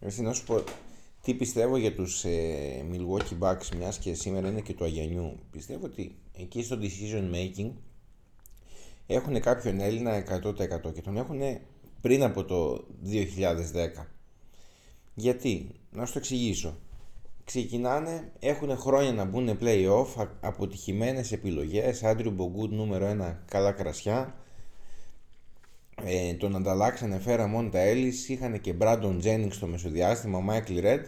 [0.00, 0.64] Εσύ να σου πω
[1.22, 5.38] τι πιστεύω για τους ε, Milwaukee Bucks μιας και σήμερα είναι και του Αγιανιού.
[5.50, 7.70] Πιστεύω ότι εκεί στο decision making
[9.06, 11.40] έχουν κάποιον Έλληνα 100% και τον έχουν
[12.00, 14.04] πριν από το 2010.
[15.14, 16.76] Γιατί, να σου το εξηγήσω.
[17.44, 24.34] Ξεκινάνε, έχουν χρόνια να μπουν play-off, αποτυχημένες επιλογές, Άντριου Μπογκούτ νούμερο 1, καλά κρασιά.
[26.04, 31.04] Ε, τον ανταλλάξανε, φέραν Μόντα Έλλις, είχαν και Brandon Jennings στο μεσοδιάστημα, Michael Redd,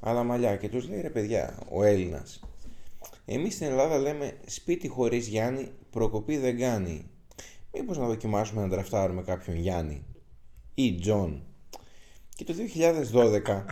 [0.00, 2.40] αλλά μαλλιά και τους λέει ρε παιδιά, ο Έλληνας.
[3.24, 7.06] Εμείς στην Ελλάδα λέμε σπίτι χωρίς Γιάννη, προκοπή δεν κάνει.
[7.72, 10.04] Μήπως να δοκιμάσουμε να draftάρουμε κάποιον Γιάννη
[10.74, 11.42] ή Τζον.
[12.36, 13.64] Και το 2012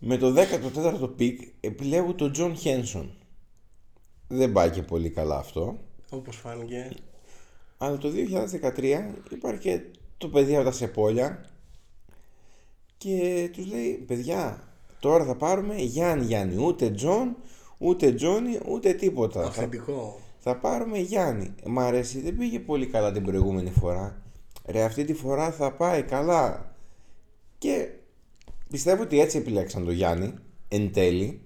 [0.00, 3.14] με το 14ο pick επιλέγουν τον John Henson.
[4.28, 5.78] Δεν πάει και πολύ καλά αυτό.
[6.10, 6.90] Όπως φάνηκε.
[7.82, 8.08] Αλλά το
[8.76, 9.80] 2013 υπάρχει και
[10.16, 11.50] το παιδί από τα Σεπόλια
[12.96, 14.62] και τους λέει παιδιά
[15.00, 17.36] τώρα θα πάρουμε Γιάννη Γιάννη ούτε Τζον
[17.82, 19.44] ούτε Τζόνι ούτε τίποτα.
[19.44, 20.20] Αυθεντικό.
[20.38, 21.54] Θα, θα πάρουμε Γιάννη.
[21.66, 24.22] Μ' αρέσει δεν πήγε πολύ καλά την προηγούμενη φορά.
[24.66, 26.74] Ρε αυτή τη φορά θα πάει καλά.
[27.58, 27.88] Και
[28.68, 30.34] πιστεύω ότι έτσι επιλέξαν τον Γιάννη
[30.68, 31.40] εν τέλει.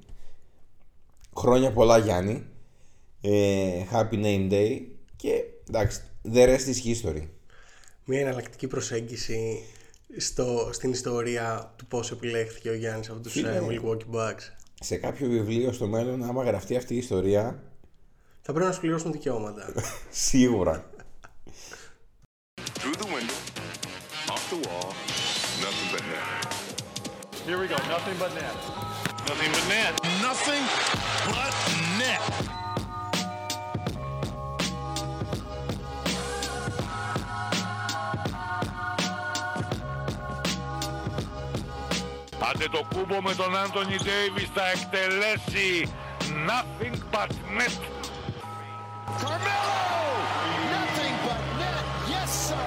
[1.36, 2.46] Χρόνια πολλά Γιάννη.
[3.20, 4.80] Ε, happy name day.
[5.16, 7.28] Και εντάξει, the rest is history.
[8.04, 9.62] Μια εναλλακτική προσέγγιση
[10.16, 14.42] στο, στην ιστορία του πώς επιλέχθηκε ο Γιάννης από τους Φίλε, ε, Milwaukee Bucks.
[14.80, 17.62] Σε κάποιο βιβλίο στο μέλλον, άμα γραφτεί αυτή η ιστορία,
[18.46, 19.72] Θα πρέπει να σου πληρώσουν δικαιώματα.
[20.28, 20.90] σίγουρα.
[22.78, 23.38] Through the window,
[24.34, 24.90] off the wall,
[25.64, 26.54] nothing but net.
[27.46, 27.78] Here we go.
[27.94, 28.56] Nothing but net.
[29.28, 29.92] Nothing but net.
[30.26, 30.64] Nothing
[31.32, 31.54] but
[32.00, 32.53] net.
[42.50, 45.92] Άντε το κούμπο με τον Άντωνι Ντέιβις θα εκτελέσει
[46.50, 47.74] nothing but net.
[49.22, 49.80] Carmelo!
[50.76, 51.84] Nothing but net.
[52.14, 52.66] Yes, sir.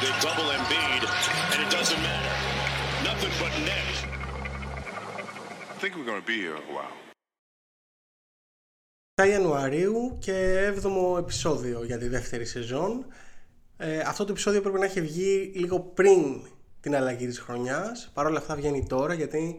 [0.00, 1.02] They double Embiid,
[1.52, 2.34] and it doesn't matter.
[3.08, 3.90] Nothing but net.
[5.72, 6.94] I think we're going to be here a while.
[9.16, 13.06] 7 Ιανουαρίου και 7ο επεισόδιο για τη δεύτερη σεζόν.
[13.76, 16.42] Ε, αυτό το επεισόδιο πρέπει να έχει βγει λίγο πριν
[16.84, 18.10] την αλλαγή της χρονιάς.
[18.14, 19.56] Παρ' όλα αυτά βγαίνει τώρα γιατί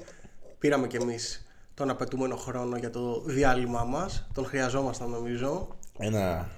[0.59, 4.27] πήραμε κι εμείς τον απαιτούμενο χρόνο για το διάλειμμα μας.
[4.33, 5.67] Τον χρειαζόμασταν νομίζω.
[5.97, 6.49] Ένα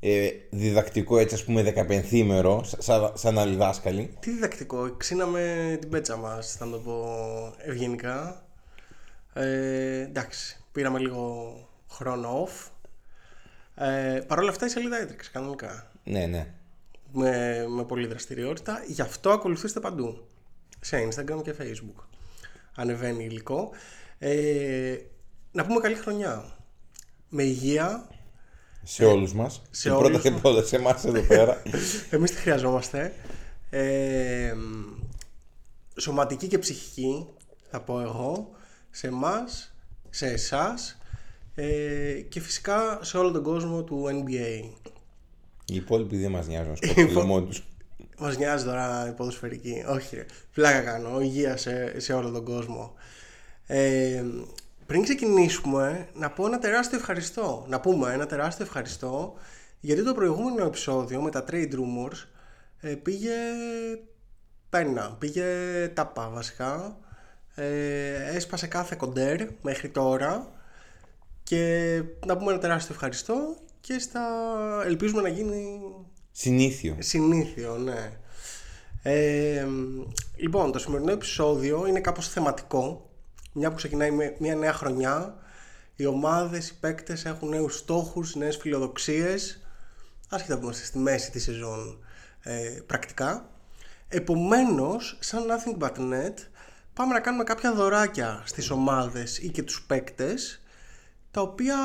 [0.00, 4.16] ε, διδακτικό έτσι ας πούμε δεκαπενθήμερο, σαν, σαν άλλοι δάσκαλοι.
[4.20, 7.06] Τι διδακτικό, ξύναμε την πέτσα μας, θα το πω
[7.58, 8.44] ευγενικά.
[9.32, 11.54] Ε, εντάξει, πήραμε λίγο
[11.90, 12.70] χρόνο off.
[13.74, 15.90] Ε, Παρ' όλα αυτά η σελίδα έτρεξε κανονικά.
[16.04, 16.46] Ναι, ναι.
[17.16, 18.84] Με, με πολλή δραστηριότητα.
[18.86, 20.26] Γι' αυτό ακολουθήστε παντού.
[20.80, 22.04] Σε Instagram και Facebook.
[22.74, 23.70] Ανεβαίνει υλικό.
[24.18, 24.96] Ε,
[25.52, 26.44] να πούμε καλή χρονιά.
[27.28, 28.08] Με υγεία.
[28.82, 29.62] Σε όλους μας.
[29.70, 30.40] σε και πρώτα όλους και μας.
[30.40, 31.62] πρώτα σε εμάς εδώ πέρα.
[32.10, 33.12] Εμείς τη χρειαζόμαστε.
[33.70, 34.54] Ε,
[35.96, 37.26] σωματική και ψυχική,
[37.70, 38.50] θα πω εγώ,
[38.90, 39.74] σε εμάς,
[40.10, 40.98] σε εσάς
[41.54, 44.70] ε, και φυσικά σε όλο τον κόσμο του NBA.
[45.66, 47.64] Οι υπόλοιποι δεν μας νοιάζουν, σκοτώνουν μόνοι τους.
[48.18, 49.84] Μας νοιάζει τώρα η ποδοσφαιρική.
[49.88, 50.26] Όχι, ρε.
[50.54, 51.20] Πλάκα κάνω.
[51.20, 52.94] Υγεία σε, σε όλο τον κόσμο.
[53.66, 54.24] Ε,
[54.86, 57.64] πριν ξεκινήσουμε, να πω ένα τεράστιο ευχαριστώ.
[57.68, 59.34] Να πούμε ένα τεράστιο ευχαριστώ
[59.80, 62.26] γιατί το προηγούμενο επεισόδιο με τα trade rumors
[62.80, 63.34] ε, πήγε
[64.68, 65.44] πένα, πήγε
[65.94, 66.98] τάπα βασικά.
[67.54, 70.52] Ε, έσπασε κάθε κοντέρ μέχρι τώρα
[71.42, 74.22] και να πούμε ένα τεράστιο ευχαριστώ και στα...
[74.84, 75.80] ελπίζουμε να γίνει
[76.32, 76.96] Συνήθιο.
[76.98, 78.18] Συνήθιο, ναι.
[79.02, 79.66] Ε,
[80.36, 83.10] λοιπόν, το σημερινό επεισόδιο είναι κάπως θεματικό.
[83.52, 85.36] Μια που ξεκινάει με μια νέα χρονιά.
[85.96, 89.66] Οι ομάδες, οι παίκτες έχουν νέους στόχους, νέες φιλοδοξίες.
[90.28, 92.04] Άσχετα που είμαστε στη μέση της σεζόν
[92.42, 93.50] ε, πρακτικά.
[94.08, 96.34] Επομένως, σαν Nothing But Net,
[96.94, 100.60] πάμε να κάνουμε κάποια δωράκια στις ομάδες ή και τους παίκτες
[101.30, 101.76] τα οποία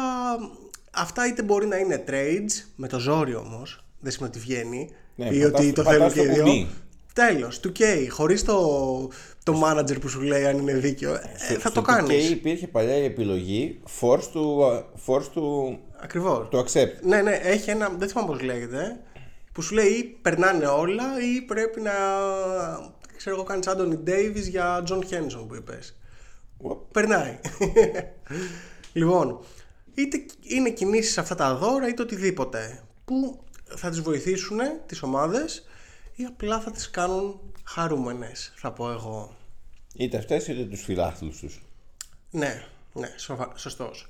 [0.91, 5.25] αυτά είτε μπορεί να είναι trades, με το ζόρι όμως, δεν σημαίνει ότι βγαίνει, Ναι,
[5.25, 6.43] ή πατάς- ότι το πατάς θέλουν και το οι δύο.
[6.43, 6.67] κουμπί.
[7.13, 8.57] Τέλος, του K, χωρίς το,
[9.43, 12.29] το manager που σου λέει αν είναι δίκαιο, ε, θα το Και κάνεις.
[12.29, 14.69] υπήρχε παλιά η επιλογή force to,
[15.05, 16.47] force to, Ακριβώς.
[16.51, 16.93] to accept.
[17.01, 18.99] Ναι, ναι, έχει ένα, δεν θυμάμαι πώς λέγεται,
[19.51, 21.03] που σου λέει ή περνάνε όλα
[21.35, 21.91] ή πρέπει να,
[23.17, 25.95] ξέρω εγώ, κάνεις Anthony Davis για John Henson που είπες.
[26.91, 27.39] Περνάει.
[28.93, 29.39] λοιπόν,
[30.01, 33.43] είτε είναι κινήσεις σε αυτά τα δώρα είτε οτιδήποτε που
[33.75, 35.67] θα τις βοηθήσουν τις ομάδες
[36.15, 39.35] ή απλά θα τις κάνουν χαρούμενες, θα πω εγώ.
[39.95, 41.61] Είτε αυτές είτε τους φιλάθλους τους.
[42.31, 42.63] Ναι,
[42.93, 44.07] ναι, σοφα- σωστός.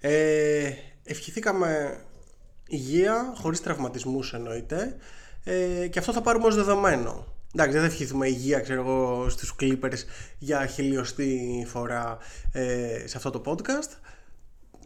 [0.00, 0.72] Ε,
[1.04, 2.00] ευχηθήκαμε
[2.66, 4.96] υγεία, χωρίς τραυματισμούς εννοείται,
[5.44, 7.26] ε, και αυτό θα πάρουμε ως δεδομένο.
[7.54, 9.98] Εντάξει, δεν θα ευχηθούμε υγεία, ξέρω εγώ, στους Clippers
[10.38, 12.18] για χιλιοστή φορά
[12.52, 13.90] ε, σε αυτό το podcast.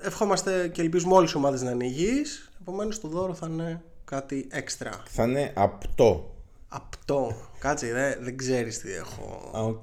[0.00, 4.46] Ευχόμαστε και ελπίζουμε όλες οι ομάδες να είναι υγιείς, επομένως το δώρο θα είναι κάτι
[4.50, 5.02] έξτρα.
[5.06, 6.34] Θα είναι απτό.
[6.68, 7.36] Απτό.
[7.58, 9.50] Κάτσε, δεν, δεν ξέρεις τι έχω.
[9.56, 9.82] Α, οκ.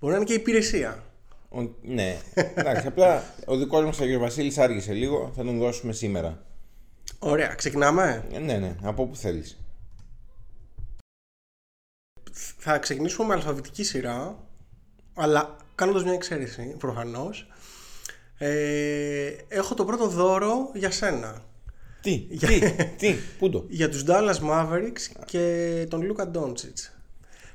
[0.00, 1.04] Μπορεί να είναι και υπηρεσία.
[1.50, 2.18] Ο- Ναι,
[2.54, 6.42] εντάξει, απλά ο δικός μας Αγιος Βασίλης άργησε λίγο, θα τον δώσουμε σήμερα.
[7.18, 9.58] Ωραία, ξεκινάμε; Ε, Ναι, ναι, από όπου θέλεις.
[12.58, 14.36] Θα ξεκινήσουμε με αλφαβητική σειρά,
[15.14, 17.48] αλλά κάνοντας μια εξαίρεση, προφανώς.
[18.38, 21.42] Ε, έχω το πρώτο δώρο για σένα.
[22.00, 22.60] Τι, τι,
[22.96, 23.64] τι, πού το.
[23.78, 26.96] Για τους Dallas Mavericks και τον Λούκα Ντόντσιτς.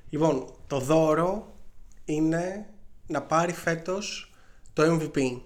[0.10, 1.54] Λοιπόν, το δώρο
[2.06, 2.66] είναι
[3.08, 4.32] να πάρει φέτος
[4.74, 5.42] το MVP.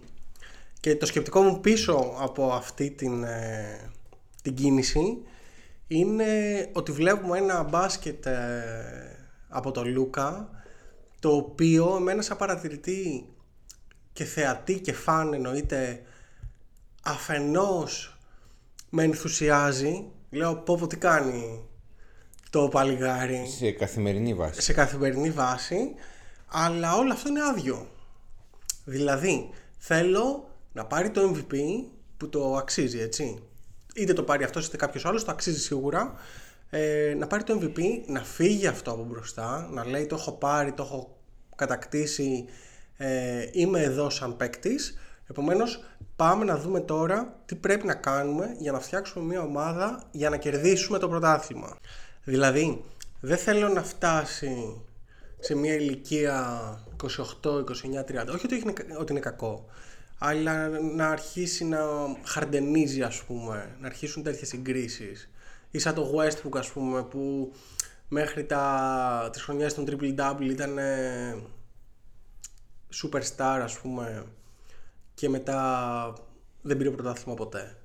[0.80, 3.92] Και το σκεπτικό μου πίσω από αυτή την, ε,
[4.42, 5.18] την κίνηση
[5.88, 6.26] είναι
[6.74, 8.64] ότι βλέπουμε ένα μπάσκετ ε,
[9.50, 10.50] από τον Λούκα
[11.20, 13.33] το οποίο εμένα σαν παρατηρητή
[14.14, 16.04] και θεατή και φαν εννοείται
[17.04, 18.18] αφενός
[18.90, 20.06] με ενθουσιάζει.
[20.30, 21.66] Λέω πω πω τι κάνει
[22.50, 24.62] το παλιγάρι Σε καθημερινή βάση.
[24.62, 25.94] σε καθημερινή βάση.
[26.48, 27.88] Αλλά όλο αυτό είναι άδειο.
[28.86, 31.56] Δηλαδή θέλω να πάρει το MVP
[32.18, 33.44] που το αξίζει έτσι.
[33.96, 36.14] Είτε το πάρει αυτός είτε κάποιος άλλος το αξίζει σίγουρα.
[36.70, 40.72] Ε, να πάρει το MVP να φύγει αυτό από μπροστά να λέει το έχω πάρει,
[40.72, 41.18] το έχω
[41.56, 42.46] κατακτήσει
[42.98, 44.98] ε, είμαι εδώ σαν παίκτης.
[45.30, 45.84] Επομένως
[46.16, 50.38] πάμε να δούμε τώρα τι πρέπει να κάνουμε για να φτιάξουμε μια ομάδα για να
[50.38, 51.78] κερδίσουμε το πρωτάθλημα.
[52.24, 52.84] Δηλαδή
[53.20, 54.82] δεν θέλω να φτάσει
[55.40, 56.60] σε μια ηλικία
[57.04, 57.64] 28, 29,
[58.24, 59.66] 30, όχι ότι, είναι, ότι είναι κακό,
[60.18, 61.80] αλλά να αρχίσει να
[62.24, 65.30] χαρντενίζει ας πούμε, να αρχίσουν τέτοιες συγκρίσεις.
[65.72, 67.54] Ή σαν το Westbrook ας πούμε που
[68.08, 71.36] μέχρι τα, τις χρονιές των Triple Double ήταν ε,
[73.02, 74.26] superstar ας πούμε
[75.14, 76.14] και μετά
[76.62, 77.78] δεν πήρε πρωτάθλημα ποτέ.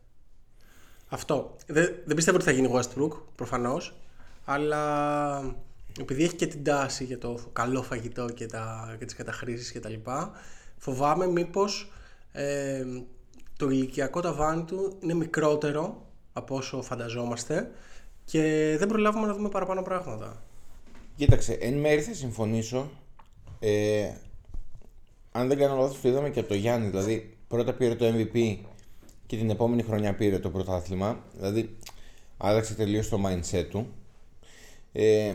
[1.09, 1.57] Αυτό.
[1.67, 4.01] Δεν, δεν πιστεύω ότι θα γίνει Westbrook, προφανώς,
[4.45, 5.55] αλλά
[6.01, 9.81] επειδή έχει και την τάση για το καλό φαγητό και, τα, και τις καταχρήσεις και
[9.81, 10.31] τα λοιπά,
[10.77, 11.93] φοβάμαι μήπως
[12.33, 12.85] ε,
[13.57, 17.71] το ηλικιακό ταβάνι του είναι μικρότερο από όσο φανταζόμαστε
[18.25, 20.43] και δεν προλάβουμε να δούμε παραπάνω πράγματα.
[21.17, 22.91] Κοίταξε, εν μέρει θα συμφωνήσω.
[23.61, 24.11] Ε,
[25.39, 26.89] αν δεν κάνω λάθος, το είδαμε και από το Γιάννη.
[26.89, 28.57] Δηλαδή, πρώτα πήρε το MVP
[29.27, 31.25] και την επόμενη χρονιά πήρε το πρωτάθλημα.
[31.37, 31.77] Δηλαδή,
[32.37, 33.87] άλλαξε τελείως το mindset του.
[34.93, 35.35] Ε,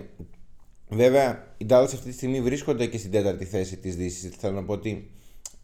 [0.90, 4.36] βέβαια, οι Dallas αυτή τη στιγμή βρίσκονται και στην τέταρτη θέση της Δύσης.
[4.36, 5.12] Θέλω να πω ότι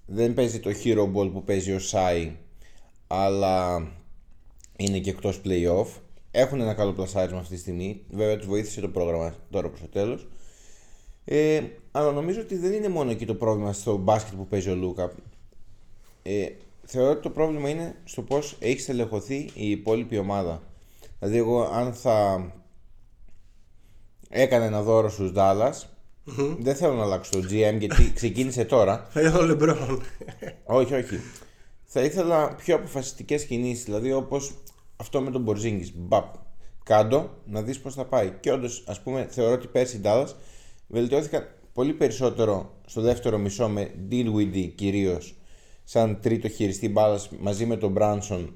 [0.06, 2.36] δεν παίζει το hero ball που παίζει ο Σάι,
[3.08, 3.88] αλλά
[4.78, 5.88] είναι και εκτός play-off.
[6.32, 8.02] Έχουν ένα καλό πλασάρισμα αυτή τη στιγμή.
[8.10, 10.28] Βέβαια, τους βοήθησε το πρόγραμμα τώρα προς το τέλος.
[11.26, 14.76] Ε, αλλά νομίζω ότι δεν είναι μόνο εκεί το πρόβλημα στο μπάσκετ που παίζει ο
[14.76, 15.12] Λούκα.
[16.24, 16.48] Ε,
[16.86, 20.62] θεωρώ ότι το πρόβλημα είναι στο πώς έχει στελεχωθεί η υπόλοιπη ομάδα.
[21.20, 22.46] Δηλαδή, εγώ αν θα
[24.30, 25.74] έκανα ένα δώρο στους Dallas,
[26.60, 29.08] δεν θέλω να αλλάξω το GM γιατί ξεκίνησε τώρα.
[29.10, 30.02] Θα είδα ο Λεμπρόν.
[30.66, 31.20] όχι, όχι.
[31.86, 34.54] Θα ήθελα πιο αποφασιστικές κινήσεις, δηλαδή όπως
[34.96, 35.94] αυτό με τον Μπορζίνγκης.
[35.96, 36.34] Μπαπ,
[36.84, 38.34] κάντο να δεις πώς θα πάει.
[38.40, 40.28] Και όντως, ας πούμε, θεωρώ ότι πέρσι οι Dallas
[40.88, 41.48] βελτιώθηκαν
[41.80, 45.36] πολύ περισσότερο στο δεύτερο μισό με Dinwiddie κυρίως
[45.84, 48.54] σαν τρίτο χειριστή μπάλας μαζί με τον Μπράνσον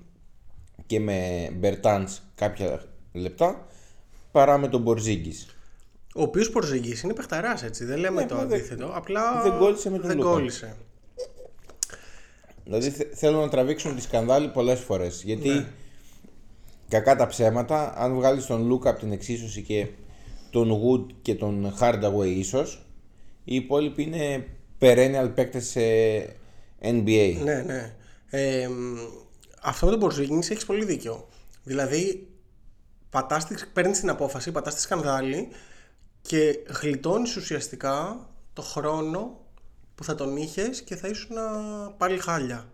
[0.86, 3.68] και με Μπερτάντς κάποια λεπτά
[4.32, 5.34] παρά με τον Μπορζίνγκη.
[6.16, 8.92] Ο οποίος Πορζεγγί είναι παιχταράς έτσι, δεν λέμε Ναι, το μα δεν- αντίθετο.
[8.94, 10.30] Απλά δεν κόλλησε με τον δεν Λούκα.
[10.30, 10.76] κόλλησε.
[12.64, 15.24] Δηλαδή θε- θέλουν να τραβήξουν τη σκανδάλη πολλές φορές.
[15.24, 15.66] Γιατί
[16.90, 19.88] κακά τα ψέματα, αν βγάλεις τον Λούκα από την εξίσωση και
[20.50, 22.86] τον Wood και τον Hardaway ίσως,
[23.44, 24.48] οι υπόλοιποι είναι
[24.80, 25.80] perennial παίκτες σε
[26.82, 27.40] NBA.
[27.44, 27.96] Ναι, ναι.
[28.30, 28.98] Ε, μ,
[29.62, 31.28] αυτό με τον Πορζίνγκη έχεις πολύ δίκιο.
[31.64, 32.28] Δηλαδή,
[33.10, 35.48] πατάς τη, παίρνεις την απόφαση, πατάς τη σκανδάλη
[36.22, 39.46] και γλιτώνεις ουσιαστικά το χρόνο
[39.96, 41.36] που θα τον είχες και θα ήσουν
[41.98, 42.70] πάλι χάλια.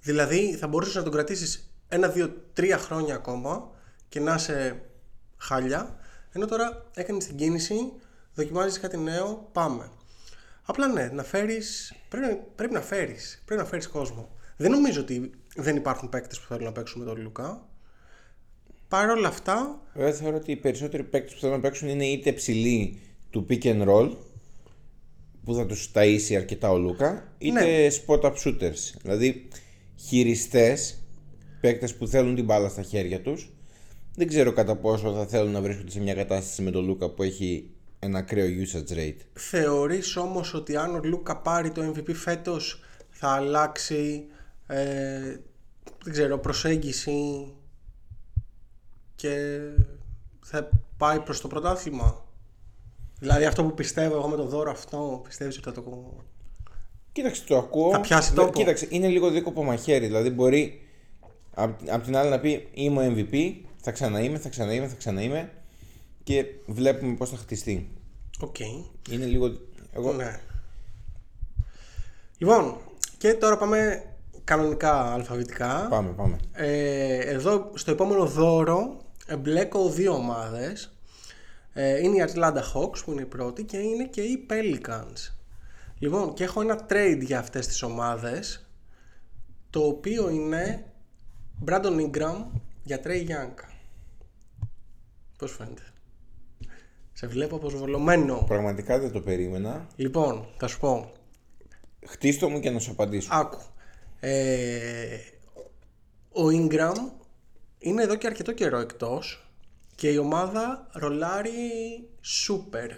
[0.00, 3.70] Δηλαδή, θα μπορούσες να τον κρατήσεις ένα, δύο, τρία χρόνια ακόμα
[4.08, 4.82] και να είσαι
[5.36, 5.96] χάλια,
[6.32, 7.92] ενώ τώρα έκανες την κίνηση,
[8.38, 9.90] δοκιμάζεις κάτι νέο, πάμε.
[10.62, 14.28] Απλά ναι, να φέρεις, πρέπει, πρέπει να φέρεις, πρέπει να φέρεις κόσμο.
[14.56, 17.68] Δεν νομίζω ότι δεν υπάρχουν παίκτες που θέλουν να παίξουν με τον Λουκά.
[18.88, 22.32] Παρ' όλα αυτά, Βέβαια θεωρώ ότι οι περισσότεροι παίκτες που θέλουν να παίξουν είναι είτε
[22.32, 24.16] ψηλοί του pick and roll
[25.44, 27.88] που θα τους ταΐσει αρκετά ο Λούκα είτε Ναι.
[28.06, 28.92] spot up shooters.
[29.02, 29.48] Δηλαδή
[29.96, 30.98] χειριστές,
[31.60, 33.52] παίκτες που θέλουν την μπάλα στα χέρια τους
[34.14, 37.22] δεν ξέρω κατά πόσο θα θέλουν να βρίσκονται σε μια κατάσταση με τον Λούκα που
[37.22, 39.20] έχει ένα ακραίο usage rate.
[39.32, 44.26] θεωρείς όμως ότι αν ο Λούκα πάρει το MVP φέτος θα αλλάξει
[44.66, 45.36] ε,
[46.04, 47.52] δεν ξέρω, προσέγγιση
[49.14, 49.58] και
[50.44, 52.24] θα πάει προς το πρωτάθλημα.
[53.18, 56.12] Δηλαδή αυτό που πιστεύω εγώ με το δώρο αυτό, πιστεύεις ότι θα το...
[57.12, 57.90] Κοίταξε, το ακούω.
[57.90, 58.52] Θα πιάσει Δε- τόπο.
[58.52, 60.06] Κοίταξε, είναι λίγο δίκοπο μαχαίρι.
[60.06, 60.82] Δηλαδή μπορεί
[61.54, 65.52] απ' απ' την άλλη να πει είμαι ο MVP, θα ξαναείμαι, θα ξαναείμαι, θα ξαναείμαι
[66.28, 67.90] και βλέπουμε πώς θα χτιστεί.
[68.40, 68.58] Οκ.
[69.10, 69.58] Είναι λίγο.
[69.92, 70.12] Εγώ...
[70.12, 70.40] Ναι.
[72.38, 72.76] Λοιπόν,
[73.18, 74.04] και τώρα πάμε
[74.44, 75.86] κανονικά αλφαβητικά.
[75.90, 76.38] Πάμε, πάμε.
[76.52, 80.92] Ε, εδώ στο επόμενο δώρο εμπλέκω δύο ομάδες.
[81.72, 85.32] Ε, είναι η Atlanta Hawks που είναι η πρώτη και είναι και οι Pelicans.
[85.98, 88.66] Λοιπόν, και έχω ένα trade για αυτές τις ομάδες
[89.70, 90.92] το οποίο είναι
[91.66, 92.44] Brandon Ingram
[92.82, 93.54] για Trey Young.
[95.38, 95.82] Πώς φαίνεται;
[97.18, 98.44] Σε βλέπω αποσβολωμένο.
[98.46, 99.86] Πραγματικά δεν το περίμενα.
[99.96, 101.12] Λοιπόν, θα σου πω.
[102.06, 103.28] Χτίστο μου και να σου απαντήσω.
[103.32, 103.60] Άκου.
[104.20, 105.18] Ε,
[106.32, 106.94] ο Ingram
[107.78, 109.50] είναι εδώ και αρκετό καιρό εκτός
[109.94, 111.60] και η ομάδα ρολάρει
[112.46, 112.90] super.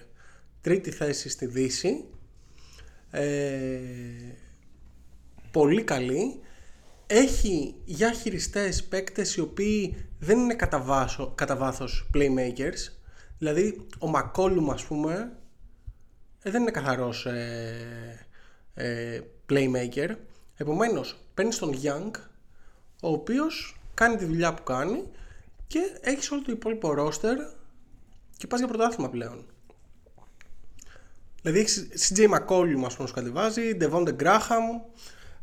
[0.61, 2.05] Τρίτη θέση στη Δύση.
[3.11, 3.81] Ε,
[5.51, 6.41] πολύ καλή.
[7.07, 13.00] Έχει για χειριστές παίκτες οι οποίοι δεν είναι κατά, βάσο, κατά βάθος playmakers.
[13.41, 15.33] Δηλαδή ο Μακόλουμ ας πούμε
[16.43, 18.27] ε, δεν είναι καθαρός ε,
[18.75, 20.11] ε, playmaker.
[20.57, 22.11] Επομένως, παίρνεις τον Young,
[23.03, 25.05] ο οποίος κάνει τη δουλειά που κάνει
[25.67, 27.37] και έχεις όλο το υπόλοιπο roster
[28.37, 29.47] και πας για πρωτάθλημα πλέον.
[31.43, 34.81] Δηλαδή έχεις CJ McCollum ας πούμε σου κατεβάζει, Devonte Graham,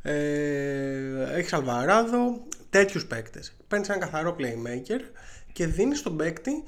[0.02, 3.56] ε, έχεις Alvarado, τέτοιους παίκτες.
[3.68, 5.02] Παίρνεις έναν καθαρό playmaker
[5.54, 6.64] και δίνεις τον παίκτη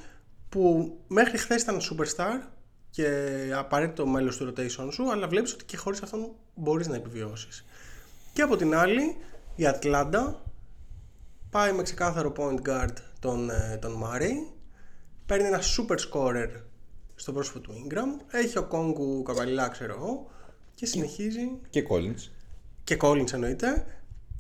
[0.50, 2.48] που μέχρι χθες ήταν superstar
[2.90, 3.08] και
[3.56, 7.66] απαραίτητο μέλος του rotation σου, αλλά βλέπεις ότι και χωρίς αυτόν μπορείς να επιβιώσεις.
[8.34, 9.18] Και από την άλλη,
[9.56, 10.42] η Ατλάντα
[11.50, 14.54] πάει με ξεκάθαρο point guard τον, ε, τον Murray,
[15.26, 16.50] παίρνει ένα super scorer
[17.16, 20.32] στο πρόσωπο του Ingram, έχει Okongwu καβάτζα ξέρω εγώ
[20.74, 22.30] και συνεχίζει Και Collins.
[22.84, 23.86] και Collins εννοείται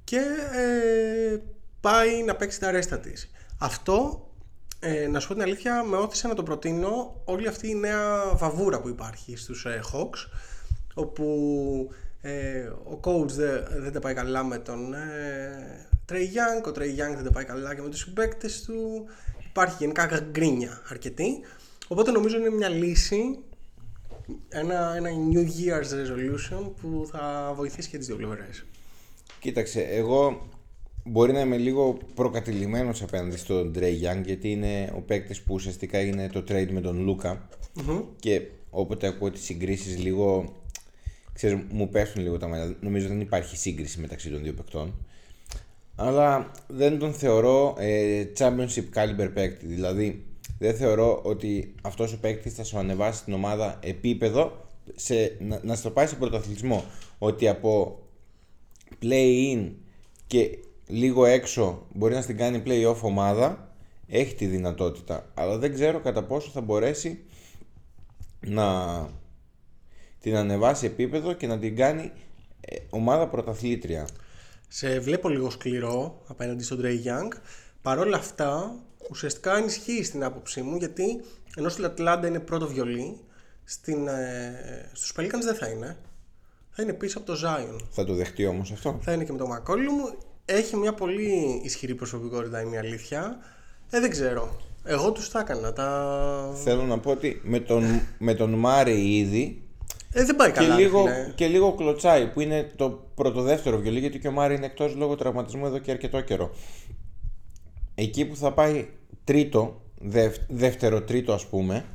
[0.03, 0.21] και
[0.53, 1.37] ε,
[1.81, 3.31] πάει να παίξει τα ρέστα της.
[3.59, 4.28] Αυτό,
[4.79, 8.33] ε, να σου πω την αλήθεια, με ώθησε να το προτείνω όλη αυτή η νέα
[8.35, 10.29] βαβούρα που υπάρχει στους ε, Hawks
[10.93, 11.89] όπου
[12.21, 16.89] ε, ο coach δεν, δεν τα πάει καλά με τον ε, Trey Young, ο Trey
[16.89, 19.05] Young δεν τα πάει καλά και με τους συμπαίκτες του
[19.49, 21.39] υπάρχει γενικά γκρίνια αρκετή
[21.87, 23.39] οπότε νομίζω είναι μια λύση
[24.49, 28.65] ένα, ένα New Year's resolution που θα βοηθήσει και τις δύο πλευρές.
[29.39, 30.49] Κοίταξε, εγώ
[31.03, 35.97] μπορεί να είμαι λίγο προκατηλημένος απέναντι στον Trey Young γιατί είναι ο παίκτης που ουσιαστικά
[35.97, 37.49] έγινε το trade με τον λουκα
[38.19, 40.53] και όποτε ακούω τις συγκρίσεις λίγο
[41.39, 42.75] ξέρεις, μου πέφτουν λίγο τα μάτια.
[42.79, 44.93] Νομίζω δεν υπάρχει σύγκριση μεταξύ των δύο παικτών.
[45.95, 49.65] Αλλά δεν τον θεωρώ ε, championship caliber παίκτη.
[49.65, 50.25] Δηλαδή
[50.59, 55.75] δεν θεωρώ ότι αυτός ο παίκτης θα σου ανεβάσει την ομάδα επίπεδο σε, να, να
[55.75, 56.83] στο πάει σε πρωταθλητισμό.
[57.17, 57.99] Ότι από
[59.01, 59.69] play-in
[60.27, 60.57] και
[60.91, 63.73] λίγο έξω μπορεί να στην κάνει play-off ομάδα
[64.07, 67.19] έχει τη δυνατότητα αλλά δεν ξέρω κατά πόσο θα μπορέσει
[68.39, 69.09] να
[70.19, 72.11] την ανεβάσει επίπεδο και να την κάνει
[72.61, 74.07] ε, ομάδα πρωταθλήτρια
[74.67, 77.37] Σε βλέπω λίγο σκληρό απέναντι στον Trey Young.
[77.81, 78.75] Παρ' όλα αυτά,
[79.09, 81.23] ουσιαστικά ενισχύει στην άποψή μου γιατί
[81.55, 83.17] ενώ στην Ατλάντα είναι πρώτο βιολί,
[83.63, 85.97] στην, ε, στους Pelicans δεν θα είναι.
[86.69, 87.79] Θα είναι πίσω από το Zion.
[87.89, 90.28] θα το δεχτεί όμως αυτό Θα είναι και με το McCollum.
[90.51, 93.37] Έχει μια πολύ ισχυρή προσωπικότητα, είναι η αλήθεια.
[93.89, 94.55] Ε, δεν ξέρω.
[94.83, 95.73] Εγώ τους τα έκανα.
[95.73, 96.51] Τα...
[96.63, 99.61] θέλω να πω ότι με τον, με τον Μάρι ήδη
[100.11, 100.75] Ε, δεν πάει και, καλά.
[100.75, 101.31] ρε λίγο, φίλε.
[101.35, 105.15] και λίγο κλωτσάει που είναι το πρωτοδεύτερο βιολί γιατί και ο Μάρι είναι εκτός λόγω
[105.15, 106.51] τραυματισμού εδώ και αρκετό καιρό
[107.95, 108.87] εκεί που θα πάει
[109.23, 111.85] τρίτο δεύ- δεύτερο τρίτο ας πούμε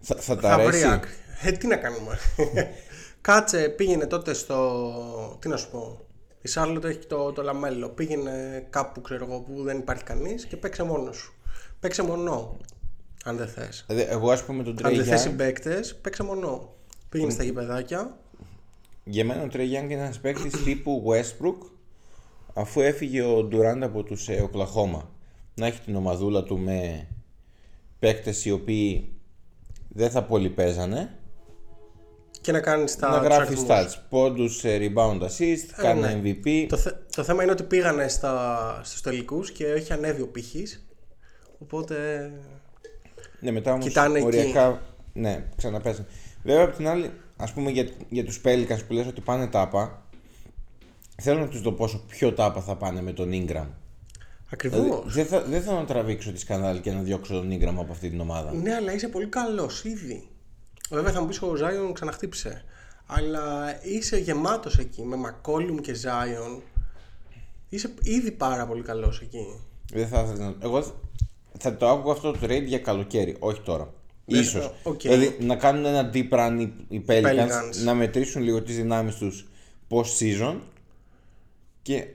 [0.00, 1.10] θα, θα τα Θα βρει αρέσει άκρη.
[1.42, 2.18] Ε, τι να κάνουμε.
[3.20, 5.36] Κάτσε, πήγαινε τότε στο.
[5.40, 6.05] Τι να σου πω.
[6.46, 7.88] Η Σάρλοτ έχει το, το λαμέλο.
[7.88, 11.34] Πήγαινε κάπου, ξέρω εγώ, που δεν υπάρχει κανείς και παίξε μόνος σου.
[11.80, 12.56] Παίξε μονό.
[13.24, 13.84] Αν δεν θες.
[13.88, 16.74] Δηλαδή, εγώ ας πούμε τον Αν Τρέι δεν θες Young συμπαίκτες, παίξε μονό.
[17.08, 18.18] Πήγαινε στα γηπεδάκια.
[19.04, 21.70] για μένα ο Τρέι Young είναι ένας παίκτης τύπου Westbrook
[22.54, 25.10] αφού έφυγε ο Durant από τους ε, Οκλαχώμα
[25.54, 27.08] να έχει την ομαδούλα του με
[27.98, 29.12] παίκτες οι οποίοι
[29.88, 31.18] δεν θα πολύ παίζανε
[32.46, 33.08] Και να κάνεις τα.
[33.10, 33.68] να τους γράφεις αριθμούς.
[33.68, 36.20] stats, πόντους, ε, rebound assist, κάνει ναι.
[36.24, 40.26] MVP Το, θε- το θέμα είναι ότι πήγανε στα, στους τελικούς και έχει ανέβει ο
[40.28, 40.86] πύχης.
[41.58, 42.30] Οπότε
[43.40, 44.26] Ναι, μετά όμως Κοιτάνε εκεί.
[44.26, 46.06] οριακά ναι, ξαναπέσανε.
[46.44, 50.02] Βέβαια από την άλλη, ας πούμε για, για τους Pelicans που λες ότι πάνε τάπα,
[51.22, 53.66] θέλω να τους δω πόσο πιο τάπα θα πάνε με τον Ingram.
[54.52, 54.80] ακριβώς.
[54.80, 57.92] Δηλαδή, δεν, θα, δεν θέλω να τραβήξω τη σκανδάλη και να διώξω τον Ingram από
[57.92, 58.52] αυτή την ομάδα.
[58.52, 60.28] Ναι, αλλά είσαι πολύ καλός ήδη.
[60.90, 62.64] Βέβαια θα μου πεις ο Zion ξαναχτύπησε.
[63.06, 66.62] Αλλά είσαι γεμάτος εκεί με McCollum και Zion.
[67.68, 69.60] Είσαι ήδη πάρα πολύ καλός εκεί.
[69.92, 70.54] Δεν θα ήθελα να...
[70.62, 70.94] Εγώ θα-
[71.58, 73.92] θα το άκουγα αυτό το trade για καλοκαίρι, όχι τώρα.
[74.24, 74.70] Δεν- Ίσως.
[74.82, 75.00] οκ.
[75.00, 77.82] Δηλαδή να κάνουν ένα deep run οι, οι Pelicans, Pelicans.
[77.84, 79.46] να μετρήσουν λίγο τις δυνάμεις τους
[79.88, 80.56] post season
[81.82, 82.06] και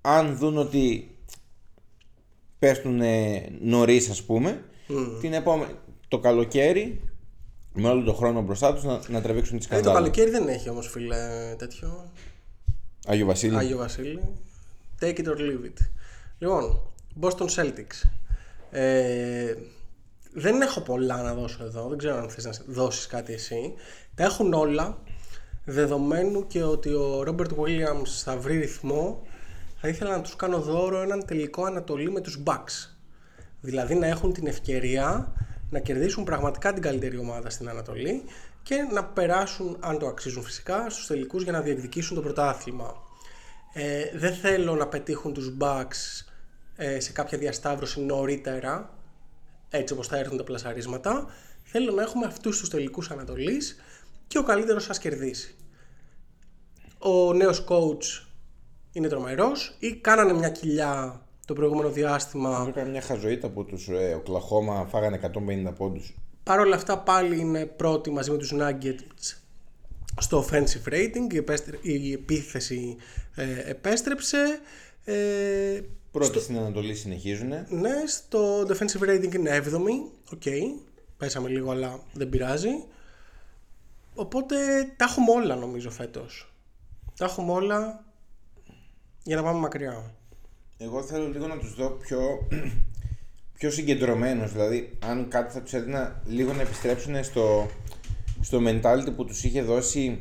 [0.00, 1.16] αν δουν ότι
[2.58, 3.00] πέφτουν
[3.60, 4.64] νωρίς ας πούμε
[5.20, 5.72] την επόμενη,
[6.08, 7.00] το καλοκαίρι
[7.74, 9.98] με όλο τον χρόνο μπροστά τους να, να τραβήξουν τις Ε, το σκανδάλες.
[10.00, 11.16] καλοκαίρι δεν έχει όμως φίλε
[11.58, 12.10] τέτοιο.
[13.06, 13.56] Άγιο Βασίλη.
[13.56, 14.20] Άγιο Βασίλη.
[15.00, 15.86] Take it or leave it.
[16.38, 16.80] Λοιπόν,
[17.20, 18.08] Boston Celtics.
[18.70, 19.54] Ε,
[20.32, 21.88] δεν έχω πολλά να δώσω εδώ.
[21.88, 23.74] Δεν ξέρω αν θες να δώσεις κάτι εσύ.
[24.14, 24.98] Τα έχουν όλα.
[25.64, 29.22] Δεδομένου και ότι ο Robert Williams θα βρει ρυθμό,
[29.80, 32.96] θα ήθελα να τους κάνω δώρο έναν τελικό Ανατολή με τους Bucks.
[33.60, 35.32] Δηλαδή να έχουν την ευκαιρία
[35.70, 38.22] να κερδίσουν πραγματικά την καλύτερη ομάδα στην Ανατολή
[38.62, 42.94] και να περάσουν, αν το αξίζουν φυσικά, στους τελικούς για να διεκδικήσουν το πρωτάθλημα.
[43.72, 46.24] Ε, δεν θέλω να πετύχουν τους Bucks
[46.76, 48.94] ε, σε κάποια διασταύρωση νωρίτερα,
[49.68, 51.26] έτσι όπως θα έρθουν τα πλασαρίσματα.
[51.62, 53.76] Θέλω να έχουμε αυτούς τους τελικούς Ανατολής
[54.26, 55.54] και ο καλύτερος σας κερδίσει.
[56.98, 58.26] Ο νέος coach
[58.92, 64.14] είναι τρομερός ή κάνανε μια κοιλιά το προηγούμενο διάστημα Έκανε μια χαζοήττα από τους ε,
[64.14, 65.20] Οκλαχώμα, φάγανε
[65.68, 66.14] 150 πόντους.
[66.42, 69.34] Παρ' όλα αυτά πάλι είναι πρώτη μαζί με τους Nuggets
[70.20, 72.96] στο offensive rating, η, επέστρε- η επίθεση
[73.34, 74.60] ε, επέστρεψε.
[75.04, 75.80] Ε,
[76.12, 77.48] Πρώτοι στην Ανατολή συνεχίζουν.
[77.48, 80.42] ναι, στο defensive rating είναι 7η, οκ,
[81.16, 82.70] πέσαμε λίγο αλλά δεν πειράζει.
[84.14, 84.56] Οπότε
[84.96, 86.52] τα έχουμε όλα νομίζω φέτος.
[87.16, 88.04] Τα έχουμε όλα
[89.22, 90.14] για να πάμε μακριά.
[90.84, 92.48] Εγώ θέλω λίγο να τους δω πιο,
[93.58, 94.52] πιο συγκεντρωμένους.
[94.52, 97.66] Δηλαδή, αν κάτι θα τους έδινα λίγο να επιστρέψουν στο,
[98.40, 100.18] στο mentality που τους είχε δώσει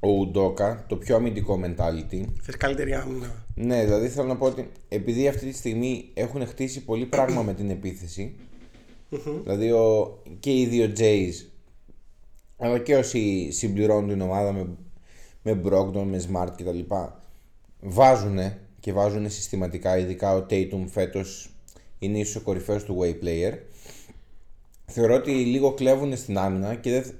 [0.00, 2.24] ο Ουντόκα, το πιο αμυντικό mentality.
[2.40, 3.44] Θες καλύτερη άμυνα.
[3.54, 7.54] Ναι, δηλαδή θέλω να πω ότι επειδή αυτή τη στιγμή έχουν χτίσει πολύ πράγμα με
[7.54, 8.34] την επιθεση
[9.42, 11.46] δηλαδή ο, και οι δύο Jays,
[12.56, 14.66] αλλά και όσοι συμπληρώνουν την ομάδα με,
[15.42, 16.78] με Brogdon, με Smart κτλ.
[17.80, 21.50] Βάζουνε και βάζουν συστηματικά, ειδικά ο Tatum φέτος
[21.98, 23.58] είναι ίσως ο κορυφαίος του way player.
[24.86, 27.14] Θεωρώ ότι λίγο κλέβουν στην άμυνα και δεν,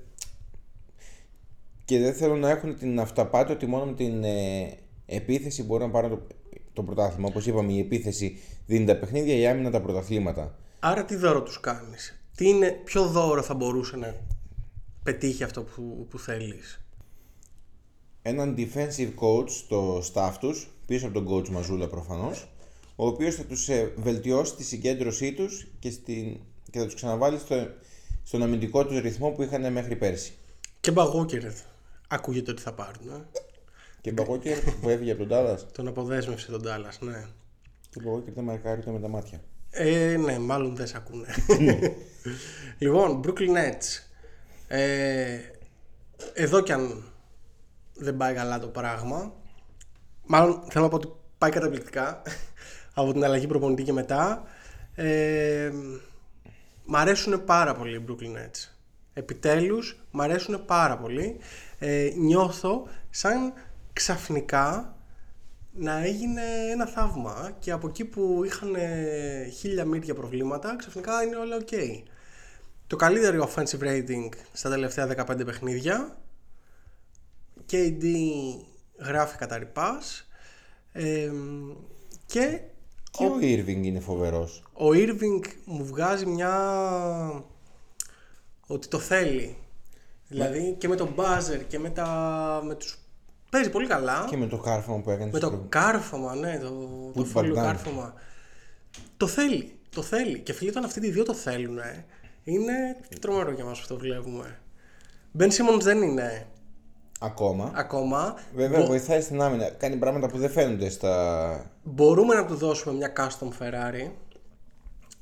[1.85, 4.75] και δεν θέλω να έχουν την αυταπάτη ότι μόνο με την ε,
[5.07, 6.27] επίθεση μπορούν να πάρουν το,
[6.73, 7.29] το πρωτάθλημα.
[7.29, 10.55] Όπως είπαμε, η επίθεση δίνει τα παιχνίδια, η άμυνα τα πρωταθλήματα.
[10.81, 14.15] Άρα τι δώρο τους κάνεις; Τι είναι, ποιο δώρο θα μπορούσε να
[15.03, 16.85] πετύχει αυτό που, που θέλεις;
[18.23, 22.49] Έναν defensive coach στο staff τους, πίσω από τον coach Μαζούλα προφανώς,
[22.97, 27.39] ο οποίος θα τους ε, βελτιώσει τη συγκέντρωσή τους και, στην, και θα τους ξαναβάλει
[27.39, 27.69] στο,
[28.23, 30.33] στον αμυντικό τους ρυθμό που είχαν μέχρι πέρσι.
[30.81, 31.43] Και Μπαγούκερ
[32.09, 33.09] ακούγεται ότι θα πάρουν.
[33.09, 33.27] Ε.
[34.01, 37.27] Και Μπαγόκερ που έφυγε από τον Dallas, Τον αποδέσμευσε τον Τάλλας, ναι.
[37.91, 39.41] και Μπαγόκερ δεν μαρκάρει ούτε με τα μάτια.
[39.71, 41.27] Ε, ναι, μάλλον δεν σε ακούνε.
[42.79, 44.03] λοιπόν, Brooklyn Nets.
[44.69, 45.39] Ε,
[46.35, 47.05] εδώ κι αν
[47.95, 49.40] δεν πάει καλά το πράγμα,
[50.31, 52.23] μάλλον θέλω να πω ότι πάει καταπληκτικά
[52.95, 54.43] από την αλλαγή προπονητή και μετά.
[54.95, 55.71] Ε,
[56.85, 58.69] μ' αρέσουν πάρα πολύ οι Brooklyn Nets.
[59.13, 61.37] Επιτέλους, μ' αρέσουν πάρα πολύ.
[61.79, 63.53] Ε, νιώθω σαν
[63.93, 64.97] ξαφνικά
[65.73, 71.37] να έγινε ένα θαύμα και από εκεί που είχαν ε, χίλια μύρια προβλήματα ξαφνικά είναι
[71.37, 72.03] όλα ok.
[72.87, 76.19] Το καλύτερο offensive rating στα τελευταία 15 παιχνίδια
[77.71, 78.05] KD
[79.01, 80.29] γράφει κατά ρηπάς
[80.93, 81.31] ε,
[82.27, 82.61] και
[83.11, 84.63] Και ο Irving είναι φοβερός.
[84.73, 86.55] ο Irving μου βγάζει μια
[88.67, 89.57] ότι το θέλει
[90.29, 92.63] δηλαδή και με τον buzzer και με, τα...
[92.67, 92.99] με τους
[93.51, 96.69] παίζει πολύ καλά Και με το κάρφωμα που έκανε με στο το κάρφωμα, ναι, το,
[97.15, 97.63] το Put φόλιο back down.
[97.63, 98.15] κάρφωμα.
[99.17, 100.39] Το θέλει, το θέλει.
[100.39, 101.79] Και φίλοι, όταν αυτοί οι δύο το θέλουν,
[102.45, 104.59] είναι τρομερό για μας που το βλέπουμε.
[105.33, 106.47] Μπεν Simmons δεν είναι
[107.23, 107.73] Ακόμα.
[107.75, 108.35] ακόμα.
[108.55, 109.71] Βέβαια, Μπο- βοηθάει στην άμυνα.
[109.71, 111.71] Κάνει πράγματα που δεν φαίνονται στα.
[111.83, 114.11] Μπορούμε να του δώσουμε μια custom Ferrari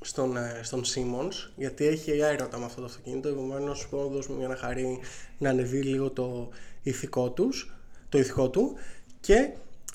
[0.01, 4.15] στον, ε, στον Simmons γιατί έχει έρωτα με αυτό το αυτοκίνητο επομένως μπορούμε να του
[4.15, 4.99] δώσουμε μια να χαρεί
[5.37, 6.49] να ανεβεί λίγο το
[6.81, 7.75] ηθικό, τους,
[8.09, 8.75] το ηθικό του
[9.19, 9.49] και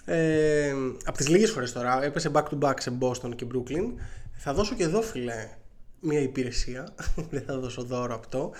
[0.04, 0.72] ε,
[1.04, 3.92] από τις λίγες φορές τώρα έπεσε back to back σε Boston και Brooklyn
[4.32, 5.48] θα δώσω και εδώ φίλε
[6.00, 6.88] μια υπηρεσία
[7.30, 8.50] δεν θα δώσω δώρο αυτό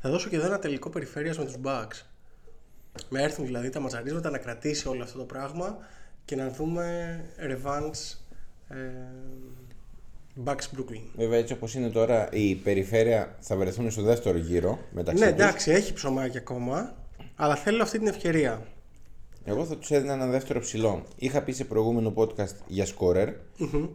[0.00, 2.02] θα δώσω και εδώ ένα τελικό περιφέρειας με τους Bucks
[3.08, 5.76] να έρθουν δηλαδή τα ματσαρίσματα να κρατήσει όλο αυτό το πράγμα
[6.24, 8.16] και να δούμε revenge
[8.68, 8.76] ε,
[10.44, 11.00] Bucks Brooklyn.
[11.16, 15.40] Βέβαια, έτσι όπως είναι τώρα, η περιφέρεια θα βρεθούν στο δεύτερο γύρο μεταξύ Ναι, τους.
[15.44, 16.94] εντάξει, έχει ψωμάκι ακόμα,
[17.36, 18.62] αλλά θέλω αυτή την ευκαιρία.
[19.44, 21.02] Εγώ θα τους έδινα ένα δεύτερο ψηλό.
[21.16, 23.28] Είχα πει σε προηγούμενο podcast για σκορερ.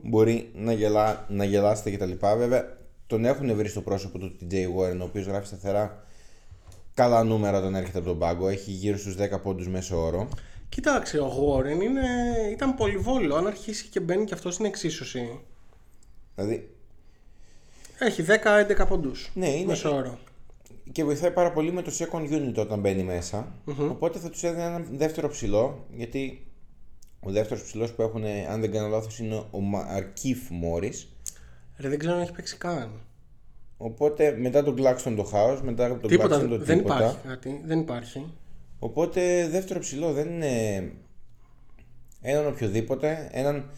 [0.03, 2.11] Μπορεί να, γελά, να γελάσετε κτλ.
[2.37, 6.03] Βέβαια, τον έχουν βρει στο πρόσωπο του TJ Warren, ο οποίος γράφει σταθερά
[6.99, 8.47] καλά νούμερα όταν έρχεται από τον πάγκο.
[8.47, 10.27] Έχει γύρω στους 10 πόντους μέσο όρο.
[10.69, 12.01] Κοιτάξτε, ο Warren είναι,
[12.51, 13.35] ήταν πολυβόλο.
[13.35, 15.39] Αν αρχίσει και μπαίνει και αυτός στην εξίσωση,
[16.35, 16.69] Δηλαδή,
[17.99, 19.31] έχει 10-11 πόντους.
[19.33, 20.17] Ναι, είναι- Μέσο όρο.
[20.91, 23.51] και βοηθάει πάρα πολύ με το second unit όταν μπαίνει μέσα.
[23.89, 26.45] Οπότε θα τους έδινα ένα δεύτερο ψηλό, γιατί
[27.19, 30.93] ο δεύτερος ψηλός που έχουν, αν δεν κάνω λάθος, είναι ο Αρκίφ Μόρι.
[31.77, 32.91] Ρε, δεν ξέρω αν έχει παίξει καν.
[33.81, 36.99] Οπότε μετά τον Claxton το χάος, μετά τον Τίποτα, Claxton το δεν τίποτα.
[36.99, 37.61] υπάρχει κάτι.
[37.65, 38.33] Δεν υπάρχει.
[38.79, 40.91] Οπότε δεύτερο ψηλό δεν είναι
[42.21, 43.69] έναν οποιοδήποτε, έναν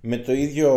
[0.00, 0.70] με το ίδιο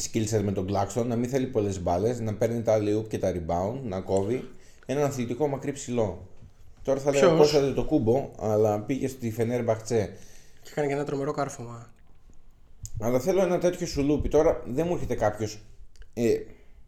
[0.00, 3.18] skill set με τον Claxton, να μην θέλει πολλές μπάλες, να παίρνει τα alley και
[3.18, 4.48] τα rebound, να κόβει.
[4.86, 6.28] Έναν αθλητικό μακρύ ψηλό.
[6.82, 10.16] Τώρα θα λέω Ποιος; Κώστα το κούμπο, αλλά πήγε στη Φενέρ Μπαχτσέ.
[10.62, 11.92] Και κάνει και ένα τρομερό κάρφωμα.
[13.00, 14.28] Αλλά θέλω ένα τέτοιο σουλούπι.
[14.28, 15.58] Τώρα δεν μου έρχεται κάποιος
[16.14, 16.36] ε,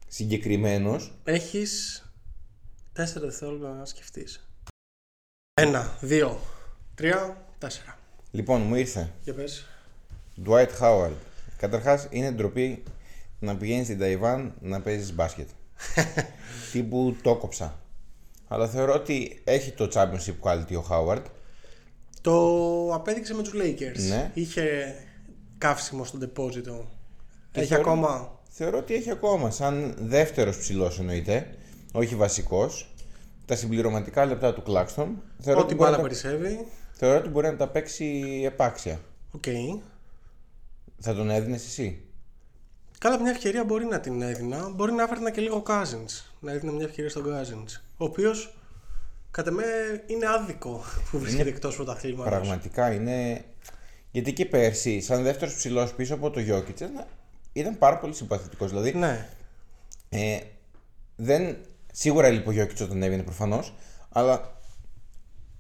[0.09, 1.13] συγκεκριμένος.
[1.25, 2.01] Έχεις
[2.93, 4.49] 4 δευτερόλεπτα να σκεφτείς.
[5.55, 6.41] Ένα, δύο,
[6.95, 7.99] τρία, τέσσερα.
[8.31, 9.13] Λοιπόν, μου ήρθε.
[9.25, 9.67] Για πες.
[10.47, 11.13] Dwight Howard.
[11.57, 12.83] Καταρχάς είναι ντροπή
[13.39, 15.49] να πηγαίνεις στην Ταϊβάν να παίζεις μπάσκετ.
[16.73, 17.79] Τύπου το κόψα.
[18.49, 21.23] Αλλά θεωρώ ότι έχει το championship quality ο Howard.
[22.21, 23.99] Το απέδειξε με τους Lakers.
[24.09, 24.31] Ναι.
[24.35, 24.95] Είχε
[25.59, 26.85] καύσιμο στο ντεπόζιτο.
[27.51, 28.36] Και Έχει θεωρώ- ακόμα.
[28.59, 29.51] Θεωρώ ότι έχει ακόμα.
[29.51, 31.55] Σαν δεύτερος ψηλός εννοείται.
[31.93, 32.95] Όχι βασικός.
[33.45, 35.09] Τα συμπληρωματικά λεπτά του Claxton.
[35.39, 36.67] Θεωρώ Ό,τι ότι, μπορεί μπάλα να, περισσεύει.
[36.93, 39.01] θεωρώ ότι μπορεί να τα παίξει επάξια.
[39.33, 39.45] Οκ.
[40.99, 42.05] Θα τον έδινες εσύ;
[42.99, 44.69] Καλά, μια ευκαιρία μπορεί να την έδινα.
[44.69, 46.25] Μπορεί να έφερνα και λίγο Cousins.
[46.41, 47.81] Να έδινα μια ευκαιρία στον Cousins.
[47.97, 48.59] Ο οποίος
[49.31, 49.65] κατά με
[50.07, 52.33] είναι άδικο που βρίσκεται εκτός πρωταθλήματος.
[52.33, 53.45] Πραγματικά είναι.
[54.11, 56.89] Γιατί και πέρσι, σαν δεύτερος ψηλός πίσω από το Jokic,
[57.61, 58.71] ήταν- ήταν πάρα πολύ συμπαθητικός.
[58.71, 59.29] Δηλαδή, Ναι.
[60.09, 60.39] ε,
[61.17, 61.57] δεν,
[61.93, 63.75] σίγουρα λείπει ο Jokic όταν έβγαινε προφανώς,
[64.09, 64.55] αλλά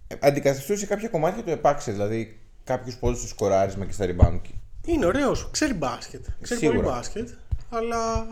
[0.09, 1.93] ε, αντικαθιστούσε κάποια κομμάτια του επάξε.
[1.93, 4.41] Δηλαδή, κάποιους πόντου στο σκοράρισμα και στα rebound.
[4.85, 5.33] Είναι ωραίο.
[5.51, 6.25] Ξέρει μπάσκετ.
[6.41, 6.79] Ξέρει Σίγουρα.
[6.79, 7.29] πολύ μπάσκετ.
[7.71, 8.27] Αλλά.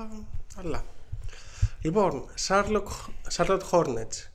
[0.59, 0.85] αλλά.
[1.81, 2.83] Λοιπόν, Charlotte,
[3.37, 4.29] Charlotte Hornets.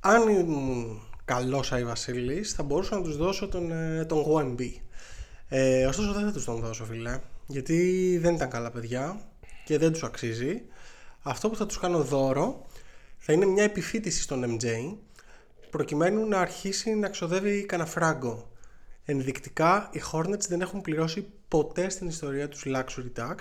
[0.00, 4.70] Αν ήμουν καλός Άι Βασίλης, θα μπορούσα να τους δώσω τον, ε, τον Wemby.
[5.48, 7.20] Ε, ωστόσο, δεν θα τους τον δώσω, φίλε.
[7.50, 9.20] Γιατί δεν ήταν καλά παιδιά
[9.64, 10.62] και δεν τους αξίζει.
[11.22, 12.66] Αυτό που θα τους κάνω δώρο
[13.18, 14.96] θα είναι μια επιφύτηση στον MJ
[15.70, 18.50] προκειμένου να αρχίσει να ξοδεύει κανένα φράγκο.
[19.04, 23.34] Ενδεικτικά, οι Hornets δεν έχουν πληρώσει ποτέ στην ιστορία τους luxury tax,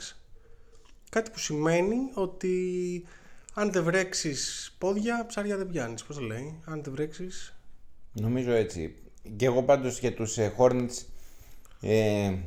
[1.10, 3.06] κάτι που σημαίνει ότι
[3.54, 6.04] αν δεν βρέξεις πόδια, ψάρια δεν πιάνεις.
[6.04, 7.54] Πώς το λέει, αν δεν βρέξεις...
[8.12, 8.96] Νομίζω έτσι.
[9.36, 11.06] Και εγώ πάντως για τους ε, Hornets
[11.82, 12.38] ε,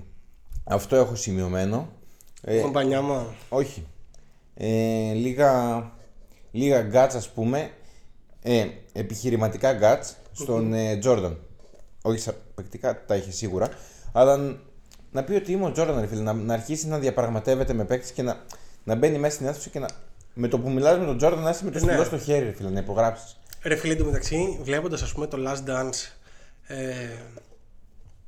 [0.65, 1.89] αυτό έχω σημειωμένο.
[2.43, 3.35] Ε, Κομπανιάμα.
[3.49, 3.87] όχι.
[4.55, 5.83] Ε, λίγα,
[6.51, 7.71] λίγα guts ας πούμε.
[8.43, 11.37] Ε, επιχειρηματικά guts στον ε, Jordan.
[12.03, 13.69] Όχι σαν παικτικά τα είχε σίγουρα.
[14.13, 14.59] Αλλά ν-
[15.11, 16.21] να πει ότι είμαι ο Jordan ρε φίλε.
[16.23, 18.43] Να, να αρχίσει να διαπραγματεύεται με παίκτες και να,
[18.85, 19.87] να μπαίνει μέσα στην αίθουσα και να...
[20.35, 21.85] Με το που μιλάς με τον Jordan να είσαι με το Ναι.
[21.93, 23.37] στυλό στο χέρι ρε φίλε να υπογράψεις.
[23.63, 26.13] Ρε φίλε, εντωμεταξύ, βλέποντας ας πούμε το Last Dance
[26.67, 27.07] ε,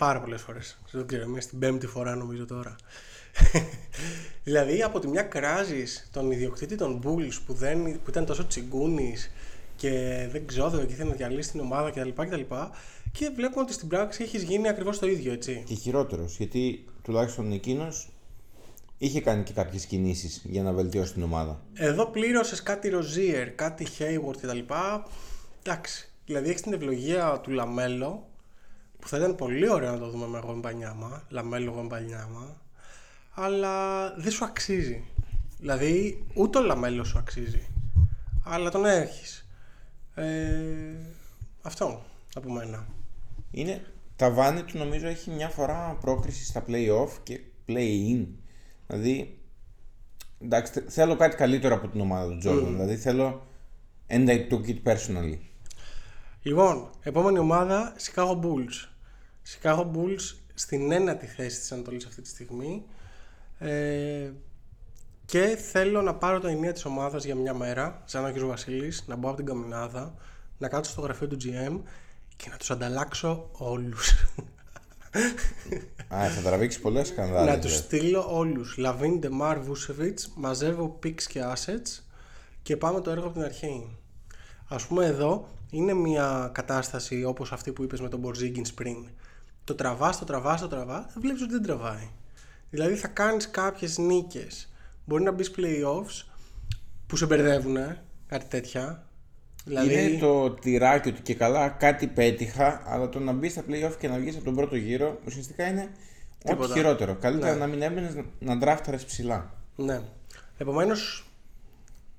[0.04, 0.78] πάρα πολλές φορές.
[0.90, 2.76] Δεν ξέρω, είμαι στην πέμπτη φορά νομίζω τώρα.
[4.44, 9.30] δηλαδή από τη μια κράζεις τον ιδιοκτήτη των Bulls που, δεν, που ήταν τόσο τσιγκούνης
[9.76, 9.90] και
[10.32, 12.08] δεν ξόδευε και ήθελε να διαλύσει την ομάδα κτλ.
[12.08, 12.40] κτλ.
[13.12, 15.62] Και βλέπουμε ότι στην πράξη έχεις γίνει ακριβώς το ίδιο, έτσι.
[15.66, 16.36] και χειρότερος.
[16.36, 18.08] Γιατί τουλάχιστον εκείνος
[18.98, 21.60] είχε κάνει και κάποιες κινήσεις για να βελτιώσει την ομάδα.
[21.74, 24.58] Εδώ πλήρωσες κάτι Rozier, κάτι Hayward κτλ.
[25.62, 26.08] Εντάξει.
[26.26, 28.28] Δηλαδή έχεις την ευλογία του Λαμέλο
[29.04, 31.22] που θα ήταν πολύ ωραίο να το δούμε με Γουεμπανιάμα.
[31.28, 32.56] Λαμέλο Γουεμπανιάμα.
[33.34, 35.04] Αλλά δεν σου αξίζει.
[35.58, 37.66] Δηλαδή ούτε ο Λαμέλο σου αξίζει.
[38.44, 39.48] Αλλά τον έχεις.
[40.14, 40.94] Ε,
[41.62, 42.02] αυτό.
[42.34, 42.86] από μένα.
[43.50, 43.84] Είναι,
[44.16, 48.26] τα βάνη του νομίζω έχει μια φορά πρόκριση στα play-off και play-in.
[48.86, 49.38] Δηλαδή,
[50.42, 52.66] εντάξει, θε- θέλω κάτι καλύτερο από την ομάδα του Jordan.
[52.66, 53.46] Δηλαδή θέλω,
[54.08, 55.38] and I took it personally.
[56.42, 58.88] Λοιπόν, επόμενη ομάδα, Chicago Bulls.
[59.48, 62.84] Chicago Bulls στην ένατη θέση της Ανατολής αυτή τη στιγμή.
[63.58, 64.30] Ε,
[65.24, 68.38] και θέλω να πάρω τα ηνία της ομάδας για μια μέρα, σαν ο κ.
[68.38, 70.14] Βασίλης, να μπω από την καμινάδα,
[70.58, 71.80] να κάτσω στο γραφείο του GM
[72.36, 74.10] και να τους ανταλλάξω όλους.
[76.14, 77.54] Α, θα τραβήξεις πολλές σκανδάλες.
[77.54, 77.76] να τους ρε.
[77.76, 78.76] στείλω όλους.
[78.76, 82.02] Λαβίν, Ντεμάρ, Βούσεβιτς, μαζεύω picks και assets
[82.62, 83.96] και πάμε το έργο από την αρχή.
[84.68, 88.96] Ας πούμε εδώ είναι μια κατάσταση όπως αυτή που είπες με τον Porzingis πριν.
[89.64, 92.08] Το τραβάς, το τραβάς, το τραβάς, δεν βλέπεις ότι δεν τραβάει.
[92.70, 94.72] Δηλαδή θα κάνεις κάποιες νίκες.
[95.04, 96.26] Μπορεί να μπεις playoffs
[97.06, 97.76] που σε μπερδεύουν,
[98.26, 99.06] κάτι τέτοια.
[99.64, 103.92] Δηλαδή, Είναι το τυράκι ότι και καλά κάτι πέτυχα, αλλά το να μπεις στα playoff
[103.98, 106.74] και να βγεις από τον πρώτο γύρο ουσιαστικά είναι ό,τι Τίποτα.
[106.74, 107.14] χειρότερο.
[107.14, 107.58] Καλύτερα Ναι.
[107.58, 109.54] να μην έμπαινε να ντράφταρες ψηλά.
[109.76, 110.00] Ναι.
[110.58, 111.26] Επομένως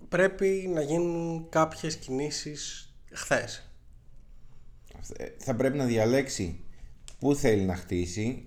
[0.10, 3.70] πρέπει να γίνουν κάποιες κινήσεις χθες.
[5.18, 6.60] Ε, Θα πρέπει να διαλέξει
[7.20, 8.46] πού θέλει να χτίσει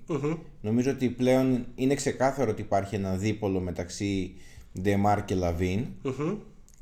[0.60, 4.34] Νομίζω ότι πλέον είναι ξεκάθαρο ότι υπάρχει ένα δίπολο μεταξύ
[4.80, 5.86] Ντεμάρ και Λαβίν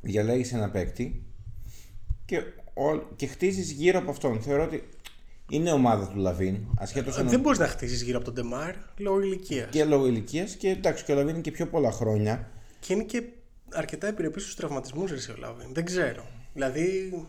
[0.01, 1.22] Διαλέγεις ένα παίκτη
[2.25, 2.37] και,
[2.75, 4.40] ο, και χτίζεις γύρω από αυτόν.
[4.40, 4.83] Θεωρώ ότι
[5.49, 9.20] είναι ομάδα του Λαβίν, ασχέτως αν Δεν μπορείς να χτίσεις γύρω από τον Ντεμάρ λόγω
[9.20, 9.70] ηλικίας.
[9.70, 9.79] Και...
[9.79, 12.51] και λόγω ηλικίας και εντάξει, και ο Λαβίν είναι και πιο πολλά χρόνια.
[12.88, 13.22] είναι και
[13.72, 15.66] αρκετά επιρρεπής στους τραυματισμούς εσύ ο Λάβιν.
[15.72, 16.27] Δεν ξέρω.
[16.53, 17.27] Δηλαδή Α,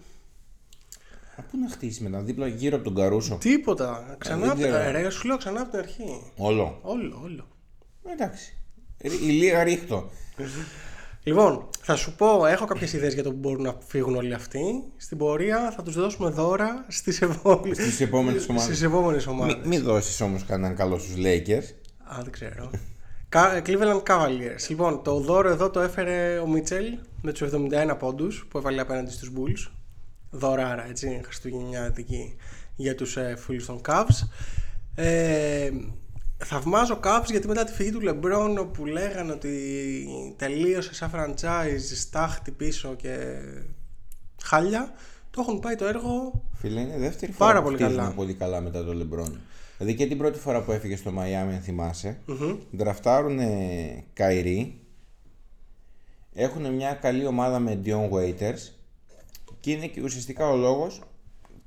[1.42, 3.36] πού να χτίσει μετά, δίπλα γύρω από τον Καρούσο.
[3.36, 4.16] τίποτα.
[4.18, 4.70] Ξανά δεν από την...
[4.70, 4.92] ξέρω.
[4.92, 6.32] Ρε, σου λέω ξανά από την αρχή.
[6.36, 6.80] Όλο.
[6.82, 7.48] Όλο, όλο.
[8.12, 8.58] Εντάξει.
[9.02, 10.10] Ρι- Η λίγα ρίχτω.
[11.24, 14.84] Λοιπόν, θα σου πω, έχω κάποιες ιδέες για το που μπορούν να φύγουν όλοι αυτοί.
[14.98, 18.66] Στην πορεία θα τους δώσουμε δώρα στις επόμενες, Στις επόμενες ομάδες.
[18.66, 19.56] στις επόμενες ομάδες.
[19.56, 21.64] Μην μη δώσεις όμως κανέναν καλό στους Lakers.
[22.04, 22.72] Α, δεν ξέρω.
[23.30, 24.68] Κα- Cleveland Cavaliers.
[24.70, 26.86] Λοιπόν, το δώρο εδώ το έφερε ο Μίτσελ
[27.22, 29.72] με τους 71 πόντους που έβαλε απέναντι στους Bulls.
[30.30, 32.36] Δωράρα, έτσι, χριστουγεννιάτικη
[32.76, 34.28] για τους ε, φίλους των Cavs.
[34.96, 35.70] Ε,
[36.38, 39.54] θαυμάζω Cavs γιατί μετά τη φυγή του LeBron που λέγανε ότι
[40.36, 43.40] τελείωσε σαν franchise, στάχτη πίσω και
[44.44, 44.92] χάλια,
[45.32, 48.12] το έχουν πάει το έργο Φίλε, είναι δεύτερη Πάρα φορά που πολύ χτίζουν καλά.
[48.16, 49.32] πολύ καλά μετά το LeBron.
[49.78, 52.20] Δηλαδή και την πρώτη φορά που έφυγε στο Miami, αν θυμάσαι,
[52.76, 53.40] ντραφτάρουν
[54.14, 54.80] Καϊρή,
[56.34, 58.77] έχουν μια καλή ομάδα με Dion Waiters
[59.60, 61.02] και είναι και ουσιαστικά ο λόγος,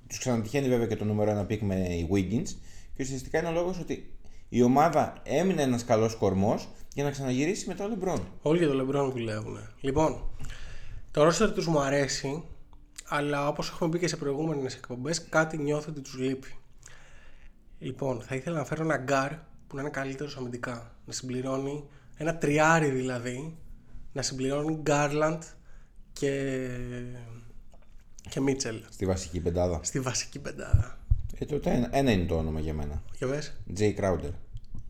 [0.07, 2.49] τους ξανατυχαίνει βέβαια και το νούμερο ένα pick με Wiggins
[2.95, 7.69] και ουσιαστικά είναι ο λόγος ότι η ομάδα έμεινε ένας καλός κορμός για να ξαναγυρίσει
[7.69, 8.21] μετά ο LeBron.
[8.43, 9.59] Όλοι για το LeBron δουλεύουν.
[9.81, 10.23] Λοιπόν,
[11.11, 12.45] το roster τους μου αρέσει,
[13.09, 16.55] αλλά όπως έχουμε πει και σε προηγούμενες εκπομπές, κάτι νιώθω ότι τους λείπει.
[17.79, 19.31] Λοιπόν, θα ήθελα να φέρω ένα γκάρ
[19.67, 20.95] που να είναι καλύτερος αμυντικά.
[21.05, 21.85] Να συμπληρώνει
[22.17, 23.59] ένα τριάρι δηλαδή,
[24.13, 25.39] να συμπληρώνει Garland
[26.13, 26.57] και,
[28.29, 29.81] και Mitchell Στη βασική πεντάδα.
[29.83, 30.99] στη βασική πεντάδα.
[31.39, 33.03] Ε, τότε ένα, ένα είναι το όνομα για μένα.
[33.19, 33.55] Για πες.
[33.79, 34.31] Jae Crowder.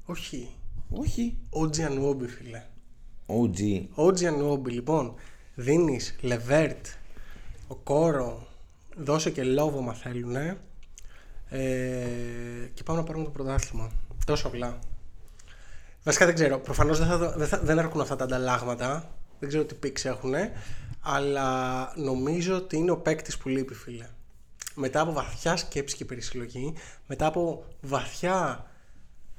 [0.05, 0.49] Όχι.
[0.91, 1.37] Όχι.
[1.51, 2.63] OG Anunoby φίλε.
[3.27, 3.87] OG.
[3.95, 5.15] OG Anunoby λοιπόν.
[5.55, 6.87] Δίνεις Λεβέρτ,
[7.69, 8.47] Οκόρο,
[8.97, 10.37] δώσε και Λόβο μα θέλουν.
[10.37, 10.57] Ε,
[12.75, 13.91] και πάμε να πάρουμε το πρωτάθλημα.
[14.27, 14.79] Τόσο απλά.
[16.05, 16.59] Βασικά δεν ξέρω.
[16.59, 19.15] Προφανώς δεν, θα, δω- δεν, θα, δεν έρχονται αυτά τα ανταλλάγματα.
[19.39, 20.35] Δεν ξέρω τι πίξ έχουν.
[21.01, 24.07] Αλλά νομίζω ότι είναι ο παίκτης που λείπει, φίλε.
[24.75, 26.75] Μετά από βαθιά σκέψη και περισυλλογή,
[27.07, 28.67] μετά από βαθιά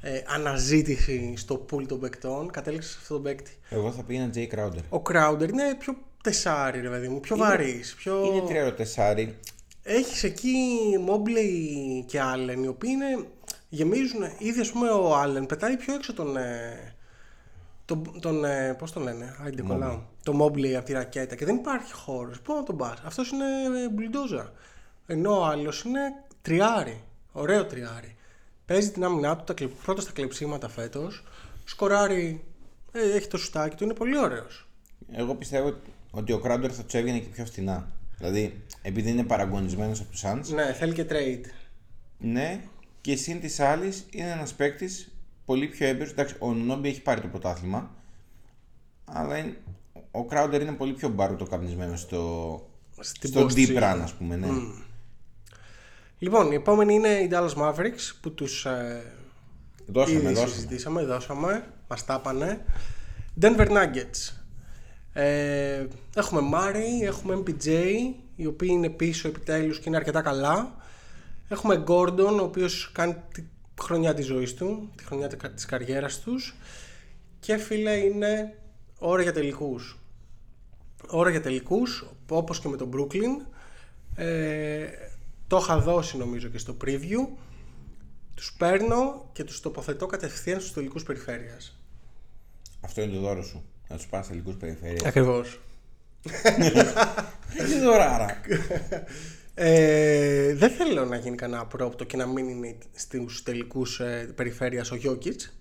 [0.01, 3.51] ε, αναζήτηση στο pool των παικτών, κατέληξες σε αυτόν τον παίκτη.
[3.69, 4.99] Εγώ θα πήγαινα Jay Crowder.
[4.99, 8.25] Ο Crowder είναι πιο τεσάρι, ρε παιδί μου, πιο βαρύς, πιο...
[8.25, 9.37] Είναι τριάρο-τεσάρι.
[9.83, 10.67] Έχεις εκεί
[11.07, 13.25] Mobley και Allen, οι οποίοι είναι,
[13.69, 16.95] γεμίζουν, ήδη ας πούμε ο Allen πετάει πιο έξω τον, ε,
[17.85, 21.55] τον, τον ε, πώς τον λένε, άιντε κολλάω, το Mobley από τη ρακέτα και δεν
[21.55, 23.45] υπάρχει χώρος, πού να τον πας, αυτός είναι
[23.83, 24.51] ε, μπουλντόζα,
[25.05, 25.99] ενώ ο άλλος είναι
[26.41, 28.15] τριάρι, ωραίο τριάρι,
[28.65, 31.23] παίζει την άμυνά του τα κλε, πρώτα στα κλεψίματα φέτος,
[31.65, 32.43] σκοράρει,
[32.91, 34.67] ε, έχει το σουτάκι του, είναι πολύ ωραίος.
[35.11, 35.73] Εγώ πιστεύω
[36.11, 37.87] ότι ο Crowder θα του έβγαινε και πιο φθηνά.
[38.17, 41.45] Δηλαδή, επειδή είναι παραγωνισμένος από τους Suns, Ναι, θέλει και trade.
[42.17, 42.61] ναι,
[43.01, 45.11] και συν της άλλης είναι ένας παίκτης
[45.45, 46.11] πολύ πιο έμπειρος.
[46.11, 47.91] Εντάξει, ο Νόμπι έχει πάρει το πρωτάθλημα,
[49.05, 49.57] αλλά είναι,
[50.11, 52.61] ο Crowder είναι πολύ πιο μπάρουτο καπνισμένος στο,
[52.99, 53.77] Στην στο post deep season.
[53.77, 54.35] run, ας πούμε.
[54.35, 54.47] Ναι.
[56.19, 59.03] Λοιπόν, η επόμενη είναι οι Dallas Mavericks που τους ε,
[59.85, 60.47] Δώσαμε, ήδη δώσαμε.
[60.51, 62.65] συζητήσαμε, δώσαμε, μας τα πάνε.
[63.41, 64.33] Denver Nuggets.
[65.13, 67.67] Ε, έχουμε Murray, έχουμε MPJ,
[68.35, 70.75] οι οποίοι είναι πίσω επιτέλους και είναι αρκετά καλά.
[71.49, 73.43] Έχουμε Γκόρντον, ο οποίος κάνει τη
[73.81, 76.55] χρονιά της ζωής του, τη χρονιά της καριέρας τους.
[77.39, 78.57] Και φίλε είναι
[78.99, 79.99] ώρα για τελικούς.
[81.07, 83.45] Ώρα για τελικούς, όπως και με τον Brooklyn.
[84.15, 84.85] Ε,
[85.47, 87.27] το είχα δώσει νομίζω και στο preview.
[88.35, 91.79] Τους παίρνω και τους τοποθετώ κατευθείαν στους τελικούς περιφέρειας.
[92.81, 93.63] Αυτό είναι το δώρο σου.
[93.87, 95.03] Να τους πα τελικούς περιφέρειας.
[95.03, 95.59] Ακριβώς.
[97.67, 98.41] Τι δωράρα.
[99.53, 104.91] Ε, δεν θέλω να γίνει κανένα πρόπτο και να μην είναι στους τελικούς ε, περιφέρειας
[104.91, 105.53] ο Γιώκητς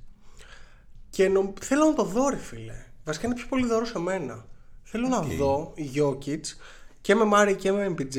[1.11, 4.47] και νο- θέλω να το δω ρε φίλε βασικά είναι πιο πολύ δώρο σε μένα
[4.91, 6.57] θέλω να δω Γιώκητς
[7.01, 8.17] και με Μάρι και με MPJ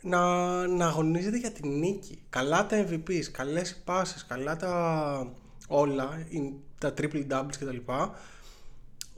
[0.00, 0.20] να,
[0.66, 5.32] να αγωνίζεται για την νίκη καλά τα MVPs, καλές οι πάσες καλά τα
[5.68, 7.76] όλα οι- τα triple doubles κτλ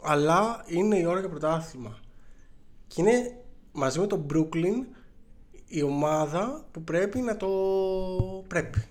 [0.03, 1.99] αλλά είναι η ώρα για πρωτάθλημα
[2.87, 3.37] και είναι
[3.73, 4.97] μαζί με τον Brooklyn
[5.67, 7.49] η ομάδα που πρέπει να το
[8.49, 8.85] πρέπει.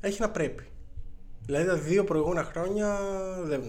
[0.00, 0.66] Έχει να πρέπει.
[1.46, 2.98] Δηλαδή τα δύο προηγούμενα χρόνια
[3.42, 3.62] δεν,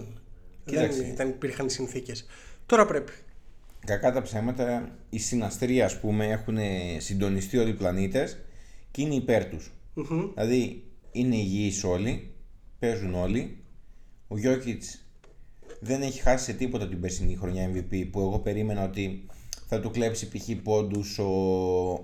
[0.64, 0.98] Κοίταξε.
[1.00, 2.26] δεν ήταν, υπήρχαν οι συνθήκες.
[2.66, 3.12] Τώρα πρέπει.
[3.86, 6.56] Κακά τα ψέματα, οι συναστροί ας πούμε έχουν
[6.98, 8.38] συντονιστεί όλοι οι πλανήτες
[8.90, 9.70] και είναι υπέρ τους.
[10.34, 12.34] Δηλαδή είναι υγιείς όλοι,
[12.78, 13.56] παίζουν όλοι.
[14.28, 15.00] Ο Γιώκητς
[15.80, 19.26] δεν έχει χάσει σε τίποτα την περσινή χρονιά MVP που εγώ περίμενα ότι
[19.66, 20.50] θα του κλέψει π.χ.
[20.62, 21.24] πόντους ο,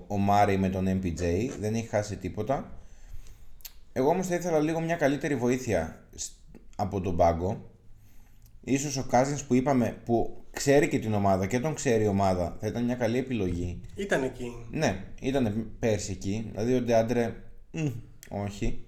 [0.07, 1.49] ο Μάρι με τον MPJ.
[1.59, 2.77] Δεν έχει χάσει σε τίποτα.
[3.93, 6.31] Εγώ όμως θα ήθελα λίγο μια καλύτερη βοήθεια σ-
[6.75, 7.69] από τον πάγκο.
[8.63, 12.57] Ίσως ο Cousins που είπαμε που ξέρει και την ομάδα και τον ξέρει η ομάδα
[12.59, 13.81] θα ήταν μια καλή επιλογή.
[13.95, 14.51] Ήταν εκεί.
[14.71, 16.47] Ναι, ήταν πέρσι εκεί.
[16.51, 17.35] Δηλαδή ο Ντεάντρε,
[17.71, 17.87] μ,
[18.29, 18.85] όχι.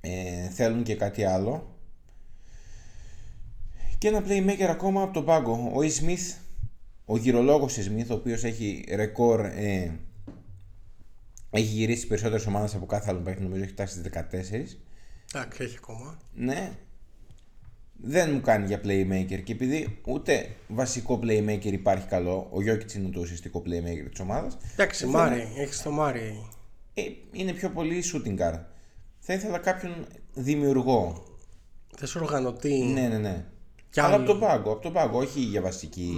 [0.00, 1.74] Ε, θέλουν και κάτι άλλο.
[3.98, 5.72] Και ένα playmaker ακόμα από τον πάγκο.
[5.74, 5.88] Ο E.
[5.88, 6.36] Smith,
[7.04, 7.80] ο γυρολόγος E.
[7.80, 9.98] Smith, ο οποίος έχει ρεκόρ, ε,
[11.50, 14.78] έχει γυρίσει τις περισσότερες ομάδες από κάθε άλλο παίκτη, νομίζω έχει φτάσει στις 14.
[15.34, 16.18] Εντάξει, έχει ακόμα.
[16.34, 16.72] Ναι,
[18.02, 23.08] δεν μου κάνει για playmaker και επειδή ούτε βασικό playmaker υπάρχει καλό, ο Γιώκητς είναι
[23.08, 24.56] το ουσιαστικό playmaker της ομάδας.
[24.72, 26.46] Εντάξει, θα Μάρι, ήθελα- έχεις το Μάρι.
[26.94, 28.60] ε, είναι πιο πολύ shooting guard.
[29.18, 31.24] Θα ήθελα κάποιον δημιουργό.
[31.96, 32.74] Θες οργανωτή.
[32.84, 33.44] Ναι, ναι, ναι.
[33.90, 34.16] Κι Αλλά άλλο.
[34.16, 36.14] από τον πάγκο, από τον πάγκο, όχι για βασική.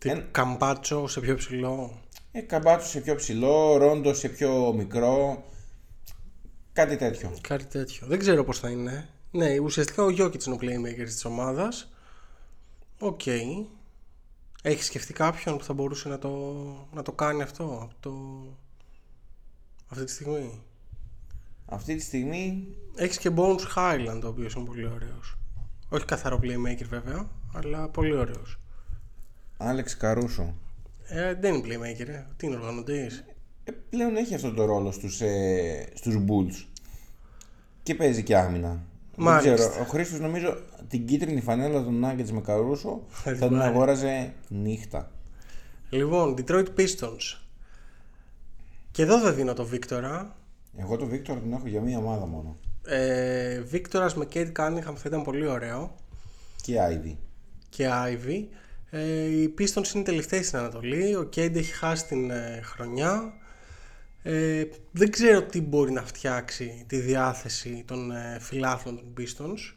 [0.00, 2.00] Τι, Εν- Καμπάτσο σε πιο ψηλό.
[2.32, 5.44] Ε, Καμπάτσο σε πιο ψηλό, Ρόντο σε πιο μικρό.
[6.72, 7.30] Κάτι τέτοιο.
[7.40, 8.06] Κάτι τέτοιο.
[8.06, 9.08] Δεν ξέρω πώς θα είναι.
[9.30, 11.92] Ναι, ουσιαστικά ο Γιόκιτς είναι ο playmaker της ομάδας.
[12.98, 13.26] Οκ.
[14.62, 16.54] Έχεις σκεφτεί κάποιον που θα μπορούσε να το,
[16.92, 18.12] να το κάνει αυτό από το...
[19.88, 20.62] αυτή τη στιγμή;
[21.66, 25.38] Αυτή τη στιγμή Έχεις και Bones Highland, ο οποίος είναι πολύ ωραίος.
[25.88, 28.60] Όχι καθαρό playmaker βέβαια, αλλά πολύ ωραίος.
[29.56, 30.54] Άλεξ Καρούσο.
[31.04, 32.26] Ε, δεν είναι playmaker, ε.
[32.36, 33.24] Τι είναι οργανωτής;
[33.64, 36.66] Ε, πλέον έχει αυτό το ρόλο στους, ε, στους Bulls.
[37.82, 38.82] Και παίζει και άμυνα.
[39.18, 39.54] Μάλιστα.
[39.56, 39.84] Δεν ξέρω.
[39.84, 40.56] Ο Χρήστος νομίζω
[40.88, 43.70] την κίτρινη φανέλα των Nuggets με Καρούσο Θα θα την την πάρει.
[43.70, 45.10] αγόραζε νύχτα.
[45.90, 47.38] Λοιπόν, Detroit Pistons.
[48.90, 50.36] Και εδώ δεν δίνω το Βίκτορα.
[50.76, 52.56] Εγώ το Βίκτορ την έχω για μία ομάδα μόνο.
[52.86, 55.94] Ε, Βίκτορας με Kate Cunningham θα ήταν πολύ ωραίο.
[56.62, 57.14] Και Ivy.
[57.68, 58.44] και Ivy.
[58.90, 61.16] Ε, οι Pistons είναι τελευταίοι στην Ανατολή.
[61.16, 63.32] Ο Κέντ έχει χάσει την ε, χρονιά.
[64.22, 69.74] Ε, δεν ξέρω τι μπορεί να φτιάξει τη διάθεση των ε, φιλάθλων των Pistons.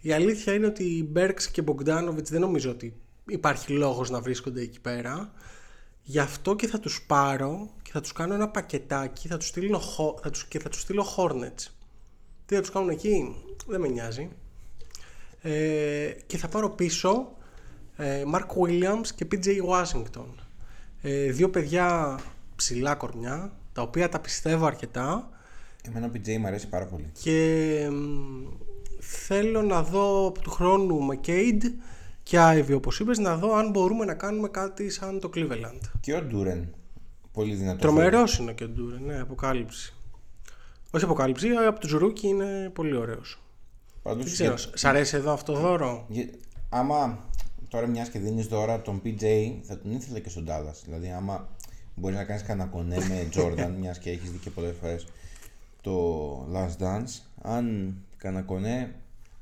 [0.00, 2.94] Η αλήθεια είναι ότι οι Berks και Bogdanovic δεν νομίζω ότι
[3.26, 5.32] υπάρχει λόγος να βρίσκονται εκεί πέρα.
[6.02, 9.78] Γι' αυτό και θα τους πάρω και θα τους κάνω ένα πακετάκι θα τους στείλω,
[9.78, 11.66] Ho- θα τους, και θα τους στείλω Hornets.
[12.46, 13.34] Τι θα τους κάνουν εκεί,
[13.66, 14.28] δεν με νοιάζει.
[15.42, 17.36] Ε, και θα πάρω πίσω
[17.96, 20.26] ε, Mark Williams και PJ Washington.
[21.02, 22.18] Ε, δύο παιδιά
[22.56, 25.28] ψηλά κορμιά, τα οποία τα πιστεύω αρκετά
[25.86, 27.10] Εμένα ο PJ μου αρέσει πάρα πολύ.
[27.22, 28.48] και μ,
[29.00, 31.62] θέλω να δω του χρόνου McCade
[32.22, 35.80] και Ivy όπως είπες να δω αν μπορούμε να κάνουμε κάτι σαν το Cleveland.
[36.00, 36.74] Και ο Ντούρεν.
[37.32, 37.78] Πολύ δυνατό.
[37.78, 39.94] Τρομερός είναι και ο Ντούρε, ναι, αποκάλυψη.
[40.90, 43.42] Όχι αποκάλυψη, αλλά από του Ρούκι είναι πολύ ωραίος.
[44.02, 46.28] Πάντως, Δεν ξέρω, για- σ' αρέσει εδώ αυτό το δώρο; για-
[46.68, 47.28] άμα
[47.68, 49.24] τώρα μιας και δίνεις δώρα τον PJ,
[49.62, 50.80] θα τον ήθελα και στον Dallas.
[50.84, 51.48] Δηλαδή, άμα
[51.94, 55.06] μπορεί να κάνεις κανένα κονέ με Jordan, μιας και έχεις δει και πολλές φορές
[55.80, 58.94] το Last Dance, αν κανένα κονέ,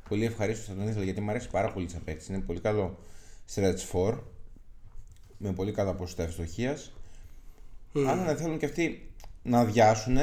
[0.08, 2.28] πολύ ευχαρίστως θα τον ήθελα γιατί μου αρέσει πάρα πολύ σαν παίκτης.
[2.28, 2.98] Είναι πολύ καλό
[3.54, 4.18] stretch 4
[5.38, 6.92] με πολύ καλά ποσοστά ευστοχίας.
[8.08, 9.10] Αν δεν θέλουν και αυτοί
[9.42, 10.16] να αδειάσουν,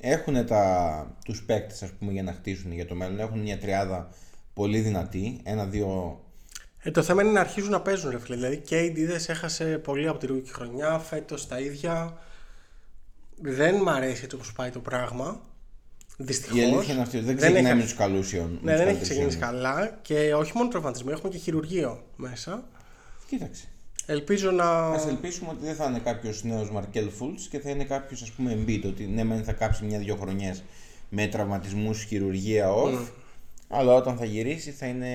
[0.00, 3.20] έχουν τα, τους παίκτες ας πούμε για να χτίσουν για το μέλλον.
[3.20, 4.08] Έχουν μια τριάδα
[4.54, 6.20] πολύ δυνατή, ένα-δύο
[6.86, 8.34] Ε, το θέμα είναι να αρχίζουν να παίζουν ρε φίλε.
[8.36, 12.18] Δηλαδή και η Ντίδες έχασε πολύ από τη ρούκη χρονιά, φέτος τα ίδια.
[13.40, 15.40] Δεν μ' αρέσει έτσι όπως πάει το πράγμα.
[16.16, 16.58] Δυστυχώς.
[16.58, 17.18] Η αλήθεια είναι αυτή.
[17.18, 18.58] Δεν ξεκινάει έχει- με τους καλούς Ιων.
[18.62, 22.64] Ναι, δεν έχει ξεκινήσει καλά και όχι μόνο τραυματισμό, έχουμε και χειρουργείο μέσα.
[23.28, 23.64] Κοίταξε.
[24.06, 24.64] Ελπίζω να.
[24.64, 28.30] Α ελπίσουμε ότι δεν θα είναι κάποιος νέος Μαρκέλ Φούλτ και θα είναι κάποιος ας
[28.30, 28.82] πούμε Embiid.
[28.86, 30.62] Ότι ναι, μεν θα κάψει μια-δυο χρονιές
[31.08, 33.08] με τραυματισμούς, χειρουργία off.
[33.68, 35.08] Αλλά όταν θα γυρίσει θα είναι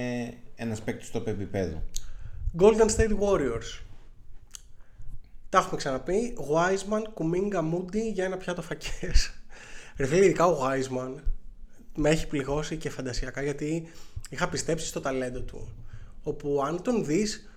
[0.62, 1.84] ένας παίκτης στο επίπεδο.
[2.60, 3.80] Golden State Warriors.
[5.50, 6.38] Τα έχουμε ξαναπεί.
[6.38, 9.34] Wiseman, Kuminga, Moody για ένα πιάτο φακές.
[9.98, 11.14] Ρε φίλε, ειδικά ο Wiseman
[11.96, 13.88] με έχει πληγώσει και φαντασιακά γιατί
[14.30, 15.70] είχα πιστέψει στο ταλέντο του.
[16.24, 17.50] Όπου αν τον δεις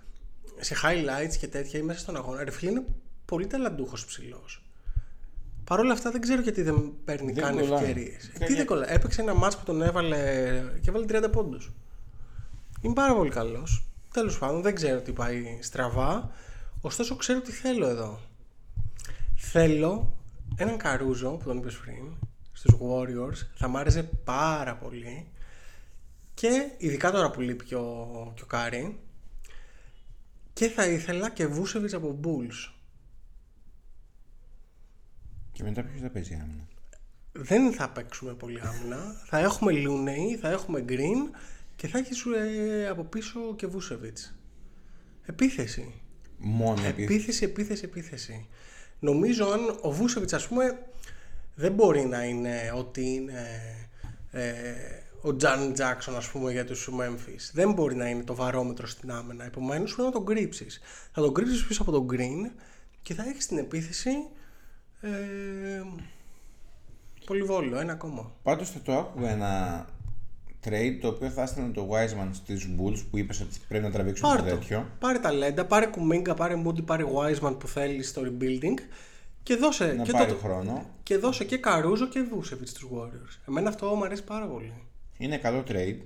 [0.61, 2.85] σε highlights και τέτοια ή μέσα στον αγώνα, ρε φίλε είναι
[3.25, 4.63] πολύ ταλαντούχος ψηλός.
[5.65, 7.81] Παρ' όλα αυτά δεν ξέρω γιατί δεν παίρνει Δεν καν κολλάει.
[7.83, 8.31] ευκαιρίες.
[8.39, 8.95] Δεν- Τι δεν κολλάει.
[8.95, 10.17] Έπαιξε ένα μάτς που τον έβαλε
[10.81, 11.73] και έβαλε 30 πόντους.
[12.83, 13.85] Είναι πάρα πολύ καλός.
[14.13, 16.31] Τέλος πάντων, δεν ξέρω τι πάει στραβά.
[16.81, 18.21] Ωστόσο, ξέρω τι θέλω εδώ.
[19.37, 20.17] Θέλω
[20.57, 22.15] έναν Καρούζο που τον είπες πριν
[22.53, 23.47] στους Warriors.
[23.55, 25.27] Θα μ' άρεσε πάρα πολύ.
[26.35, 28.99] Και ειδικά τώρα που λείπει και ο, και ο Κάρι.
[30.53, 32.73] Και θα ήθελα και Βούσεβιτς από Bulls.
[35.53, 36.69] Και μετά ποιος θα παίζει άμυνα;
[37.33, 39.23] Δεν θα παίξουμε πολύ άμυνα.
[39.27, 41.31] θα έχουμε Λούνεϊ, θα έχουμε Green
[41.83, 44.35] και θα έχεις ε, από πίσω και Βούσεβιτς.
[45.27, 45.95] Επίθεση.
[46.39, 47.15] Μόνο επειδή.
[47.15, 48.49] Επίθεση, επίθεση, επίθεση.
[48.99, 50.87] Νομίζω αν ο Βούσεβιτς ας πούμε
[51.55, 53.49] δεν μπορεί να είναι ότι είναι
[54.31, 54.53] ε,
[55.21, 57.51] ο Τζαν Τζάξον ας πούμε για τους Memphis.
[57.53, 59.45] Δεν μπορεί να είναι το βαρόμετρο στην άμενα.
[59.45, 60.81] Επομένως πρέπει να τον κρύψεις.
[61.13, 62.51] Θα τον κρύψεις πίσω από τον Green
[63.03, 64.11] και θα έχεις την επίθεση
[65.01, 65.11] ε,
[67.25, 68.33] πολυβόλιο, ένα ακόμα.
[68.43, 69.87] Πάντως θα το άκουγα ένα
[70.65, 74.29] trade το οποίο θα έστελνε το Wiseman στις Bulls που είπες ότι πρέπει να τραβήξουν
[74.29, 74.57] Πάρε το το.
[74.57, 74.87] τέτοιο.
[74.99, 78.79] Πάρε ταλέντα, πάρε Κουμίγκα, πάρε Moody, πάρε Wiseman που θέλεις στο rebuilding
[79.43, 80.87] και δώσε, Να και, πάρει το, χρόνο.
[81.03, 83.41] και δώσε και Καρούζο και Βούσεβιτ στους Warriors.
[83.49, 84.73] Εμένα αυτό μου αρέσει πάρα πολύ.
[85.19, 85.97] Είναι καλό trade.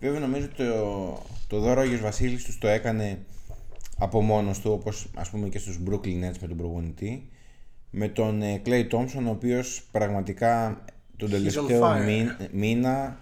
[0.00, 3.18] Βέβαια νομίζω το, το δώρο ο Άγιος Βασίλης τους το έκανε
[3.98, 7.28] από μόνος του όπως ας πούμε και στους Brooklyn Nets με τον προπονητή
[7.90, 10.84] με τον ε, Clay Thompson ο οποίος πραγματικά
[11.16, 12.04] τον τελευταίο fire.
[12.04, 13.18] μή- μήνα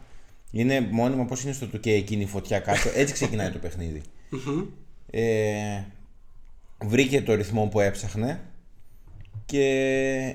[0.52, 4.02] είναι μόνιμα πως είναι στο 2K εκείνη η φωτιά κάτω έτσι ξεκινάει το παιχνίδι
[5.10, 5.84] ε,
[6.84, 8.40] βρήκε το ρυθμό που έψαχνε
[9.44, 9.64] και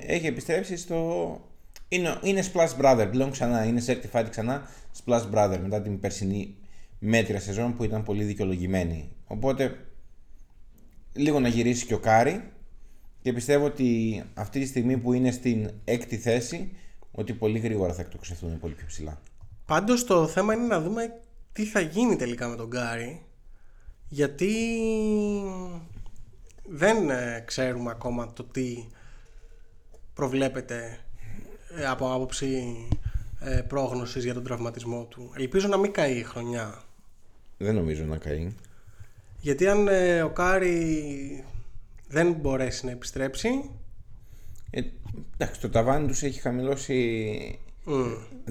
[0.06, 1.40] έχει επιστρέψει στο.
[1.88, 3.64] Είναι, είναι Splash Brother πλέον ξανά.
[3.64, 4.68] Είναι certified ξανά
[5.04, 6.54] Splash Brother μετά την περσινή
[6.98, 9.08] μέτρια σεζόν που ήταν πολύ δικαιολογημένη.
[9.26, 9.86] Οπότε
[11.12, 12.42] λίγο να γυρίσει και ο Κάρι
[13.22, 16.70] και πιστεύω ότι αυτή τη στιγμή που είναι στην έκτη θέση
[17.10, 19.20] ότι πολύ γρήγορα θα εκτοξευθούν πολύ πιο ψηλά.
[19.68, 21.20] Πάντως το θέμα είναι να δούμε
[21.52, 23.22] τι θα γίνει τελικά με τον Κάρι
[24.08, 24.52] γιατί
[26.64, 28.88] δεν ε, ξέρουμε ακόμα το τι
[30.14, 30.98] προβλέπεται
[31.76, 32.74] ε, από άποψη
[33.40, 35.32] ε, πρόγνωσης για τον τραυματισμό του.
[35.36, 36.82] Ελπίζω να μην καεί η χρονιά.
[37.58, 38.52] Δεν νομίζω να καεί.
[39.40, 41.44] Γιατί αν ε, ο Κάρι
[42.08, 43.70] δεν μπορέσει να επιστρέψει
[44.70, 44.82] Ε,
[45.34, 47.58] εντάξει, το ταβάνι τους έχει χαμηλώσει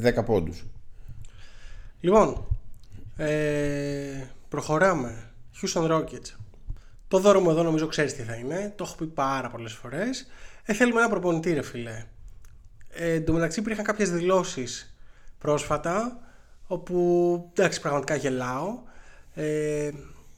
[0.02, 0.66] 10 πόντους.
[2.00, 2.48] Λοιπόν,
[3.18, 5.32] ε, προχωράμε.
[5.62, 6.36] Houston Rockets.
[7.08, 8.74] Το δώρο μου εδώ νομίζω ξέρεις τι θα είναι.
[8.76, 10.28] Το έχω πει πάρα πολλές φορές.
[10.64, 12.06] Ε, θέλουμε ένα προπονητή ρε φίλε.
[12.90, 14.98] Ε, εν τω μεταξύ υπήρχαν κάποιες δηλώσεις
[15.40, 16.20] πρόσφατα
[16.68, 18.80] όπου εντάξει πραγματικά γελάω.
[19.34, 19.92] Ε,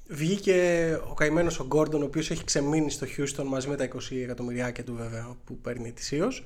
[0.07, 3.89] βγήκε ο καημένος ο Γκόρντον ο οποίος έχει ξεμείνει στο Houston μαζί με τα 20
[4.23, 6.45] εκατομμυριάκια του βέβαια που παίρνει ετησίως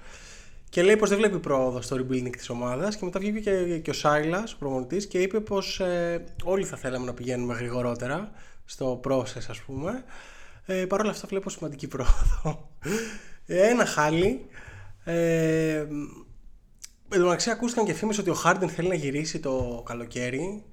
[0.74, 3.90] και λέει πως δεν βλέπει πρόοδο στο rebuilding της ομάδας και μετά βγήκε και, και
[3.90, 8.32] ο Σάιλας, ο προμονητής και είπε πως ε, όλοι θα θέλαμε να πηγαίνουμε γρηγορότερα
[8.66, 10.04] στο process ας πούμε.
[10.66, 12.70] Ε, Παρ' όλα αυτά βλέπω σημαντική πρόοδο.
[13.46, 14.46] Ε, Ένα χάλι.
[15.04, 15.78] Ε,
[17.10, 20.64] Εν τω μεταξύ ακούστηκαν και φήμες ότι ο Χάρντεν θέλει να γυρίσει το καλοκαίρι.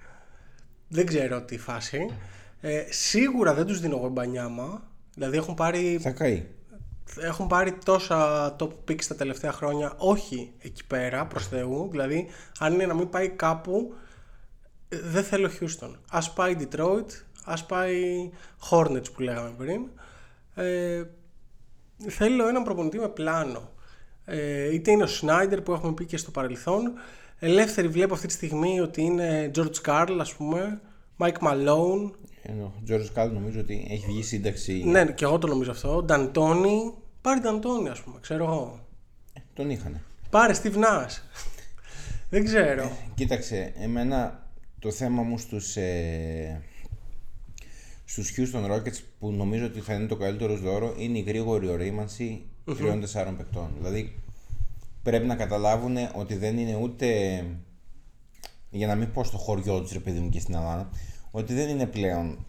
[0.88, 2.16] Δεν ξέρω τι φάση.
[2.61, 6.46] Ε, Σίγουρα δεν τους δίνω εγώ μπανιάμα Δηλαδή έχουν πάρει Θα καεί.
[7.20, 11.88] Έχουν πάρει τόσα top picks τα τελευταία χρόνια, όχι εκεί πέρα προς Θεού.
[11.90, 12.28] Δηλαδή,
[12.59, 13.94] αν είναι να μην πάει κάπου,
[14.88, 15.90] ε, δεν θέλω Houston.
[16.11, 17.07] Ας πάει Detroit,
[17.44, 18.30] ας πάει
[18.70, 19.88] Hornets που λέγαμε πριν.
[20.55, 21.03] Ε,
[22.09, 23.70] θέλω έναν προπονητή με πλάνο.
[24.24, 26.92] Ε, είτε είναι ο Σνάιντερ που έχουμε πει και στο παρελθόν.
[27.38, 30.80] Ελεύθερη βλέπω αυτή τη στιγμή ότι είναι George Carl, ας πούμε,
[31.18, 32.11] Mike Malone.
[32.51, 34.82] Ενώ Ο George Κάλ νομίζω ότι έχει βγει σύνταξη.
[34.84, 36.03] Ναι, και εγώ το νομίζω αυτό.
[36.03, 36.94] Νταντόνι.
[37.20, 38.86] Πάρει Νταντόνι, ας πούμε, ξέρω εγώ.
[39.55, 40.03] Τον είχανε.
[40.30, 41.22] Πάρε Steve Nash.
[42.30, 42.90] Δεν ξέρω.
[43.14, 44.46] Κοίταξε, εμένα
[44.78, 46.62] το θέμα μου στους, ε,
[48.05, 52.42] στους Houston Rockets που νομίζω ότι θα είναι το καλύτερο δώρο είναι η γρήγορη ορίμανση
[52.76, 53.70] τριών-τεσσάρων παικτών.
[53.78, 54.18] Δηλαδή
[55.03, 57.07] πρέπει να καταλάβουν ότι δεν είναι ούτε.
[58.70, 60.90] Για να μην πω στο χωριό τους, ρε παιδί μου, και στην Ελλάδα,
[61.31, 62.47] ότι δεν είναι πλέον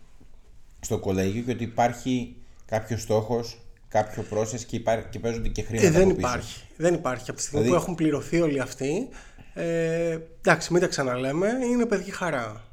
[0.80, 4.96] στο κολέγιο και ότι υπάρχει κάποιος στόχος, κάποιο process και, υπά...
[4.96, 5.88] και παίζονται και χρήματα.
[5.88, 6.28] Ε, δεν από πίσω.
[6.28, 6.62] υπάρχει.
[6.78, 7.30] Δεν υπάρχει.
[7.30, 9.10] Από τη στιγμή Δηλαδή- που έχουν πληρωθεί όλοι αυτοί,
[9.54, 12.64] ε, εντάξει, μην τα ξαναλέμε, είναι παιδική χαρά.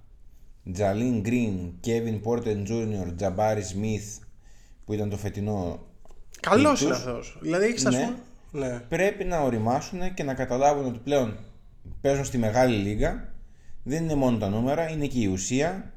[0.73, 4.17] Τζαλίν Γκριν, Κέβιν Πόρτεν Τζούνιορ, Τζαμπάρι Σμιθ
[4.85, 5.87] που ήταν το φετινό.
[6.41, 7.39] Καλός Ήτους, είναι αυτός.
[7.41, 7.97] Δηλαδή έχεις α Ναι.
[8.51, 8.67] πούμε.
[8.67, 8.79] Ναι.
[8.89, 11.37] Πρέπει να οριμάσουν και να καταλάβουν ότι πλέον
[12.01, 13.33] παίζουν στη μεγάλη λίγα.
[13.83, 15.93] Δεν είναι μόνο τα νούμερα, είναι και η ουσία.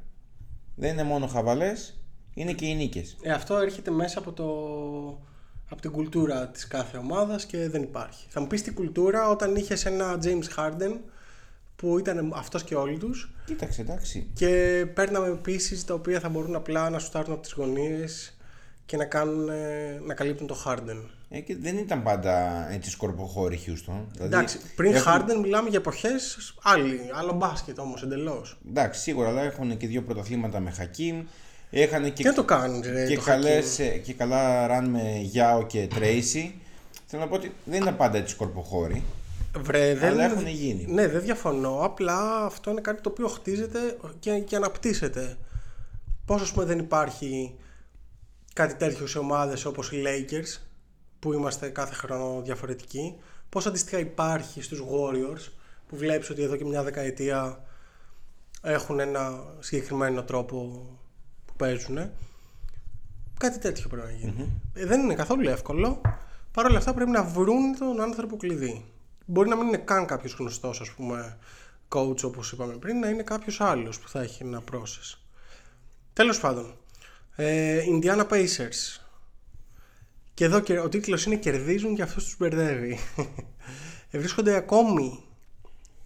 [0.74, 2.00] Δεν είναι μόνο χαβαλές,
[2.34, 3.16] είναι και οι νίκες.
[3.22, 4.46] Ε, αυτό έρχεται μέσα από, το,
[5.68, 8.26] από την κουλτούρα της κάθε ομάδας και δεν υπάρχει.
[8.28, 10.98] Θα μου πεις την κουλτούρα όταν είχες ένα James Harden
[11.76, 14.30] που ήταν αυτός και όλοι τους Κοίταξε, εντάξει.
[14.34, 18.36] και παίρναμε πίσεις τα οποία θα μπορούν απλά να σουτάρουν από τις γωνίες
[18.86, 21.08] και να, κάνουν, ε, να καλύπτουν το Harden.
[21.34, 24.00] Ε, και δεν ήταν πάντα έτσι σκορποχώρη Houston.
[24.12, 28.58] Δηλαδή, Εντάξει, πριν έχουν- Harden μιλάμε για εποχές άλλη, άλλο μπάσκετ όμως εντελώς.
[28.68, 31.24] Εντάξει, σίγουρα, αλλά έχουν και δύο πρωταθλήματα με Χακίμ.
[31.70, 35.18] Είχαν και, Τι να το κάνεις, ρε, και, το καλές, ε, και καλά ραν με
[35.22, 36.54] Γιάο και Τρέισι.
[37.06, 39.02] Θέλω να πω ότι δεν είναι πάντα έτσι σκορποχώρη.
[39.58, 40.10] Βρε, δεν...
[40.10, 40.86] Αλλά έχουν γίνει.
[40.88, 41.80] Ναι, δεν διαφωνώ.
[41.82, 45.36] Απλά αυτό είναι κάτι το οποίο χτίζεται και, και αναπτύσσεται.
[46.24, 47.54] Πώς ας πούμε δεν υπάρχει
[48.52, 50.60] κάτι τέτοιο σε ομάδες όπως οι Lakers
[51.22, 53.16] που είμαστε κάθε χρόνο διαφορετικοί.
[53.48, 55.52] Πώς αντίστοιχα υπάρχει στους Warriors
[55.88, 57.64] που βλέπεις ότι εδώ και μια δεκαετία
[58.62, 60.56] έχουν ένα συγκεκριμένο τρόπο
[61.46, 62.10] που παίζουν.
[63.38, 66.00] Κάτι τέτοιο πρέπει να γινει Ε, δεν είναι καθόλου εύκολο.
[66.52, 68.84] Παρ' όλα αυτά πρέπει να βρουν τον άνθρωπο κλειδί.
[69.26, 71.38] Μπορεί να μην είναι καν κάποιος γνωστός, ας πούμε,
[71.88, 75.18] coach όπως είπαμε πριν, να είναι κάποιος άλλος που θα έχει ένα process.
[76.12, 76.74] Τέλος πάντων,
[77.36, 79.01] ε, Indiana Pacers.
[80.34, 82.98] Και εδώ και- ο τίτλος είναι Κερδίζουν και αυτό τους μπερδεύει.
[84.10, 85.22] Ε, Βρίσκονται ακόμη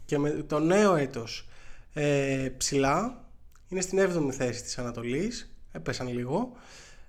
[0.04, 1.48] και με το νέο έτος
[1.94, 3.24] ε, ψηλά.
[3.68, 5.56] Είναι στην 7η θέση της Ανατολής.
[5.72, 6.52] Έπεσαν λίγο.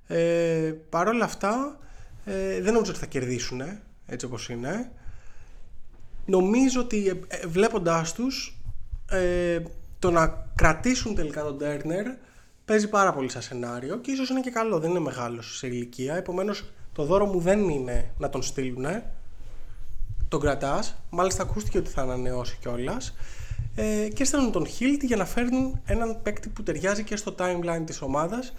[0.07, 1.80] Ε, Παρ' όλα αυτά
[2.26, 3.61] ε, δεν νομίζω ότι θα κερδίσουν
[4.05, 4.91] έτσι όπως είναι.
[6.26, 8.57] Νομίζω ότι ε, ε, βλέποντάς τους
[9.09, 9.59] ε,
[9.99, 12.05] το να κρατήσουν τελικά τον Turner
[12.65, 16.15] παίζει πάρα πολύ σαν σενάριο και ίσως είναι και καλό, δεν είναι μεγάλος σε ηλικία.
[16.15, 16.63] Επομένως
[16.98, 18.86] το δώρο μου δεν είναι να τον στείλουν,
[20.28, 23.16] τον κρατάς, μάλιστα ακούστηκε ότι θα ανανεώσει κιόλας.
[23.76, 27.84] Ε, και στέλνουν τον Hilt για να φέρνουν έναν παίκτη που ταιριάζει και στο timeline
[27.86, 28.54] της ομάδας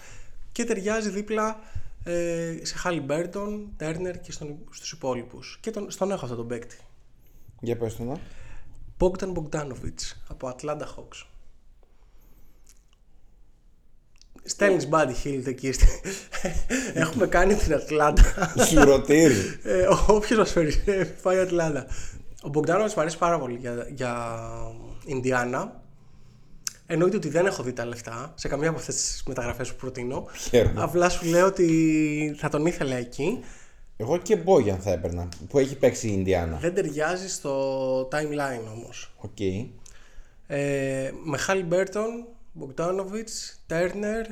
[0.53, 1.61] και ταιριάζει δίπλα
[2.05, 5.59] ε, σε Halliburton, Turner και στον, στους υπόλοιπους.
[5.61, 6.77] Και τον, στον έχω αυτόν τον παίκτη.
[7.61, 8.19] Για πες το να.
[8.99, 11.27] Bogdan Bogdanovic από Atlanta Hawks.
[14.49, 15.73] Στέλνεις Buddy Hield εκεί.
[15.73, 15.87] στη-
[17.03, 18.23] Έχουμε κάνει την Ατλάντα.
[18.69, 19.35] Σουρωτήρι.
[19.63, 21.87] ε, Όποιος μας φέρει, ε, πάει Ατλάντα.
[22.43, 24.41] Ο Bogdanovic μου αρέσει πάρα πολύ για, για
[25.05, 25.81] Ινδιάνα.
[26.87, 30.27] Εννοείται ότι δεν έχω δει τα λεφτά σε καμία από αυτές τις μεταγραφές που προτείνω.
[30.49, 30.83] Χαίρομαι.
[30.83, 33.39] Απλά σου λέω ότι θα τον ήθελα εκεί.
[33.97, 36.57] Εγώ και Μπόγιαν θα έπαιρνα που έχει παίξει η Ινδιάνα.
[36.61, 39.13] Δεν ταιριάζει στο timeline όμως.
[39.17, 39.41] Οκ.
[39.41, 42.27] Ε, με Halliburton,
[42.61, 43.29] Bogdanovic,
[43.69, 44.27] Turner,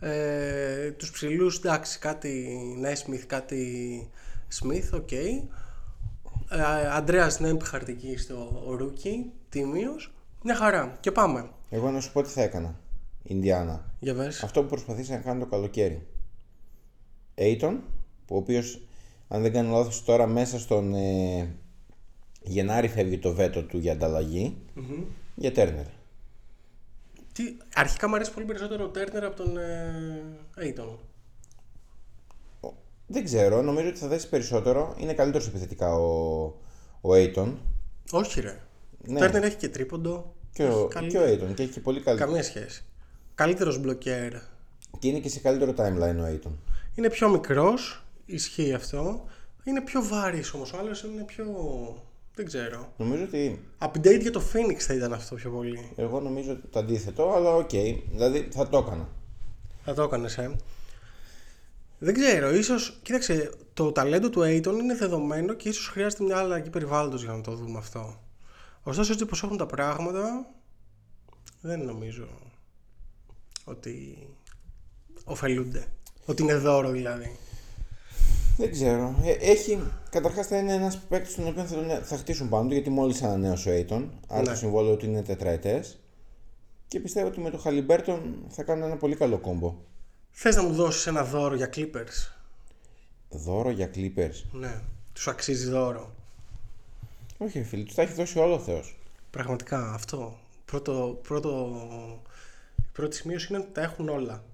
[0.00, 4.10] ε, τους ψηλούς, εντάξει, κάτι Nesmith, κάτι
[4.60, 5.12] Smith, OK.
[5.12, 5.42] Ε,
[6.92, 10.14] Αντρέας Νέμπχαρτ εκεί στο Rookie, τίμιος.
[10.42, 10.96] Μια χαρά.
[11.00, 11.50] Και πάμε.
[11.70, 12.80] Εγώ να σου πω τι θα έκανα.
[13.22, 13.94] Ινδιάνα.
[13.98, 14.42] Για βες.
[14.42, 16.06] Αυτό που προσπαθήσα να κάνω το καλοκαίρι.
[17.34, 17.76] Aiton,
[18.26, 18.82] που ο οποίος,
[19.28, 21.54] αν δεν κάνω λάθος τώρα μέσα στον ε,
[22.42, 24.56] Γενάρη φεύγει το βέτο του για ανταλλαγή
[25.34, 25.86] για Τέρνερ.
[27.40, 30.22] Τι, αρχικά μου αρέσει πολύ περισσότερο ο Turner από τον ε,
[30.58, 30.96] Aiton.
[33.06, 34.94] Δεν ξέρω, νομίζω ότι θα δέσει περισσότερο.
[34.98, 36.42] Είναι καλύτερος επιθετικά ο,
[37.00, 37.52] ο Aiton
[38.10, 38.60] Όχι ρε.
[39.06, 39.24] Ναι.
[39.24, 40.34] Ο Turner έχει και τρίποντο.
[40.52, 42.28] και έχει ο, καλή- και ο Ayton και έχει και πολύ καλύτερο.
[42.30, 42.84] Καμία σχέση.
[43.34, 44.32] Καλύτερος μπλοκέρ.
[44.98, 46.52] Και είναι και σε καλύτερο timeline ο Ayton.
[46.94, 49.24] Είναι πιο μικρός, ισχύει αυτό.
[49.64, 51.44] Είναι πιο βαρύς όμως, ο άλλος είναι πιο...
[52.40, 52.92] δεν ξέρω.
[52.96, 55.92] Νομίζω ότι Upgrade για το Phoenix θα ήταν αυτό πιο πολύ.
[55.96, 57.70] εγώ νομίζω το αντίθετο, αλλά οκ.
[58.12, 59.08] Δηλαδή θα το έκανα.
[59.84, 60.56] Θα το έκανες, ε.
[61.98, 66.70] Δεν ξέρω, ίσως, κοίταξε, το ταλέντο του Aiton είναι δεδομένο και ίσως χρειάζεται μια αλλαγή
[66.70, 68.20] περιβάλλοντος για να το δούμε αυτό.
[68.82, 70.46] Ωστόσο, έτσι πως έχουν τα πράγματα,
[71.60, 72.28] δεν νομίζω
[73.64, 74.26] ότι
[75.24, 75.86] ωφελούνται.
[76.26, 77.36] Ότι είναι δώρο δηλαδή.
[78.60, 79.14] Δεν ξέρω.
[79.24, 82.72] Ε, έχει, καταρχάς θα είναι ένας παίκτης τον οποίο θα, τον- θα χτίσουν πάνω του
[82.74, 84.04] γιατί μόλις ανανέωσε ο Aiton.
[84.28, 84.48] Άρα Ναι.
[84.48, 85.98] το συμβόλαιο του είναι τετραετές.
[86.88, 89.74] Και πιστεύω ότι με το Χαλιμπέρτον θα κάνουν ένα πολύ καλό κόμπο.
[90.30, 92.32] Θες να μου δώσεις ένα δώρο για Clippers;
[93.28, 94.80] Δώρο για Clippers; Ναι,
[95.12, 96.14] τους αξίζει δώρο;
[97.38, 98.98] Όχι, ρε φίλε, τους τα έχει δώσει όλο ο Θεός.
[99.30, 100.38] Πραγματικά αυτό.
[100.64, 101.76] Πρώτο, πρώτο,
[102.76, 104.44] η πρώτη σημείωση είναι ότι τα έχουν όλα.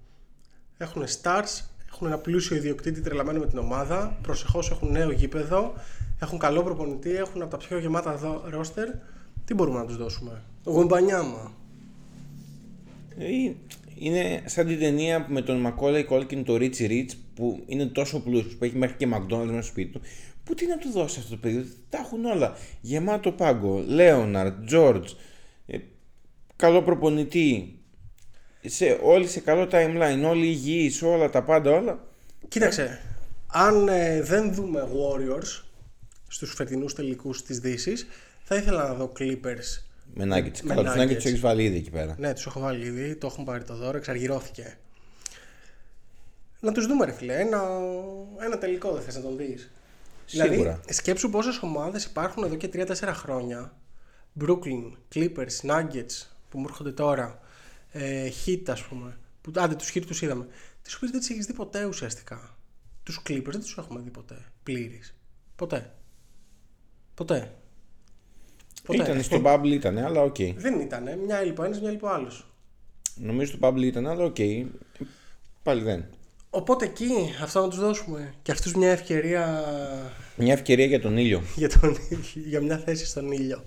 [0.78, 1.61] Έχουν stars,
[1.97, 5.74] έχουν ένα πλούσιο ιδιοκτήτη τρελαμένο με την ομάδα, προσεχώς έχουν νέο γήπεδο,
[6.20, 8.88] έχουν καλό προπονητή, έχουν από τα πιο γεμάτα ρόστερ.
[9.44, 11.53] Τι μπορούμε να τους δώσουμε; Γουμπανιάμα.
[13.18, 13.26] Ε,
[13.94, 18.55] Είναι σαν την ταινία με τον Μακόλα Κόλκιν, το Richie Rich, που είναι τόσο πλούσιος
[18.55, 20.01] που έχει μέχρι και McDonald's μέσα στο σπίτι του.
[20.44, 22.57] Που τι να του δώσει αυτό το παιδί, τα έχουν όλα.
[22.80, 25.12] Γεμάτο πάγκο, Λέοναρντ, Τζόρτζ,
[25.66, 25.78] ε,
[26.57, 27.76] καλό προπονητή,
[28.69, 32.05] σε, όλοι σε καλό timeline, όλοι υγιείς, όλα τα πάντα, όλα.
[32.49, 33.01] Κοίταξε,
[33.47, 35.62] αν ε, δεν δούμε Warriors
[36.29, 38.07] στους φετινούς τελικούς της Δύσης,
[38.45, 39.83] θα ήθελα να δω Clippers.
[40.14, 40.61] Με Nuggets.
[40.62, 41.05] Με Καλά, τους Nuggets.
[41.05, 42.14] Nuggets τους έχεις βάλει ήδη εκεί πέρα.
[42.19, 44.79] Ναι, τους έχω βάλει ήδη, το έχουν πάρει το δώρο, εξαργυρώθηκε.
[46.61, 47.62] Να τους δούμε ρε φίλε, ένα,
[48.45, 49.71] ένα τελικό δεν θες να τον δεις.
[50.27, 50.51] Σίγουρα.
[50.51, 53.73] Δηλαδή, σκέψου πόσες ομάδες υπάρχουν εδώ και 3-4 χρόνια.
[54.41, 57.41] Brooklyn, Clippers, Nuggets που μου έρχονται τώρα,
[57.97, 59.18] ε, Heat ας πούμε.
[59.40, 60.47] Που, άντε, τους Heat τους είδαμε.
[60.82, 62.57] Τις οποίες δεν τις έχεις δει ποτέ ουσιαστικά.
[63.03, 64.44] Τους Clippers δεν τους έχουμε δει ποτέ.
[64.62, 65.14] Πλήρεις.
[65.57, 65.92] Ποτέ.
[67.14, 67.55] Ποτέ.
[68.82, 69.03] Ποτέ.
[69.03, 70.36] Ήταν στο Bubble ήταν, αλλά οκ.
[70.57, 71.16] Δεν ήτανε.
[71.16, 72.47] Μια έλειπε ο ένας, μια έλειπε ο άλλος.
[73.14, 74.36] Νομίζω στο Bubble ήταν, αλλά οκ.
[75.62, 76.05] Πάλι δεν.
[76.51, 77.11] Οπότε εκεί
[77.42, 78.34] αυτό να τους δώσουμε.
[78.42, 79.64] Και αυτούς μια ευκαιρία
[80.36, 81.42] Μια ευκαιρία για τον ήλιο.
[81.57, 81.97] για, τον,
[82.34, 83.64] για μια θέση στον ήλιο.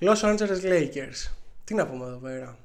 [0.00, 1.32] Los Angeles Lakers.
[1.64, 2.58] Τι να πούμε εδώ πέρα;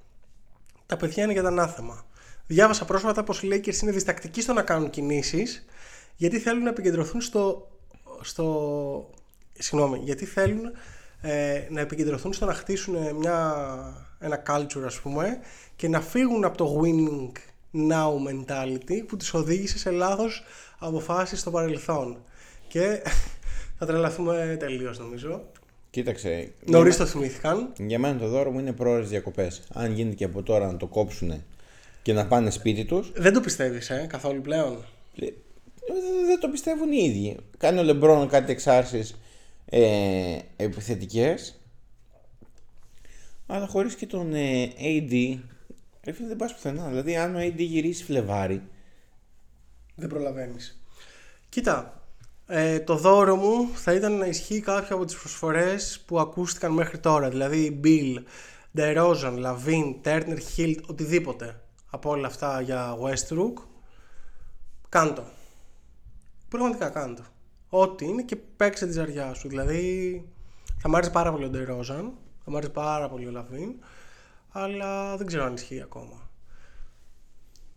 [0.92, 2.06] Τα παιδιά είναι για τα ανάθεμα.
[2.48, 5.66] Διάβασα πρόσφατα πως οι Lakers είναι διστακτικοί στο να κάνουν κινήσεις
[6.16, 7.72] γιατί θέλουν να επικεντρωθούν στο...
[8.22, 9.10] στο
[9.60, 10.72] συγγνώμη, γιατί θέλουν
[11.22, 13.66] ε, να επικεντρωθούν στο να χτίσουν μια,
[14.20, 15.40] ένα culture ας πούμε
[15.76, 17.32] και να φύγουν από το winning
[17.90, 20.44] now mentality που τους οδήγησε σε λάθος
[20.80, 22.24] αποφάσεις στο παρελθόν.
[22.68, 23.02] Και
[23.78, 25.51] θα τρελαθούμε τελείως νομίζω.
[25.92, 26.54] Κοίταξε.
[26.66, 27.74] Νωρίς το θυμήθηκαν.
[27.78, 29.62] Για μένα το δώρο μου είναι πρόορε διακοπές.
[29.74, 31.44] Αν γίνεται και από τώρα να το κόψουν
[32.02, 34.86] και να πάνε σπίτι τους, Δεν το πιστεύεις ε, καθόλου πλέον;
[36.26, 37.38] δεν το πιστεύουν οι ίδιοι.
[37.58, 39.16] Κάνει ο Λεμπρόν κάτι εξάρσεις
[39.66, 41.60] ε, επιθετικές.
[43.48, 45.40] Αλλά χωρίς και τον ε, AD,
[46.04, 46.88] ρε φίλε, δεν πας πουθενά.
[46.88, 48.62] Δηλαδή, αν ο AD γυρίσει Φλεβάρι,
[49.96, 50.82] Δεν προλαβαίνεις.
[51.50, 52.01] Κοίτα,
[52.54, 56.98] ε, το δώρο μου θα ήταν να ισχύει κάποια από τις προσφορές που ακούστηκαν μέχρι
[57.00, 57.30] τώρα.
[57.30, 58.24] Δηλαδή Bill,
[58.78, 63.64] DeRozan, LaVine, Turner, Hill, οτιδήποτε από όλα αυτά για Westbrook.
[64.90, 65.24] Κάν' το.
[66.50, 67.22] Πραγματικά κάν' το.
[67.70, 69.48] Ό,τι είναι και παίξε τη ζαριά σου.
[69.48, 70.26] Δηλαδή
[70.78, 72.10] θα μ' άρεσε πάρα πολύ ο DeRozan,
[72.44, 73.86] θα μ' άρεσε πάρα πολύ ο LaVine,
[74.50, 76.30] αλλά δεν ξέρω αν ισχύει ακόμα.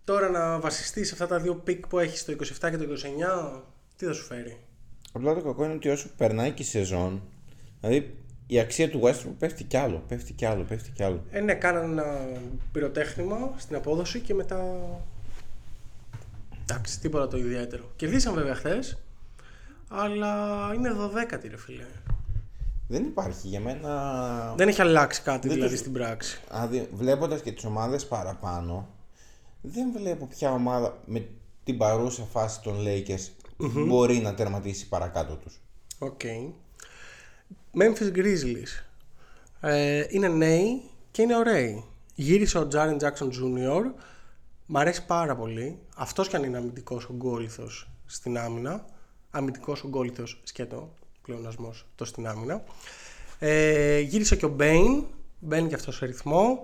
[0.04, 2.84] Τώρα να βασιστείς σε αυτά τα δύο πικ που έχεις το 27 και το
[3.56, 3.60] 29,
[3.96, 4.63] τι θα σου φέρει;
[5.16, 7.22] Απλά το κακό είναι ότι όσο περνάει και η σεζόν,
[7.80, 11.22] δηλαδή η αξία του Westbrook πέφτει κι άλλο, πέφτει κι άλλο, πέφτει κι άλλο.
[11.30, 12.18] Ε, ναι, κάνανε ένα
[12.72, 14.64] πυροτέχνημα στην απόδοση και μετά.
[16.62, 17.84] Εντάξει, τίποτα το ιδιαίτερο.
[17.96, 18.98] Κερδίσαν βέβαια χθες,
[19.88, 21.84] αλλά είναι 12η ρε φίλε.
[22.88, 24.54] Δεν υπάρχει για μένα.
[24.56, 26.40] Δεν έχει αλλάξει κάτι Δεν δηλαδή το- στην πράξη.
[26.50, 28.88] Δηλαδή, βλέποντας και τις ομάδες παραπάνω,
[29.60, 31.26] δεν βλέπω ποια ομάδα με
[31.64, 35.60] την παρούσα φάση των Lakers μπορεί να τερματίσει παρακάτω τους.
[35.98, 36.20] Οκ.
[37.78, 38.84] Memphis Grizzlies.
[39.60, 41.84] Ε, είναι νέοι και είναι ωραίοι.
[42.14, 43.82] Γύρισε ο Jaren Jackson Jr.
[44.66, 45.78] Μ' αρέσει πάρα πολύ.
[45.96, 48.84] Αυτός κι αν είναι αμυντικός ογκόληθος στην άμυνα.
[49.30, 50.94] Αμυντικός ογκόληθος σκέτο.
[51.22, 52.64] Πλεονασμός το στην άμυνα.
[53.38, 55.04] Ε, γύρισε και ο Bane.
[55.38, 56.58] Μπαίνει και αυτός σε ρυθμό.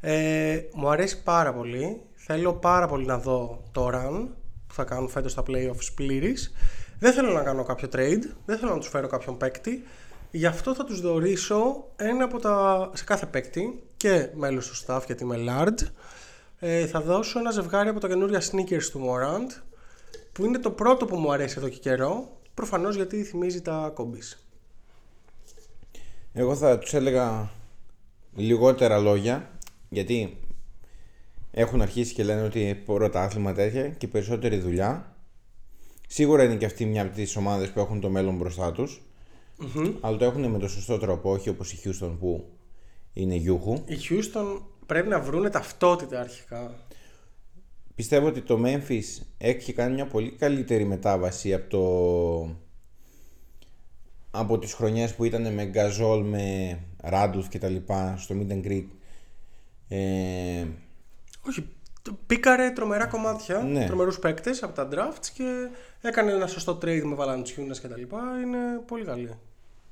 [0.00, 2.00] Ε, μου αρέσει πάρα πολύ.
[2.14, 4.26] Θέλω πάρα πολύ να δω το run
[4.72, 6.52] που θα κάνουν φέτος στα playoffs πλήρης.
[6.98, 8.22] Δεν θέλω να κάνω κάποιο trade.
[8.46, 9.84] Δεν θέλω να τους φέρω κάποιον παίκτη.
[10.30, 12.90] Γι' αυτό θα τους δωρήσω ένα από τα...
[12.94, 15.86] σε κάθε παίκτη και μέλος του staff γιατί είμαι large.
[16.58, 19.62] Ε, θα δώσω ένα ζευγάρι από τα καινούρια sneakers του Morant
[20.32, 22.40] που είναι το πρώτο που μου αρέσει εδώ και καιρό.
[22.54, 24.46] Προφανώς γιατί θυμίζει τα κόμπις.
[26.32, 27.50] Εγώ θα τους έλεγα
[28.34, 29.50] λιγότερα λόγια,
[29.88, 30.36] γιατί
[31.54, 35.16] έχουν αρχίσει και λένε ότι πρωτάθλημα τέτοια και περισσότερη δουλειά.
[36.08, 39.02] Σίγουρα είναι και αυτή μια από τις ομάδες που έχουν το μέλλον μπροστά τους,
[40.00, 42.48] αλλά το έχουν με το σωστό τρόπο, όχι όπως η Houston που
[43.12, 43.72] είναι γιούχου.
[43.72, 46.74] Οι Houston πρέπει να βρούνε ταυτότητα αρχικά.
[47.94, 52.56] Πιστεύω ότι το Memphis έχει κάνει μια πολύ καλύτερη μετάβαση από το
[54.30, 58.66] από τις χρονιές που ήταν με Γκαζόλ, με Ράντουλφ και τα λοιπά στο Mid and
[58.66, 58.84] Greek.
[59.88, 60.66] Ε,
[61.48, 61.68] Όχι,
[62.02, 63.86] το- πήκαρε τρομερά κομμάτια, Ναι.
[63.86, 65.68] τρομερούς παίκτες από τα drafts και
[66.00, 68.20] έκανε ένα σωστό trade με Valanciunas και τα λοιπά.
[68.44, 69.30] Είναι πολύ καλή.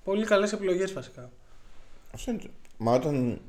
[0.05, 1.31] Πολύ καλές επιλογές βασικά.
[2.15, 3.41] Αυτό είναι το- Μα όταν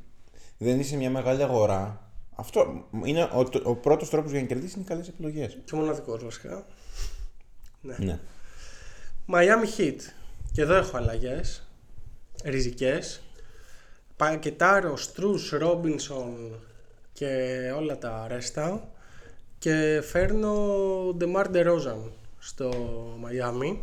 [0.58, 4.84] δεν είσαι μια μεγάλη αγορά, αυτό είναι ο, ο πρώτος τρόπος για να κερδίσεις είναι
[4.84, 5.58] οι καλές επιλογές.
[5.66, 6.66] Και μοναδικός βασικά.
[7.82, 8.20] Ναι.
[9.28, 9.96] Miami Heat.
[10.52, 11.68] Και εδώ έχω αλλαγές.
[12.44, 13.22] Ριζικές.
[14.16, 16.60] Πακετάρω Στρούς, Ρόμπινσον
[17.14, 17.28] και
[17.76, 18.90] όλα τα ρέστα.
[19.60, 20.56] Και φέρνω
[21.20, 22.10] DeMar DeRozan
[22.40, 22.72] στο
[23.24, 23.78] Miami.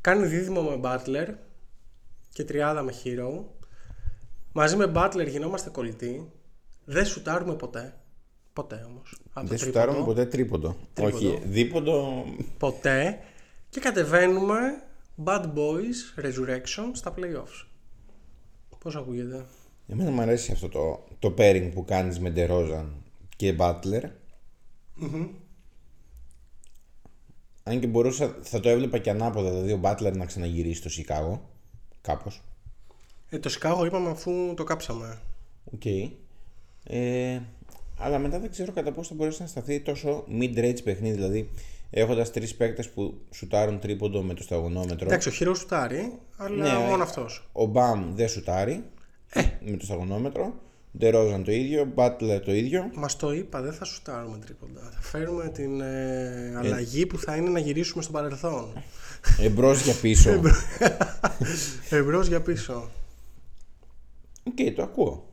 [0.00, 1.28] Κάνει δίδυμο με Butler
[2.32, 3.44] και τριάδα με Hero.
[4.52, 6.30] Μαζί με Butler γινόμαστε κολλητοί.
[6.84, 7.94] Δεν σουτάρουμε ποτέ.
[8.52, 9.18] Ποτέ όμως.
[9.32, 10.14] Από Δεν το σουτάρουμε τρίποντο.
[10.14, 10.76] ποτέ τρίποντο.
[10.94, 11.16] Τρίποντο.
[11.16, 12.24] Όχι, δίποντο.
[12.58, 13.18] ποτέ
[13.68, 14.82] και κατεβαίνουμε
[15.24, 17.66] Bad Boys Resurrection στα playoffs.
[18.78, 19.44] Πώς ακούγεται;
[19.92, 22.86] Εμένα μου αρέσει αυτό το, το pairing που κάνεις με DeRozan
[23.36, 24.02] και Butler.
[27.62, 31.48] Αν και μπορούσα, θα το έβλεπα και ανάποδα, δηλαδή ο Butler να ξαναγυρίσει στο Σικάγο.
[32.00, 32.42] Κάπως.
[33.30, 35.18] Ε, το Σικάγο είπαμε αφού το κάψαμε.
[35.74, 35.84] Οκ.
[36.84, 37.40] Ε,
[37.98, 41.14] αλλά μετά δεν ξέρω κατά πόσο θα μπορέσει να σταθεί τόσο mid-range παιχνίδι.
[41.14, 41.50] Δηλαδή,
[41.90, 45.06] έχοντας τρεις παίκτες που σουτάρουν τρίποντο με το σταγονόμετρο.
[45.06, 47.48] Εντάξει, ο Χειρός σουτάρει, αλλά Ναι, μόνο ε, αυτός.
[47.52, 48.84] Ο Μπαμ δεν σουτάρει
[49.66, 50.54] με το σταγονόμετρο.
[50.98, 51.84] Ντερόζαν το ίδιο.
[51.94, 52.90] Μπάτλερ το ίδιο.
[52.94, 54.80] Μας το είπα, δεν θα σουτάρουμε τρίποντα.
[54.80, 58.72] Θα φέρουμε την ε, αλλαγή που θα είναι να γυρίσουμε στο παρελθόν.
[59.38, 60.40] Εμπρός για πίσω.
[61.90, 62.90] Εμπρός για πίσω.
[64.44, 65.26] Οκ, το ακούω.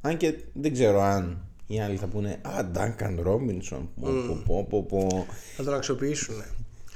[0.00, 3.90] Αν και δεν ξέρω αν οι άλλοι θα πούνε Α, Ντάνκαν Ρόμπινσον.
[4.00, 5.26] Πω, πω, πω, πω, πω.
[5.56, 6.34] Θα τον αξιοποιήσουν.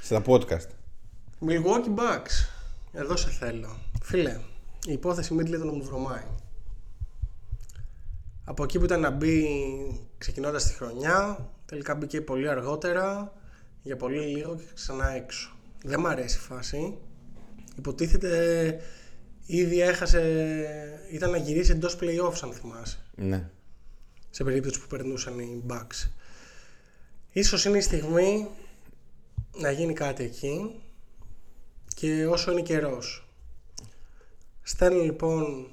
[0.01, 0.67] Στα podcast.
[1.47, 2.47] Milwaukee Bucks.
[2.91, 3.77] Εδώ σε θέλω.
[4.01, 4.39] Φίλε,
[4.85, 6.23] η υπόθεση Middleton μου βρωμάει.
[8.51, 9.47] Από εκεί που ήταν να μπει
[10.17, 13.33] ξεκινώντας τη χρονιά, τελικά μπήκε πολύ αργότερα,
[13.83, 15.51] για πολύ λίγο και ξανά έξω.
[15.83, 16.97] Δεν μ' αρέσει η φάση.
[17.77, 18.81] Υποτίθεται
[19.45, 20.21] ήδη έχασε,
[21.11, 23.49] ήταν να γυρίσει εντός playoffs αν θυμάσαι Ναι.
[24.29, 26.09] σε περίπτωση που περνούσαν οι Bucks.
[27.31, 28.47] Ίσως είναι η στιγμή
[29.57, 30.81] να γίνει κάτι εκεί
[31.95, 33.27] και όσο είναι καιρός.
[34.61, 35.71] Στέλνω λοιπόν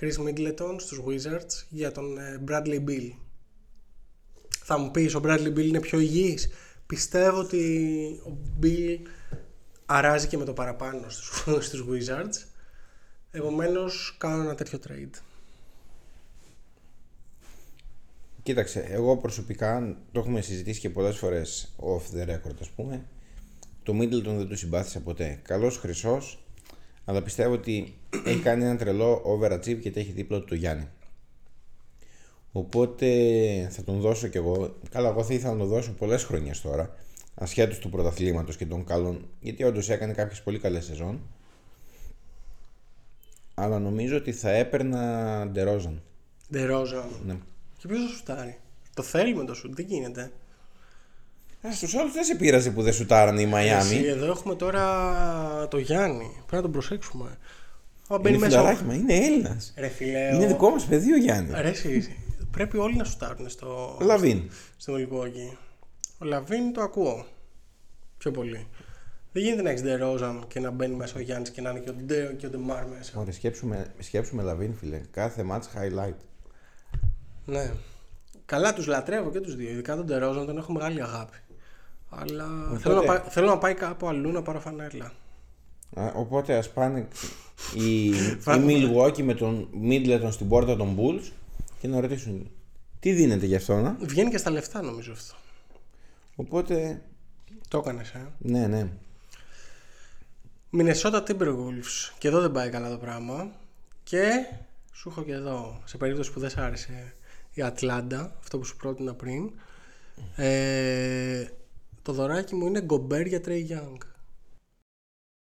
[0.00, 3.10] Chris Middleton στους Wizards για τον ε, Bradley Bill.
[4.64, 6.48] Θα μου πεις ο Bradley Bill είναι πιο υγιής;
[6.86, 8.98] Πιστεύω ότι ο Bill
[9.86, 12.46] αράζει και με το παραπάνω στους, στους Wizards.
[13.30, 15.20] Επομένως κάνω ένα τέτοιο trade.
[18.42, 23.04] Κοίταξε, εγώ προσωπικά το έχουμε συζητήσει και πολλές φορές off the record ας πούμε.
[23.82, 25.40] Το Middleton δεν του συμπάθησα ποτέ.
[25.42, 26.47] Καλός χρυσός,
[27.08, 27.94] αλλά πιστεύω ότι
[28.24, 30.88] έχει κάνει ένα τρελό overachieve και έχει δίπλα του το Γιάννη.
[32.52, 33.06] Οπότε
[33.70, 34.76] θα τον δώσω κι εγώ.
[34.90, 36.94] Καλά, εγώ θα ήθελα να τον δώσω πολλές χρονιές τώρα.
[37.34, 39.28] Ασχέτως του πρωταθλήματος και των καλών.
[39.40, 41.20] Γιατί όντως έκανε κάποιες πολύ καλές σεζόν.
[43.54, 46.02] Αλλά νομίζω ότι θα έπαιρνα Ντερόζαν.
[46.52, 47.08] DeRozan.
[47.26, 47.36] Ναι.
[47.78, 48.58] Και ποιος θα σουτάρει.
[48.94, 50.32] Το θέλουμε το σουτ, δεν γίνεται.
[51.68, 53.96] Α, στους άλλους δεν σε πείραζε που δεν σουτάρανε οι Εσύ, Μαϊάμι.
[54.06, 56.30] εδώ έχουμε τώρα το Γιάννη.
[56.34, 57.38] Πρέπει να τον προσέξουμε.
[58.08, 58.58] Αν μπαίνει Είναι μέσα.
[58.58, 59.74] φιλαράκι, μα είναι Έλληνας.
[59.76, 61.50] Ρε φίλε, Είναι ο- δικό μας παιδί ο Γιάννης.
[61.60, 62.16] Ρε, εσύ,
[62.50, 64.50] πρέπει όλοι να σουτάρουν στο, Ο Λαβίν.
[64.76, 65.56] στο Milwaukee.
[66.18, 67.26] Ο Λαβίν το ακούω.
[68.18, 68.66] Πιο πολύ.
[69.32, 71.90] Δεν γίνεται να έχεις Ντερόζαν και να μπαίνει μέσα ο Γιάννης και να είναι και
[71.90, 73.12] ο Ντε και ο Ντεμάρ μέσα.
[73.20, 75.00] Ωραία, σκέψου με, σκέψου με Λαβίν, φίλε.
[75.10, 76.14] Κάθε match highlight.
[77.44, 77.70] Ναι.
[78.44, 79.70] Καλά, τους λατρεύω και τους δύο.
[79.70, 81.36] Ειδικά τον Ντερόζαν τον έχω μεγάλη αγάπη.
[82.08, 85.12] Αλλά θέλω, να πάει, θέλω να πάει κάπου αλλού να πάρω φανέλα.
[85.94, 87.08] Α, οπότε ας πάνε
[87.74, 88.06] οι,
[88.54, 91.30] οι Milwaukee με τον Middleton στην πόρτα των Bulls
[91.80, 92.50] και να ρωτήσουν
[93.00, 95.34] τι δίνετε γι' αυτόνα; Βγαίνει και στα λεφτά νομίζω αυτό.
[96.36, 97.02] Οπότε,
[97.68, 98.26] Το έκανες, ε.
[98.38, 98.88] ναι, ναι.
[100.72, 102.12] Minnesota Timberwolves.
[102.18, 103.50] Και εδώ δεν πάει καλά το πράγμα.
[104.02, 104.30] Και
[104.92, 107.14] σου έχω και εδώ, σε περίπτωση που δεν σ' άρεσε
[107.54, 109.50] η Ατλάντα, αυτό που σου πρότεινα πριν.
[110.36, 111.46] Ε,
[112.08, 113.96] το δωράκι μου είναι Gobert για Trey Young.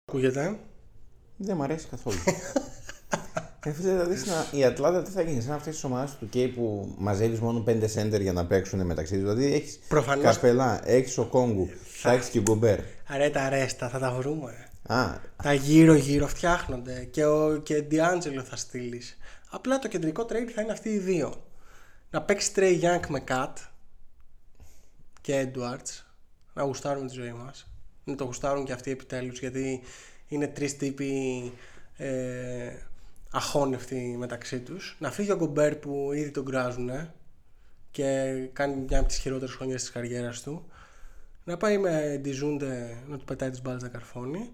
[0.08, 0.58] Ακούγεται;
[1.36, 2.16] Δεν μ' αρέσει καθόλου.
[3.64, 6.48] Ε, φίλε, δηλαδή στην- η Ατλάντα τι θα γίνει, σαν αυτές τις ομάδες του 2K
[6.48, 9.20] που μαζεύεις μόνο 5 center για να παίξουν μεταξύ τους.
[9.22, 10.24] Δηλαδή έχεις Προφανώς.
[10.34, 12.80] Καπελά, έχεις Οκόνγκου, θα έχεις και Γκομπέρ.
[13.08, 14.68] Ρε τα ρέστα, θα τα βρούμε.
[14.86, 15.06] Α,
[15.42, 19.16] Τα γύρω γύρω φτιάχνονται και ο και D'Angelo θα στείλεις.
[19.50, 21.44] Απλά το κεντρικό trade θα είναι αυτοί οι δύο.
[22.10, 23.52] Να παίξει Trey Young με KAT
[25.20, 26.11] και Edwards.
[26.54, 27.66] Να γουστάρουν τη ζωή μας.
[28.04, 29.80] Να το γουστάρουν και αυτοί επιτέλους γιατί
[30.28, 31.12] είναι τρεις τύποι
[31.96, 32.72] ε,
[33.30, 34.96] αχώνευτοι μεταξύ τους.
[34.98, 36.90] Να φύγει ο Γκομπέρ που ήδη τον κράζουν
[37.90, 40.66] και κάνει μια από τις χειρότερες χρονιές της καριέρας του.
[41.44, 44.50] Να πάει με Ντεζούντε να του πετάει τις μπάλες να καρφώνει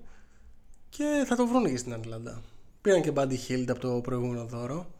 [0.88, 2.42] και θα το βρουν και στην Ατλάντα.
[2.82, 4.90] Πήραν και Buddy Hield από το προηγούμενο δώρο.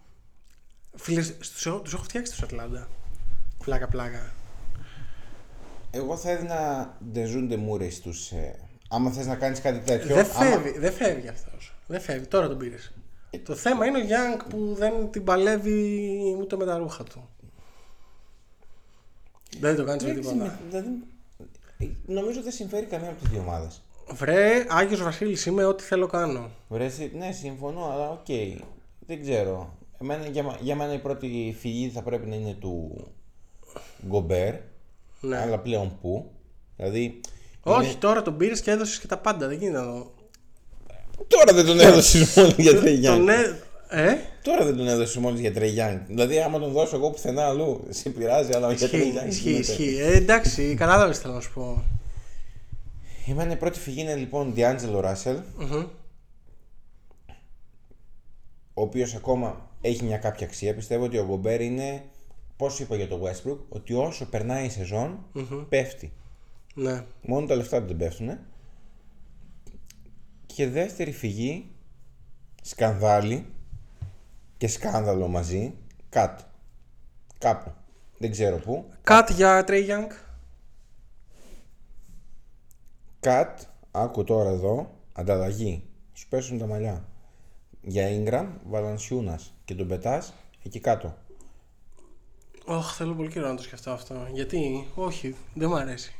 [0.94, 2.88] Φίλε, τους, έχω- τους έχω φτιάξει τους Ατλάντα.
[3.64, 4.32] Πλάκα πλάκα.
[5.90, 8.30] Εγώ θα έδινα Ντεζούντε Μούρε στους...
[8.30, 8.54] Ε,
[8.88, 10.14] άμα θες να κάνεις κάτι τέτοιο...
[10.14, 11.74] Δεν άμα- φεύγει, δεν φεύγει αυτός.
[11.86, 12.92] Δεν φεύγει, τώρα τον πήρες.
[13.44, 16.10] Το θέμα είναι ο Young που δεν την παλεύει
[16.40, 17.28] ούτε με τα ρούχα του.
[19.60, 20.36] Δεν το κάνεις με Δεν τίποτα.
[20.36, 20.88] συμμε- δηλαδή,
[21.78, 23.82] ε, νομίζω δεν συμφέρει καμία από τις δύο ομάδες.
[24.12, 26.50] Βρε, Άγιος Βασίλης είμαι, ό,τι θέλω κάνω.
[26.68, 28.26] Βρε, εσύ- ναι, συμφωνώ, αλλά οκ.
[29.06, 29.76] Δεν ξέρω.
[30.00, 33.06] Εμένα, για, μα- για μένα η πρώτη φυγή θα πρέπει να είναι του
[34.06, 34.54] Γκομπέρ.
[35.20, 35.38] Ναι.
[35.38, 36.30] Αλλά πλέον πού;
[36.76, 37.20] Δηλαδή.
[37.62, 40.12] Όχι, είναι- τώρα τον πήρες και έδωσες και τα πάντα, δεν γίνεται να το...
[41.28, 43.28] Τώρα δεν τον έδωσες μόνο για Τρέι Τον Γιάνγκ.
[43.28, 43.32] έ...
[43.90, 46.00] Ε, Τώρα δεν τον έδωσες μόνο για Τρέι Γιάνγκ.
[46.06, 49.28] Δηλαδή, άμα τον δώσω εγώ πουθενά αλλού, σε πειράζει, αλλά για Τρέι ισχύει, Γιάνγκ.
[49.30, 49.72] ισχύει, γίνεται.
[49.72, 49.98] ισχύει.
[50.00, 51.82] Ε, εντάξει, κατάλαβες τι θέλω να σου πω.
[53.26, 55.36] Η μένα η πρώτη φυγή είναι λοιπόν Διάντζελο Ράσελ.
[58.74, 60.74] Ο οποίος ακόμα έχει μια κάποια αξία.
[60.74, 62.02] Πιστεύω ότι ο Γκομπέρ είναι.
[62.58, 65.24] Πώς είπα για το Westbrook, ότι όσο περνάει η σεζον
[65.68, 66.12] πέφτει.
[66.74, 67.04] Ναι.
[67.22, 68.38] Μόνο τα λεφτά του δεν πέφτουν.
[70.46, 71.70] Και δεύτερη φυγή,
[72.62, 73.46] σκανδάλι
[74.56, 75.74] και σκάνδαλο μαζί,
[76.08, 76.44] κάτω.
[77.38, 77.72] Κάπου.
[78.18, 78.90] Δεν ξέρω πού.
[79.02, 80.10] Κατ για Trey Young.
[83.20, 85.82] Κατ, άκου τώρα εδώ, ανταλλαγή.
[86.12, 87.08] Σου πέσουν τα μαλλιά.
[87.82, 90.34] Για Ingram, Βαλανσιούνας και τον πετάς
[90.64, 91.16] εκεί κάτω.
[92.70, 94.26] Ωχ, θέλω πολύ καιρό να το σκεφτώ αυτό.
[94.32, 96.14] Γιατί, όχι, δεν μ' αρέσει.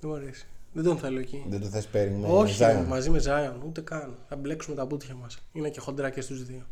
[0.00, 0.46] Δεν μ' αρέσει.
[0.72, 1.44] Δεν τον θέλω εκεί.
[1.48, 2.66] Δεν το θες παίρνει με όχι, Zion.
[2.66, 4.18] ρε, μαζί με Zion, ούτε καν.
[4.28, 5.38] Θα μπλέξουμε τα μπούτια μας.
[5.52, 6.66] Είναι και χοντρά και στους δύο.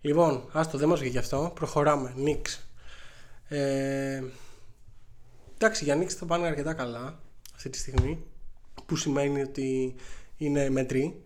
[0.00, 1.52] Λοιπόν, άστο, δεν μας βγήκε αυτό.
[1.54, 2.12] Προχωράμε.
[2.16, 2.68] Νίξ.
[3.48, 4.22] Ε,
[5.54, 7.18] εντάξει, για Νίξ θα πάνε αρκετά καλά
[7.54, 8.24] αυτή τη στιγμή.
[8.86, 9.94] Που σημαίνει ότι
[10.36, 11.22] είναι μετρή.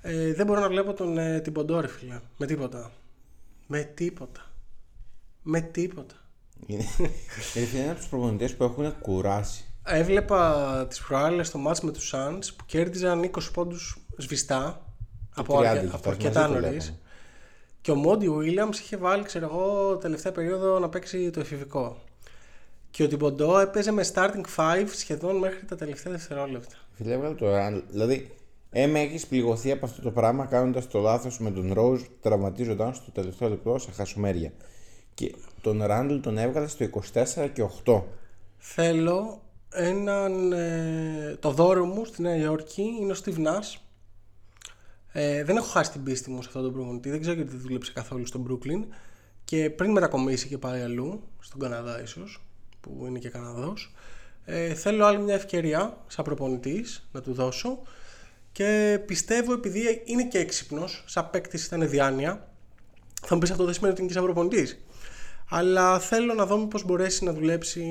[0.00, 2.20] Ε, δεν μπορώ να βλέπω τον ε, την Ποντόρε, φίλε.
[2.36, 2.92] Με τίποτα.
[3.66, 4.45] Με τίποτα.
[5.48, 6.14] Με τίποτα.
[6.66, 6.84] Είναι,
[7.54, 9.64] είναι ένα από τους προπονητές που έχουν κουράσει.
[9.84, 14.86] Έβλεπα τις προάλλες στο μάτς με τους Suns που κέρδιζαν 20 πόντους σβηστά
[15.34, 16.84] από, 30 αρκε- έχει από φτάσει, αρκετά μαζί το νωρίς.
[16.84, 17.00] βλέπαμε.
[17.80, 21.96] Και ο Μόντι Williams είχε βάλει, ξέρω εγώ, τελευταία περίοδο να παίξει το εφηβικό.
[22.90, 26.76] Και ο Τιμποντό έπαιζε με starting 5 σχεδόν μέχρι τα τελευταία δευτερόλεπτα.
[26.92, 27.82] Φίλε, έβγαλε το Randall.
[27.88, 28.34] Δηλαδή,
[28.70, 33.10] έμε έχεις πληγωθεί από αυτό το πράγμα κάνοντας το λάθος με τον Rose, τραυματίζοντα στο
[33.10, 34.52] τελευταίο λεπτό σε χασομέρια.
[35.16, 38.02] Και τον Randall τον έβγαλε στο 24 και 8.
[38.58, 39.42] Θέλω
[39.72, 40.52] έναν.
[40.52, 43.80] ε, το δώρο μου στη Νέα Υόρκη είναι ο Steve Nash.
[45.12, 47.10] Ε, δεν έχω χάσει την πίστη μου σε αυτόν τον προπονητή.
[47.10, 48.84] Δεν ξέρω γιατί δεν δούλεψε καθόλου στο Brooklyn.
[49.44, 52.44] Και πριν μετακομίσει και πάει αλλού, στον Καναδά ίσως,
[52.80, 53.94] που είναι και Καναδός,
[54.44, 57.82] ε, θέλω άλλη μια ευκαιρία σαν προπονητής να του δώσω.
[58.52, 62.48] Και πιστεύω επειδή είναι και έξυπνος, σαν παίκτης ήταν διάνοια,
[63.22, 64.85] θα μου πεις αυτό δεν σημαίνει ότι είναι και σαν προπονητής.
[65.48, 67.84] Αλλά θέλω να δω πώς μπορέσει να δουλέψει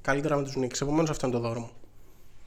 [0.00, 0.80] καλύτερα με τους Knicks.
[0.82, 1.70] Επομένως, αυτό είναι το δώρο μου.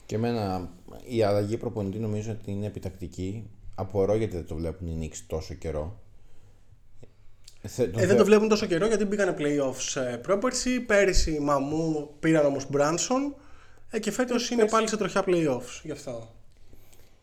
[0.05, 0.69] Και εμένα
[1.07, 3.49] η αλλαγή προπονητή νομίζω ότι είναι επιτακτική.
[3.75, 5.99] Απορώ γιατί δεν το βλέπουν οι Knicks τόσο καιρό.
[7.61, 10.79] Θε- τον Ε, δεν θε- το βλέπουν τόσο καιρό γιατί μπήκανε playoffs ε, πρόπερση.
[10.79, 13.35] Πέρυσι Μαμού πήραν όμως Μπράνσον.
[13.89, 15.81] Ε, και φέτος είναι πάλι σε τροχιά playoffs.
[15.83, 16.29] Γι' αυτό.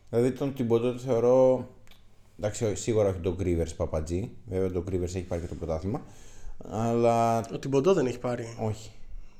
[0.09, 1.67] Δηλαδή τον Τιμποντό το θεωρώ.
[2.39, 4.31] Εντάξει, σίγουρα όχι τον Κρύβερς Παπατζή.
[4.45, 6.01] Βέβαια τον Κρύβερς έχει πάρει και το πρωτάθλημα.
[6.69, 8.55] Αλλά Ο Τιμποντό δεν έχει πάρει.
[8.61, 8.91] όχι.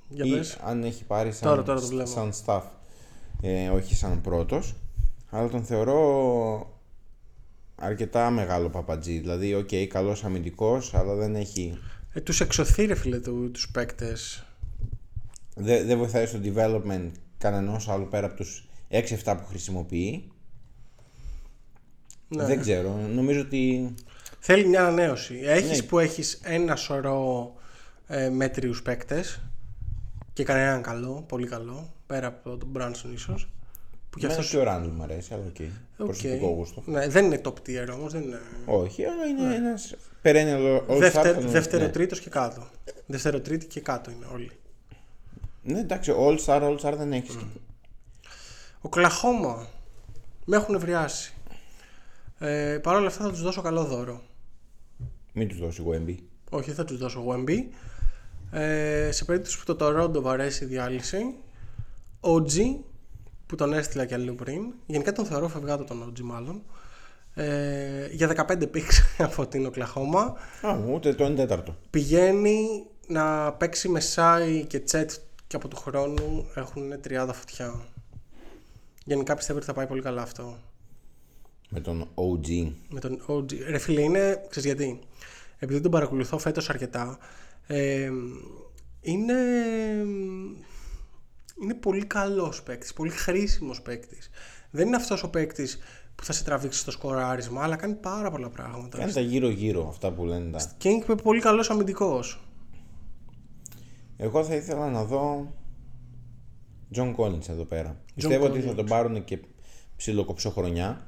[0.10, 0.58] Για Ή πες.
[0.64, 2.10] αν έχει πάρει σαν, Τώρα, τώρα το βλέπω.
[2.10, 2.62] σαν staff.
[3.42, 4.76] Ε, όχι σαν πρώτος.
[5.30, 6.00] Αλλά τον θεωρώ
[7.76, 9.20] αρκετά μεγάλο παπατζή.
[9.20, 11.78] Δηλαδή, οκ, καλός αμυντικός, αλλά δεν έχει...
[12.14, 13.20] Ε, τους εξωθεί, ρε φίλε,
[13.52, 14.46] τους παίκτες.
[15.56, 20.32] Δεν δεν βοηθάει στο development κανενός άλλου πέρα από τους 6-7 που χρησιμοποιεί.
[22.28, 22.46] Ναι.
[22.46, 22.96] Δεν ξέρω.
[23.14, 23.94] Νομίζω ότι
[24.50, 25.40] Θέλει μια ανανέωση.
[25.44, 25.88] Έχεις Ναι.
[25.88, 27.54] που έχεις ένα σωρό
[28.08, 29.42] ε, μέτριους παίκτες
[30.34, 33.50] και κανέναν καλό, πολύ καλό, πέρα από τον Μπράνσον ίσως.
[34.10, 35.56] Που και Εμένα αυτό και ο Ράντλ μου αρέσει, αλλά οκ.
[36.06, 36.84] Προσωπικό γούστο.
[36.86, 38.12] Ναι, δεν είναι top tier όμως.
[38.12, 38.40] Δεν είναι...
[38.66, 40.98] Όχι, αλλά είναι ένας perennial all-star.
[41.00, 41.90] Δεύτερο, θα τον- δεύτερο ναι.
[41.92, 42.68] τρίτος και κάτω.
[43.06, 44.52] Δεύτερο τρίτη και κάτω είναι όλοι.
[45.64, 47.38] Ναι, εντάξει, all-star, all-star δεν έχεις.
[48.82, 49.68] Οκλαχόμα
[50.46, 51.34] με έχουν νευριάσει.
[52.40, 54.22] Ε, Παρ' όλα αυτά θα τους δώσω καλό δώρο.
[55.38, 56.16] Μην τους δώσει Wemby.
[56.50, 57.58] Όχι, δεν θα τους δώσω Wemby.
[58.52, 61.36] Ε, σε περίπτωση που το Toronto βαρέσει η διάλυση,
[62.20, 62.76] ο G
[63.46, 64.74] που τον έστειλα και αλλού πριν.
[64.86, 66.62] Γενικά τον θεωρώ φευγάτο τον OG μάλλον.
[67.34, 71.76] Ε, για 15 picks από την Οκλαχώμα Α, ούτε το 1 τέταρτο.
[71.90, 75.12] πηγαίνει να παίξει με Σάι και Τσέτ
[75.48, 77.74] και από του χρόνου έχουν τριάδα φωτιά.
[79.06, 80.58] Γενικά πιστεύω ότι θα πάει πολύ καλά αυτό.
[81.70, 82.72] Με τον OG.
[82.90, 83.54] Με τον OG.
[83.68, 85.00] Ρε φίλε, είναι, ξέρεις γιατί;
[85.60, 87.18] Επειδή τον παρακολουθώ φέτος αρκετά,
[87.68, 88.10] ε,
[89.02, 89.34] είναι,
[91.62, 94.30] είναι πολύ καλός παίκτης, πολύ χρήσιμος παίκτης.
[94.72, 95.80] Δεν είναι αυτός ο παίκτης
[96.16, 98.98] που θα σε τραβήξει στο σκοράρισμα, αλλά κάνει πάρα πολλά πράγματα.
[98.98, 100.72] Κάνει τα γύρω-γύρω αυτά που λένε τα.
[100.78, 102.42] Και είναι και πολύ καλός αμυντικός.
[104.18, 105.54] Εγώ θα ήθελα να δω
[106.96, 108.02] John Collins εδώ πέρα.
[108.16, 108.76] Πιστεύω ότι θα Collins.
[108.76, 109.40] τον πάρουν και
[109.96, 111.07] ψιλοκοψοχρονιά.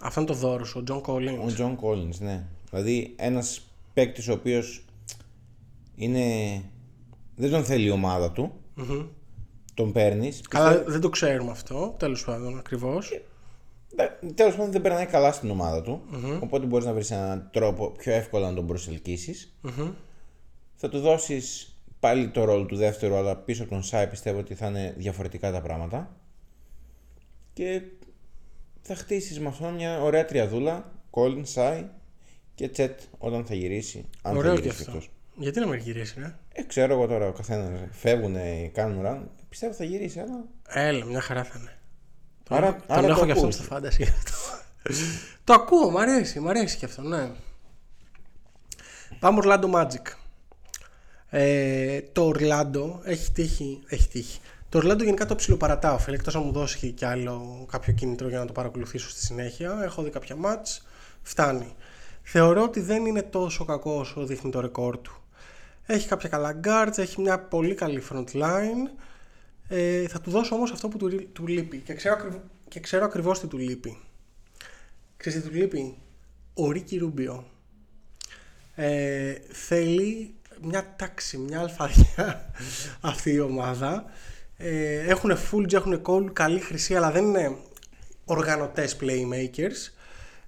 [0.00, 1.60] Αυτό είναι το δώρο σου, ο Τζον Ο Collins.
[1.60, 2.46] John Collins, ναι.
[2.70, 3.60] Δηλαδή ένας
[3.94, 4.84] παίκτης ο οποίος
[5.94, 6.24] είναι.
[7.36, 8.52] Δεν τον θέλει η ομάδα του.
[9.74, 10.40] Τον παίρνεις.
[10.48, 13.20] Καλά, δεν το ξέρουμε αυτό, τέλος πάντων, ακριβώς.
[14.34, 16.00] Τέλος πάντων δεν περνάει καλά στην ομάδα του.
[16.42, 19.50] Οπότε μπορείς να βρεις έναν τρόπο πιο εύκολα να τον προσελκυσει
[20.74, 24.54] Θα του δώσεις πάλι το ρόλο του δεύτερου, αλλά πίσω από τον Σάι πιστεύω ότι
[24.54, 26.16] θα είναι διαφορετικά τα πράγματα.
[27.52, 27.82] Και
[28.86, 30.92] θα χτίσεις με αυτόν μια ωραία τριαδούλα.
[31.10, 31.84] Κόλλιν, Σάι
[32.54, 34.04] και Τσέτ όταν θα γυρίσει.
[34.22, 34.92] Αν Ωραίο θα και γυρίσει αυτό.
[34.96, 35.10] αυτός.
[35.36, 36.34] Γιατί να με γυρίσει, ρε.
[36.52, 38.36] Ε, ξέρω εγώ τώρα ο καθένας φεύγουν,
[38.72, 39.30] κάνουν ραν.
[39.48, 40.44] Πιστεύω θα γυρίσει, αλλά.
[40.68, 41.70] Έλα, μια χαρά θα είναι.
[42.48, 43.54] Άρα, Τον άρα έχω το και αυτόν ακούς.
[43.54, 44.06] στο φάνταση.
[45.44, 47.30] το ακούω, μ' αρέσει, μ' αρέσει και αυτό, ναι.
[49.18, 50.12] Πάμε Orlando Magic.
[51.30, 54.40] Ε, το Orlando έχει τύχει, έχει τύχει.
[54.76, 58.38] Το Orlando γενικά το ψιλοπαρατάω, φίλε, εκτός αν μου δώσει και άλλο κάποιο κίνητρο για
[58.38, 59.80] να το παρακολουθήσω στη συνέχεια.
[59.82, 60.86] Έχω δει κάποια μάτς,
[61.22, 61.74] φτάνει.
[62.22, 65.22] Θεωρώ ότι δεν είναι τόσο κακό όσο δείχνει το ρεκόρ του.
[65.86, 68.90] Έχει κάποια καλά guards, έχει μια πολύ καλή front line.
[69.68, 72.80] Ε, θα του δώσω όμως αυτό που του, ρι- του λείπει και ξέρω, ακριβ- και
[72.80, 73.98] ξέρω ακριβώς τι του λείπει.
[75.16, 75.96] Ξέρεις τι του λείπει;
[76.54, 77.44] Ο Ρίκι Ρούμπιο.
[78.74, 82.52] Ε, θέλει μια τάξη, μια αλφαδιά
[83.00, 84.04] αυτή η ομάδα.
[84.56, 87.56] Ε, έχουν full, έχουν call, καλή χρυσή, αλλά δεν είναι
[88.24, 89.92] οργανωτές playmakers.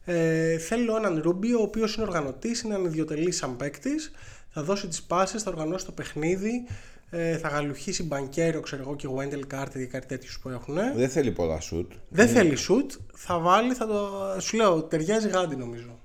[0.05, 4.11] Ε, θέλω έναν Ρούμπιο, ο οποίος είναι οργανωτής, είναι ανιδιοτελής σαν παίκτης,
[4.49, 6.67] θα δώσει τις πάσες, θα οργανώσει το παιχνίδι,
[7.11, 10.75] ε, θα γαλουχίσει μπανκέρο, ξέρω εγώ, και Wendell Carter ή κάτι τέτοιους που έχουν.
[10.95, 11.93] Δεν θέλει πολλά σουτ.
[12.09, 14.11] Δεν θέλει shoot, θα βάλει, θα το.
[14.41, 15.99] Σου λέω, ταιριάζει γάντι νομίζω.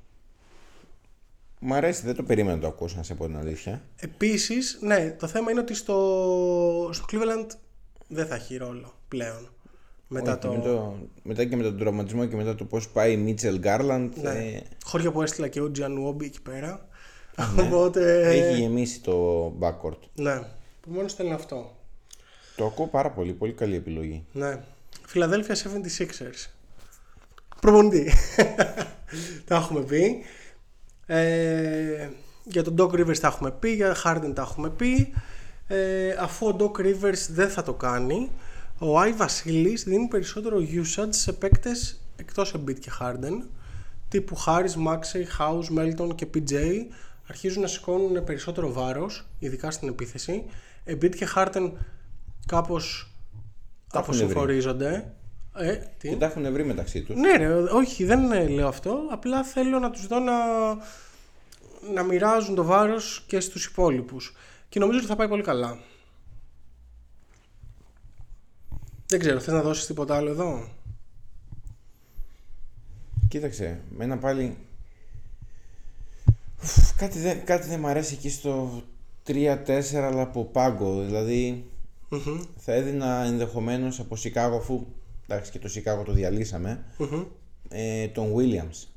[1.59, 3.81] Μ' αρέσει, δεν το περίμενα να το ακούσω, να σε πω την αλήθεια.
[3.95, 7.47] Επίσης, ναι, το θέμα είναι ότι στο, στο Cleveland
[8.13, 9.49] δεν θα έχει ρόλο πλέον.
[10.07, 10.51] Μετά Όχι, το.
[10.51, 10.95] με το...
[11.23, 14.13] Μετά και με τον τραυματισμό και μετά το πώς πάει η Μίτσελ Γκάρλαντ.
[14.21, 14.29] Ναι.
[14.29, 16.87] Ε, Χώρια που έστειλα και ο Τζιανουόμπι εκεί πέρα.
[17.59, 18.29] Οπότε.
[18.29, 19.99] έχει γεμίσει το backcourt.
[20.13, 20.39] Ναι,
[20.81, 21.77] που μόνο θέλει αυτό.
[22.55, 24.25] Το ακούω πάρα πολύ, πολύ καλή επιλογή.
[24.31, 24.59] Ναι.
[25.05, 26.49] Φιλαδέλφια 76ers.
[27.61, 28.11] Προπονητή.
[29.47, 30.23] τα έχουμε πει.
[31.05, 32.09] Ε,
[32.43, 35.13] για τον Doc Rivers τα έχουμε πει, για Harden τα έχουμε πει.
[35.67, 38.31] Ε, αφού ο Doc Rivers δεν θα το κάνει,
[38.79, 43.41] ο Άι Βασίλης δίνει περισσότερο usage σε παίκτες εκτός Embiid και Harden
[44.09, 46.53] τύπου Harris, Maxey, House, Melton και PJ
[47.27, 50.43] αρχίζουν να σηκώνουν περισσότερο βάρος ειδικά στην επίθεση
[50.85, 51.71] Embiid και Harden
[52.45, 53.11] κάπως
[53.91, 54.23] Τα έχουν βρει.
[54.23, 55.13] αποσυμφορίζονται
[55.55, 57.15] ε, τι; Και τα έχουν βρει μεταξύ τους.
[57.15, 58.99] Ναι, ρε, όχι, δεν ε, λέω αυτό.
[59.11, 60.33] Απλά θέλω να τους δω να,
[61.93, 64.35] να μοιράζουν το βάρος και στους υπόλοιπους.
[64.73, 65.79] Και νομίζω ότι θα πάει πολύ καλά.
[69.05, 70.67] Δεν ξέρω, θες να δώσεις τίποτα άλλο εδώ;
[73.27, 74.57] Κοίταξε, μένα πάλι.
[76.63, 78.83] Ουφ, Κάτι δεν, κάτι δεν μ' αρέσει εκεί στο
[79.27, 81.01] 3-4 αλλά από πάγκο.
[81.01, 81.69] Δηλαδή
[82.57, 84.85] θα έδινα ενδεχομένως από Σικάγο αφού
[85.27, 86.85] εντάξει και το Σικάγο το διαλύσαμε.
[87.69, 88.87] Ε, τον Williams.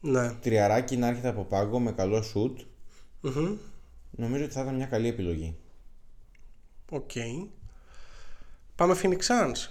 [0.00, 0.32] Ναι.
[0.32, 2.60] Τριαράκι να έρχεται από πάγκο με καλό σουτ.
[4.16, 5.56] Νομίζω ότι θα ήταν μια καλή επιλογή.
[6.90, 7.10] Οκ.
[8.76, 9.68] Πάμε Phoenix Suns.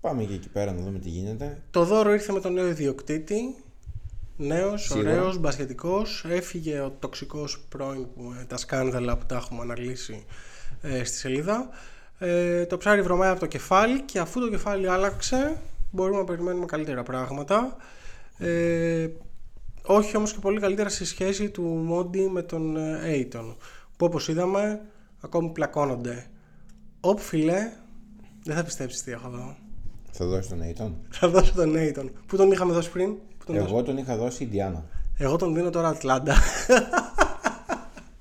[0.00, 1.62] Πάμε και εκεί πέρα να δούμε τι γίνεται.
[1.70, 3.54] Το δώρο ήρθε με τον νέο ιδιοκτήτη.
[4.36, 5.10] Νέος, Σίγουρα.
[5.10, 6.24] ωραίος, μπασχετικός.
[6.28, 10.24] Έφυγε ο τοξικός πρώην που ε, τα σκάνδαλα που τα έχουμε αναλύσει
[10.82, 11.68] ε, στη σελίδα.
[12.18, 15.60] Ε, το ψάρι βρωμάει από το κεφάλι και αφού το κεφάλι άλλαξε
[15.90, 17.76] μπορούμε να περιμένουμε καλύτερα πράγματα.
[18.38, 19.08] Ε,
[19.90, 23.54] όχι όμως και πολύ καλύτερα στη σχέση του Μόντι με τον ε, Aiton
[23.96, 24.80] που όπως είδαμε
[25.20, 26.26] ακόμη πλακώνονται.
[27.00, 27.72] Όπ φίλε,
[28.44, 29.56] δεν θα πιστέψεις τι έχω εδώ.
[30.10, 32.10] Θα δώσεις τον Ayton; Θα δώσω τον Ayton.
[32.26, 34.84] Πού τον είχαμε δώσει πριν, Πού τον δώσαμε; Εγώ τον είχα δώσει Ιντιάνα.
[35.16, 36.34] Εγώ τον δίνω τώρα Ατλάντα.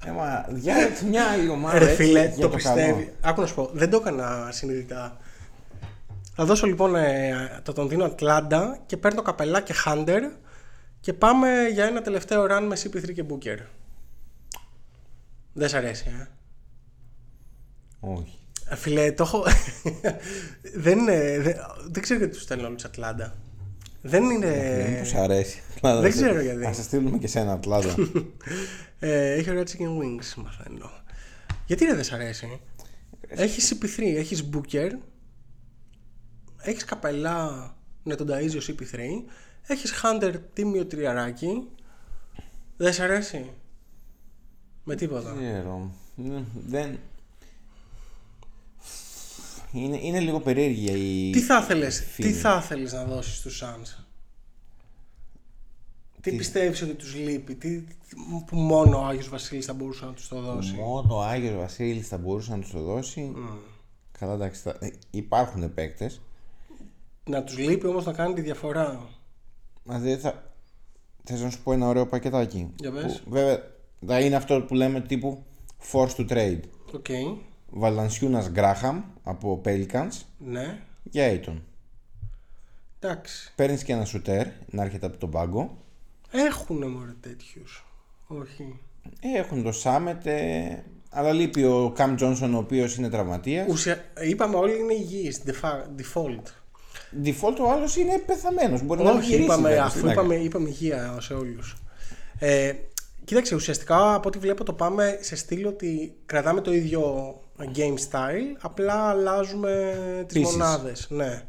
[0.05, 1.77] Ε, μα διάλεξε μια άλλη ομάδα.
[1.77, 2.75] Ρε έτσι, φίλε, για το καλό.
[2.75, 3.13] πιστεύει.
[3.21, 5.17] Άκου να σου πω, δεν το έκανα συνειδητά.
[6.35, 10.23] Θα δώσω λοιπόν ε, το τον δίνω Ατλάντα και παίρνω Καπελά και Χάντερ
[11.07, 13.57] και πάμε για ένα τελευταίο run με CP3 και Booker.
[15.53, 16.27] Δεν σ' αρέσει, ε.
[17.99, 18.37] Όχι.
[18.69, 19.43] Ε, Φίλε, το έχω.
[20.85, 21.55] δεν, είναι, δεν,
[21.89, 23.35] δεν ξέρω γιατί τους στέλνω όλους Ατλάντα.
[24.01, 24.49] Δεν είναι.
[24.49, 25.61] Δεν μου αρέσει.
[25.81, 26.65] Ε, δεν ξέρω γιατί.
[26.65, 27.95] Να σε στείλουμε και σένα Ατλάντα.
[28.99, 30.91] Ε, έχει ωραία chicken wings, μαθαίνω.
[31.65, 32.59] Γιατί ρε δεν σ' αρέσει;
[33.27, 34.91] Έχεις CP3, έχεις Booker,
[36.61, 38.99] έχεις καπελά με τον Ταΐζιο CP3,
[39.67, 41.67] έχεις Hunter τίμιο τριαράκι.
[42.77, 43.51] Δεν σ' αρέσει;
[44.83, 45.33] Με τίποτα.
[45.33, 45.91] Δεν ξέρω.
[46.15, 46.99] Ναι, Δεν.
[49.71, 50.91] Είναι, είναι λίγο περίεργη
[51.27, 51.31] η.
[51.31, 52.31] Τι θα ήθελες, φήμη.
[52.31, 54.03] τι θα ήθελες να δώσεις στους Suns;
[56.21, 57.83] Τι, Τι- πιστεύεις ότι τους λείπει, τι,
[58.45, 62.07] που μόνο ο Άγιος Βασίλης θα μπορούσε να τους το δώσει; Μόνο ο Άγιος Βασίλης
[62.07, 63.33] θα μπορούσε να τους το δώσει.
[64.19, 64.61] Καλά, εντάξει.
[64.61, 66.21] θα- ε, Υπάρχουν παίκτες.
[67.25, 69.09] Να τους λείπει όμως να κάνει τη διαφορά.
[69.87, 70.51] Μα δεν θα.
[71.23, 72.69] Θες να σου πω ένα ωραίο πακετάκι.
[72.75, 73.21] Για πες.
[73.23, 73.63] Που, βέβαια,
[74.07, 75.43] θα είναι αυτό που λέμε τύπου
[75.91, 76.59] force to trade.
[76.93, 77.05] Οκ,
[77.69, 81.61] Βαλανσιούνας Γκράχαμ από Pelicans ναι, για Ayton.
[82.99, 83.51] εντάξει.
[83.55, 85.77] Παίρνεις και ένα σουτέρ να έρχεται από τον πάγκο.
[86.31, 87.85] Έχουνε μωρέ τέτοιους.
[88.27, 88.79] Όχι.
[89.21, 93.67] Ε, Έχουν το Σάμετ, ε, αλλά λείπει ο Καμ Τζόνσον ο οποίος είναι τραυματίας.
[93.69, 94.05] Ουσια...
[94.21, 96.43] Είπαμε όλοι είναι υγιείς, defa- default.
[97.23, 98.81] Default ο άλλος είναι πεθαμένος.
[98.83, 99.43] Μπορεί να μην Όχι, γυρίσει.
[99.45, 100.45] είπαμε, βέβαια, αφού τι να είπαμε, κάνει.
[100.45, 101.75] είπαμε υγεία σε όλους.
[102.39, 102.73] Ε,
[103.25, 107.33] κοίταξε, ουσιαστικά από ό,τι βλέπω το πάμε σε στήλη ότι κρατάμε το ίδιο
[107.75, 109.95] game style, απλά αλλάζουμε
[110.27, 110.51] τις Pieces.
[110.51, 111.07] μονάδες.
[111.09, 111.43] Ναι.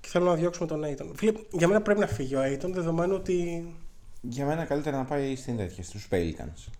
[0.00, 1.10] Και θέλω να διώξουμε τον Aiton.
[1.14, 3.66] Φίλε, για μένα πρέπει να φύγει ο Aiton, δεδομένου ότι
[4.20, 6.70] Για μένα καλύτερα να πάει στην τέτοια, στους Pelicans.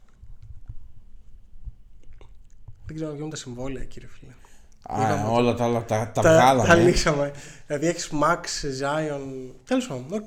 [2.87, 4.33] δεν ξέρω να γίνουν τα συμβόλαια, κύριε φίλε.
[4.93, 6.69] Α, όλα τα άλλα τα, τα, τα, βγάλαμε.
[6.69, 7.33] τα λύσαμε.
[7.67, 8.43] Δηλαδή έχεις Max,
[8.83, 9.51] Zion.
[9.65, 10.27] Τέλος πάντων, οκ.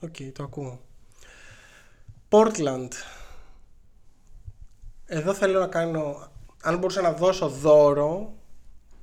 [0.00, 0.80] Οκ, το ακούω.
[2.28, 2.88] Portland.
[5.06, 6.28] Εδώ θέλω να κάνω.
[6.62, 8.32] Αν μπορούσα να δώσω δώρο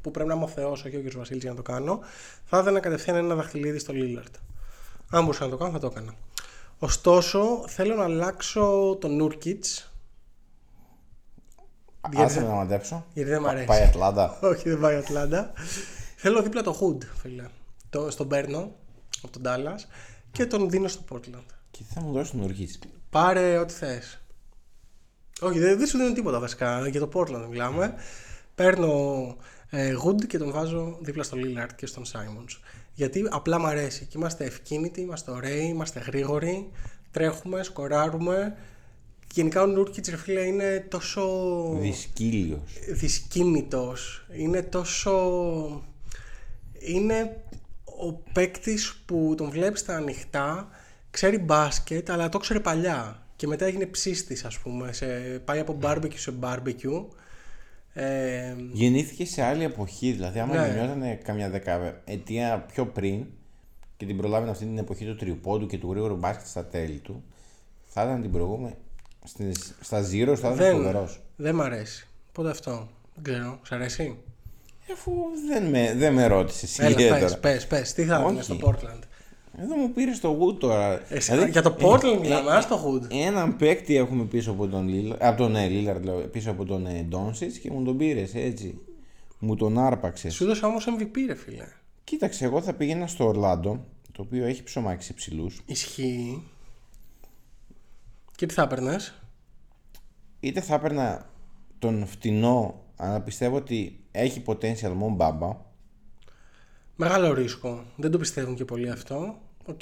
[0.01, 1.13] που πρέπει να είμαι ο Θεός, όχι ο κ.
[1.17, 1.99] Βασίλης για να το κάνω,
[2.45, 4.33] θα έδινα κατευθείαν ένα δαχτυλίδι στο Lillard.
[5.09, 6.13] Αν μπορούσα να το κάνω, θα το έκανα.
[6.79, 9.19] Ωστόσο, θέλω να αλλάξω τον
[12.11, 12.21] Nurkic.
[12.21, 13.05] Άσε με να μαντέψω.
[13.13, 13.65] Γιατί δεν μ' αρέσει.
[13.65, 14.37] Πάει Ατλάντα.
[14.51, 15.51] Όχι, δεν πάει Ατλάντα.
[16.15, 17.43] Θέλω δίπλα το Wood, φίλε.
[17.89, 18.71] Το, στον παίρνω
[19.21, 19.79] από τον Dallas
[20.31, 21.45] και τον δίνω στο Portland.
[21.71, 22.79] Και τι θα μου δώσεις τον Νούρκιτς.
[23.09, 24.21] Πάρε ό,τι θες.
[25.41, 26.87] Όχι, δεν, δεν σου δίνω τίποτα βασικά.
[26.87, 27.93] Για το Portland μιλάμε.
[28.55, 29.35] Παίρνω
[29.69, 32.59] ε, Hood και τον βάζω δίπλα στο Lillard και στον Simons.
[32.93, 34.05] Γιατί απλά μ' αρέσει.
[34.05, 36.71] Και είμαστε ευκίνητοι, είμαστε ωραίοι, είμαστε γρήγοροι,
[37.11, 38.57] τρέχουμε, σκοράρουμε.
[39.33, 41.21] Γενικά ο Νούρκιτς ρε φίλε είναι τόσο
[41.79, 42.61] Δισκύλιος.
[42.91, 45.11] δυσκίνητος, είναι τόσο...
[46.79, 47.37] Είναι
[47.83, 50.67] ο παίκτης που τον βλέπεις στα ανοιχτά,
[51.11, 53.21] ξέρει μπάσκετ, αλλά το ξέρει παλιά.
[53.35, 54.91] Και μετά έγινε ψίστης, ας πούμε.
[54.93, 55.05] Σε,
[55.45, 57.05] πάει από barbecue σε barbecue.
[57.93, 60.11] Ε, Γεννήθηκε σε άλλη εποχή.
[60.11, 60.65] Δηλαδή, άμα Ναι.
[60.67, 63.25] γεννιόταν καμιά δεκαετία πιο πριν
[63.97, 67.23] και την προλάβαινε αυτή την εποχή του τριπώντου και του γρήγορου μπάσκετ στα τέλη του,
[67.85, 68.75] θα ήταν την προηγούμενη.
[69.23, 71.21] Στις, στα Zero θα ήταν δεν, φοβερός.
[71.35, 72.07] δεν μ' αρέσει.
[72.31, 72.87] Πότε αυτό.
[73.15, 73.59] Δεν ξέρω.
[73.63, 74.17] Σ' αρέσει;
[74.93, 75.11] Αφού
[75.47, 77.19] δεν με, δεν με ρώτησες Έλα, ιδιαίτερα.
[77.25, 77.93] πες, πες, πες.
[77.93, 78.25] Τι θα Όχι.
[78.25, 79.01] έδινε στο Portland;
[79.57, 81.01] Εδώ μου πήρες το Wood τώρα.
[81.09, 83.07] Εσύ- για το Portland ε, μιλάμε, ε, ας το Wood.
[83.25, 86.85] Έναν παίκτη έχουμε πίσω από τον Lillard, από τον ε, Lillard, λέω, πίσω από τον
[86.85, 88.77] ε, Doncic και μου τον πήρες έτσι.
[89.39, 90.33] Μου τον άρπαξες.
[90.33, 91.65] Σου έδωσα όμως MVP ρε φίλε.
[92.03, 95.51] Κοίταξε, εγώ θα πήγαινα στο Ορλάντο, το οποίο έχει ψωμάξει ψηλού.
[95.65, 96.43] Ισχύει.
[98.35, 99.13] Και τι θα έπαιρνες;
[100.39, 101.29] Είτε θα έπαιρνα
[101.79, 105.57] τον φτηνό, αλλά πιστεύω ότι έχει potential Mo Bamba.
[106.95, 107.83] Μεγάλο ρίσκο.
[107.95, 109.35] Δεν το πιστεύουν και πολύ αυτό.
[109.65, 109.81] Οκ.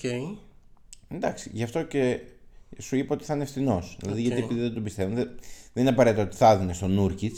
[1.07, 2.19] Εντάξει, γι' αυτό και
[2.77, 3.83] σου είπα ότι θα είναι φθηνό.
[3.99, 5.29] Δηλαδή, γιατί επειδή δεν τον πιστεύουν, δεν,
[5.73, 7.37] δεν είναι απαραίτητο ότι θα έδινε στον νουρκιτ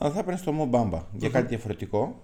[0.00, 2.22] αλλά θα έπαιρνες στο Μομπάμπα για κάτι διαφορετικό.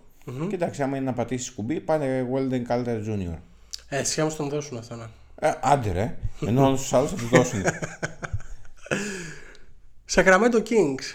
[0.48, 3.38] Και εντάξει, άμα είναι να πατήσει κουμπί, πάνε Weldon Calder Jr.
[3.88, 5.10] Ε, εσύ όμως τον δώσουν αυτό να.
[5.34, 6.16] Ε, άντε ρε,
[6.46, 7.62] ενώ όλους τους άλλους θα τους δώσουν.
[10.10, 11.14] Sacramento Kings.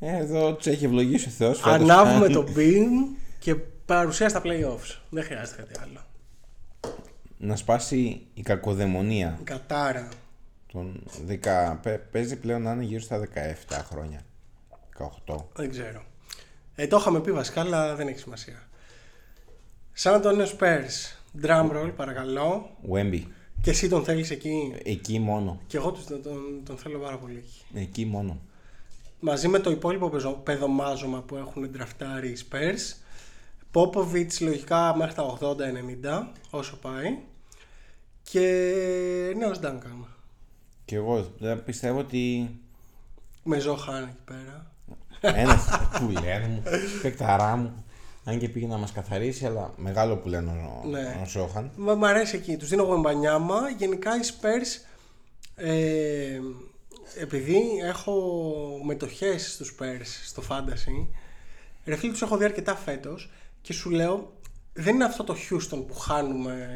[0.00, 1.62] Ε, εδώ τους έχει ευλογήσει ο Θεός.
[1.64, 3.54] Ανάβουμε το beam και
[3.86, 4.98] παρουσία στα playoffs.
[5.10, 6.00] Δεν χρειάζεται κάτι άλλο.
[7.38, 9.38] Να σπάσει η κακοδαιμονία.
[9.44, 10.08] Κατάρα.
[10.72, 14.20] Τον 10, παι- παίζει πλέον να είναι γύρω στα 17 χρόνια.
[15.26, 15.36] 18.
[15.54, 16.02] Δεν ξέρω.
[16.74, 18.62] Ε, το είχαμε πει βασικά, αλλά δεν έχει σημασία.
[20.02, 21.16] San Antonio Spurs.
[21.42, 22.70] Drum roll, παρακαλώ.
[22.92, 23.22] Wemby.
[23.62, 25.60] Και εσύ τον θέλεις εκεί; Εκεί μόνο.
[25.66, 27.80] Και εγώ τον, τον, τον θέλω πάρα πολύ εκεί.
[27.80, 28.38] Εκεί μόνο.
[29.20, 32.96] Μαζί με το υπόλοιπο πεζο- παιδομάζωμα που έχουν ντραφτάρει οι Spurs.
[33.72, 37.18] Popovich λογικά μέχρι τα 80-90 όσο πάει.
[38.22, 38.40] Και
[39.36, 40.06] νέος Duncan.
[40.84, 42.50] Και εγώ δεν πιστεύω ότι
[43.42, 44.72] Με Ζόχαν εκεί πέρα.
[45.20, 45.64] Ένας
[45.98, 46.62] πουλέν μου,
[47.02, 47.84] παικταρά μου.
[48.24, 51.20] Αν και πήγε να μας καθαρίσει, αλλά μεγάλο πουλέν ο, Ναι.
[51.22, 51.70] ο Σόχαν.
[51.76, 52.56] Μα μ' αρέσει εκεί.
[52.56, 53.60] Τους δίνω εγώ μπανιάμα.
[53.78, 54.84] Γενικά οι Spurs.
[55.56, 56.40] Ε,
[57.20, 58.12] επειδή έχω
[58.84, 61.06] μετοχές στους Spurs στο Fantasy,
[61.84, 63.30] ρε φίλε τους έχω δει αρκετά φέτος
[63.62, 64.32] και σου λέω
[64.72, 66.68] δεν είναι αυτό το Houston που χάνουμε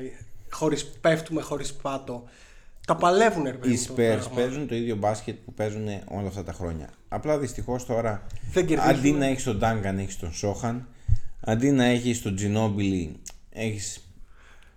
[0.51, 2.25] χωρίς, πέφτουμε χωρίς πάτο.
[2.87, 4.29] Τα παλεύουν ρε παιδί Οι μου, το Spurs πράγμα.
[4.35, 6.89] παίζουν το ίδιο μπάσκετ που παίζουν όλα αυτά τα χρόνια.
[7.09, 8.95] Απλά δυστυχώς τώρα Δεν κερδίζουν.
[8.97, 10.89] αντί να έχεις τον Duncan έχεις τον Σόχαν,
[11.49, 13.11] αντί να έχεις τον Ginobili
[13.51, 14.03] έχεις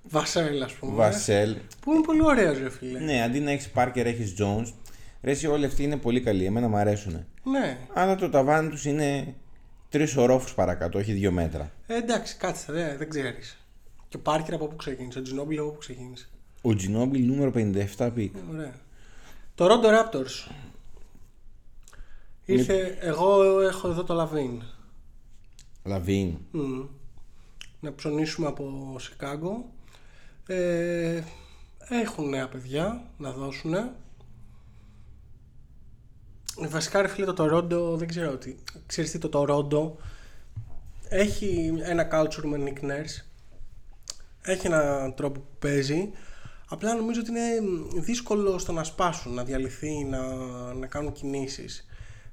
[0.03, 0.95] Βασέλ ας πούμε.
[0.95, 1.57] Βασέλ.
[1.80, 2.99] Που είναι πολύ ωραίος ρε φίλε.
[2.99, 4.73] Ναι, αντί να έχεις Parker έχεις Jones.
[5.23, 6.45] Ρε, εσύ όλοι αυτοί είναι πολύ καλοί.
[6.45, 7.26] Εμένα μου αρέσουν.
[7.43, 7.77] Ναι.
[7.93, 9.35] Αλλά το ταβάνι τους είναι
[9.89, 11.72] τρεις ορόφους παρακάτω, όχι δύο μέτρα.
[11.88, 13.57] Ε, εντάξει, κάτσε, δεν, δεν ξέρεις.
[14.10, 16.30] Και ο Πάρκερ από πού ξεκίνησε, ο Τζινόμπιλι από πού ξεκίνησε.
[16.61, 17.52] Ο Ginobili νούμερο
[17.98, 18.35] 57 pick.
[18.52, 18.73] Ωραία.
[19.55, 20.52] Τορόντο Raptors.
[22.45, 24.61] Ήρθε, εγώ έχω εδώ το Λαβίν.
[25.83, 26.37] Λαβίν.
[26.51, 26.85] Μμμ.
[27.79, 29.69] Να ψωνίσουμε από Σικάγκο.
[30.47, 31.21] Ε,
[31.89, 33.73] έχουν νέα παιδιά να δώσουν.
[36.69, 38.55] Βασικά ρε φίλε το Toronto δεν ξέρω τι.
[38.85, 40.05] Ξέρεις τι το Toronto
[41.09, 43.25] έχει ένα culture με Nick Nurse.
[44.41, 46.11] Έχει έναν τρόπο που παίζει.
[46.69, 47.59] Απλά νομίζω ότι είναι
[48.01, 50.23] δύσκολο στο να σπάσουν, να διαλυθεί, να,
[50.73, 51.85] να κάνουν κινήσεις.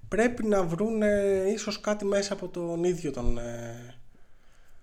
[0.09, 1.03] Πρέπει να βρουν
[1.55, 3.95] ίσως κάτι μέσα από τον ίδιο τον, ε,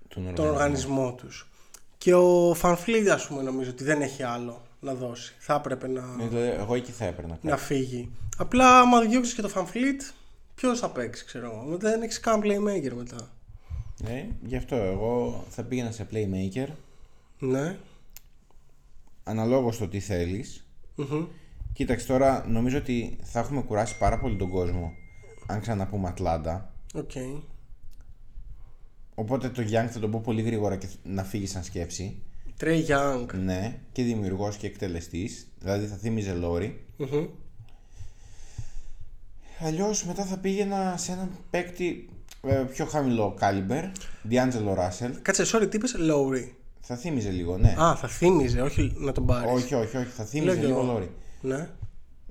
[0.08, 1.50] Τον τον οργανισμό τους.
[1.98, 5.36] Και ο Φανφλίδ ας πούμε νομίζω ότι δεν έχει άλλο να δώσει.
[5.40, 7.38] Θα έπρεπε να, Ε, δηλαδή, εγώ εκεί θα έπαιρνα.
[7.42, 8.12] να φύγει.
[8.38, 10.02] Απλά άμα διώξεις και το VanVleet,
[10.56, 11.62] ποιος θα παίξει ξέρω εγώ.
[11.64, 13.30] Μετά δεν έχεις καν playmaker μετά.
[14.08, 16.68] Ε, γι' αυτό εγώ θα πήγαινα σε playmaker
[17.40, 17.78] Ναι.
[19.24, 20.66] αναλόγως το τι θέλεις.
[20.96, 21.26] Μμμ.
[21.74, 24.94] Κοίταξε τώρα, νομίζω ότι θα έχουμε κουράσει πάρα πολύ τον κόσμο
[25.46, 26.74] αν ξαναπούμε Ατλάντα.
[26.94, 27.12] Οκ.
[29.16, 32.22] Οπότε το Young θα τον πω πολύ γρήγορα και να φύγει σαν σκέψη.
[32.60, 33.26] Trey Young.
[33.44, 35.48] Ναι, και δημιουργός και εκτελεστής.
[35.60, 36.86] Δηλαδή θα θύμιζε Λόρι.
[36.98, 37.26] Μμμ.
[39.60, 42.10] Αλλιώς μετά θα πήγαινα σε έναν παίκτη
[42.42, 43.84] ε, πιο χαμηλό caliber,
[44.30, 45.12] D'Angelo Russell.
[45.22, 46.50] Κάτσε, sorry, τι είπες, Lowry.
[46.80, 47.76] Θα θύμιζε λίγο, ναι.
[47.80, 49.52] Α, θα θύμιζε, όχι να τον πάρεις.
[49.52, 50.92] όχι, όχι, όχι, θα θύμιζε Λέω κι λίγο εγώ.
[50.92, 51.12] Λόρι.
[51.42, 51.70] Ναι.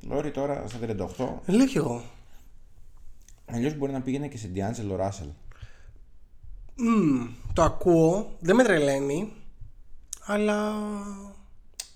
[0.01, 0.79] Λόρι τώρα στα
[1.47, 1.55] 38.
[1.55, 2.03] Λέω κι εγώ.
[3.55, 5.29] Αλλιώς μπορεί να πήγαινε και σε D'Angelo Russell.
[6.77, 9.33] Μμμ, το ακούω, δεν με τρελαίνει,
[10.25, 10.73] αλλά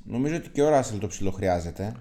[0.04, 1.94] Νομίζω ότι και ο Russell το ψιλοχρειάζεται.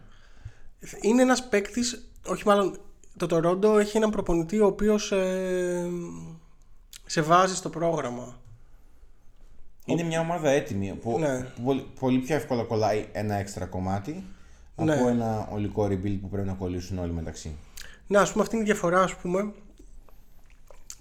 [1.02, 2.80] είναι ένας παίκτης, όχι μάλλον
[3.18, 5.90] το Toronto έχει έναν προπονητή ο οποίος ε,
[7.06, 8.40] σε βάζει στο πρόγραμμα.
[9.86, 11.40] Είναι μια ομάδα έτοιμη που, Ναι.
[11.56, 14.24] που πολύ, πολύ πιο εύκολα κολλάει ένα έξτρα κομμάτι
[14.76, 14.94] Ναι.
[14.94, 17.56] από ένα ολικό rebuild που πρέπει να κολλήσουν όλοι μεταξύ.
[18.08, 19.54] Ναι, ας πούμε αυτή είναι η διαφορά ας πούμε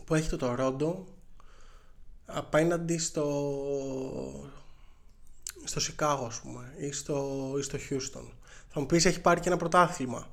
[0.05, 0.95] που έχει το Toronto
[2.27, 4.51] απέναντι στο
[5.65, 8.25] στο Σικάγο ας πούμε ή στο, ή στο Houston.
[8.69, 10.27] Θα μου πεις έχει πάρει και ένα πρωτάθλημα.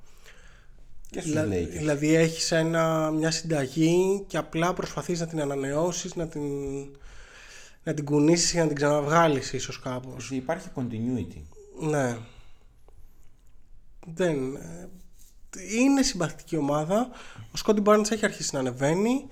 [1.10, 1.70] Και στους Δηλα- Lakers.
[1.78, 6.42] δηλαδή έχεις ένα, μια συνταγή και απλά προσπαθείς να την ανανεώσεις, να την,
[7.84, 10.32] να την κουνήσεις και να την ξαναβγάλεις ίσως κάπως.
[10.32, 11.42] Υπάρχει continuity.
[11.80, 12.18] Ναι.
[14.14, 14.58] Δεν.
[15.58, 17.10] Ε, Είναι συμπαθητική ομάδα.
[17.54, 19.28] Ο Σκόντι Barnes έχει αρχίσει να ανεβαίνει.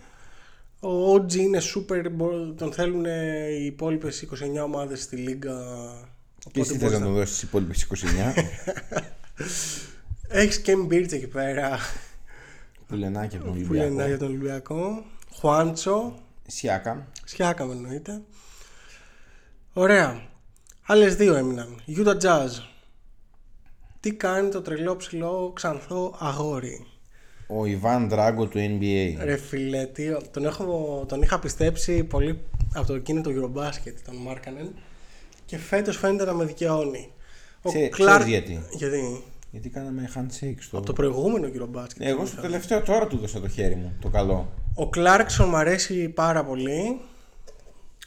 [0.79, 2.05] Ο OG είναι super.
[2.11, 5.53] μπο- Τον θέλουν οι υπόλοιπες 29 ομάδες στη Λίγκα.
[6.51, 8.33] Και εσύ θες μπορείς να τον δώσεις τις υπόλοιπες 29
[10.27, 11.79] Έχεις και Μπίρτ εκεί πέρα
[12.87, 14.07] που λενάκι από τον που λένε Ολυμπιακό.
[14.09, 15.03] για τον Ολυμπιακό.
[15.33, 16.19] Χουάντσο.
[16.47, 17.07] Σιάκα.
[17.25, 18.21] Σιάκα με εννοείται.
[19.73, 20.21] Ωραία.
[20.85, 21.81] Άλλες δύο έμειναν.
[21.87, 22.49] Utah Jazz.
[24.01, 26.85] Τι κάνει το τρελό ψηλό ξανθό αγόρι.
[27.47, 29.15] Ο Ιβάν Δράγκο του NBA.
[29.23, 32.39] Ρε φίλε, τι, τον, έχω, τον είχα πιστέψει πολύ
[32.73, 34.73] από το εκείνο το Eurobasket, τον Μάρκανεν
[35.45, 37.11] και φέτος φαίνεται να με δικαιώνει.
[37.61, 38.59] Ο Ξέ- Clark- ξέρεις γιατί.
[38.71, 40.77] Γιατί; Γιατί κάναμε handshake στο...
[40.77, 41.95] Από το προηγούμενο Eurobasket.
[41.97, 44.51] Ναι, Εγώ στο τελευταίο τώρα του δώσα το χέρι μου, το καλό.
[44.75, 46.99] Ο Κλάρκσον μου αρέσει πάρα πολύ.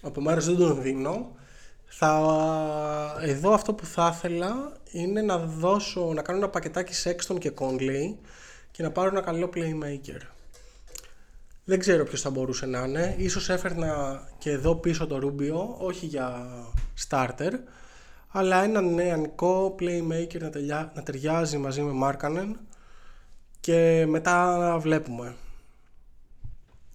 [0.02, 1.30] Από μέρος δεν τον δίνω.
[1.96, 7.52] Θα, εδώ αυτό που θα ήθελα είναι να δώσω, να κάνω ένα πακετάκι Sexton και
[7.58, 8.14] Conley
[8.70, 10.20] και να πάρω ένα καλό playmaker.
[11.64, 13.14] Δεν ξέρω ποιος θα μπορούσε να είναι.
[13.18, 16.46] Ίσως έφερνα και εδώ πίσω το Rubio, όχι για
[17.08, 17.52] starter,
[18.28, 22.50] αλλά ένα νεανικό playmaker να, τελειά- να ταιριάζει μαζί με Markkanen
[23.60, 25.34] και μετά βλέπουμε.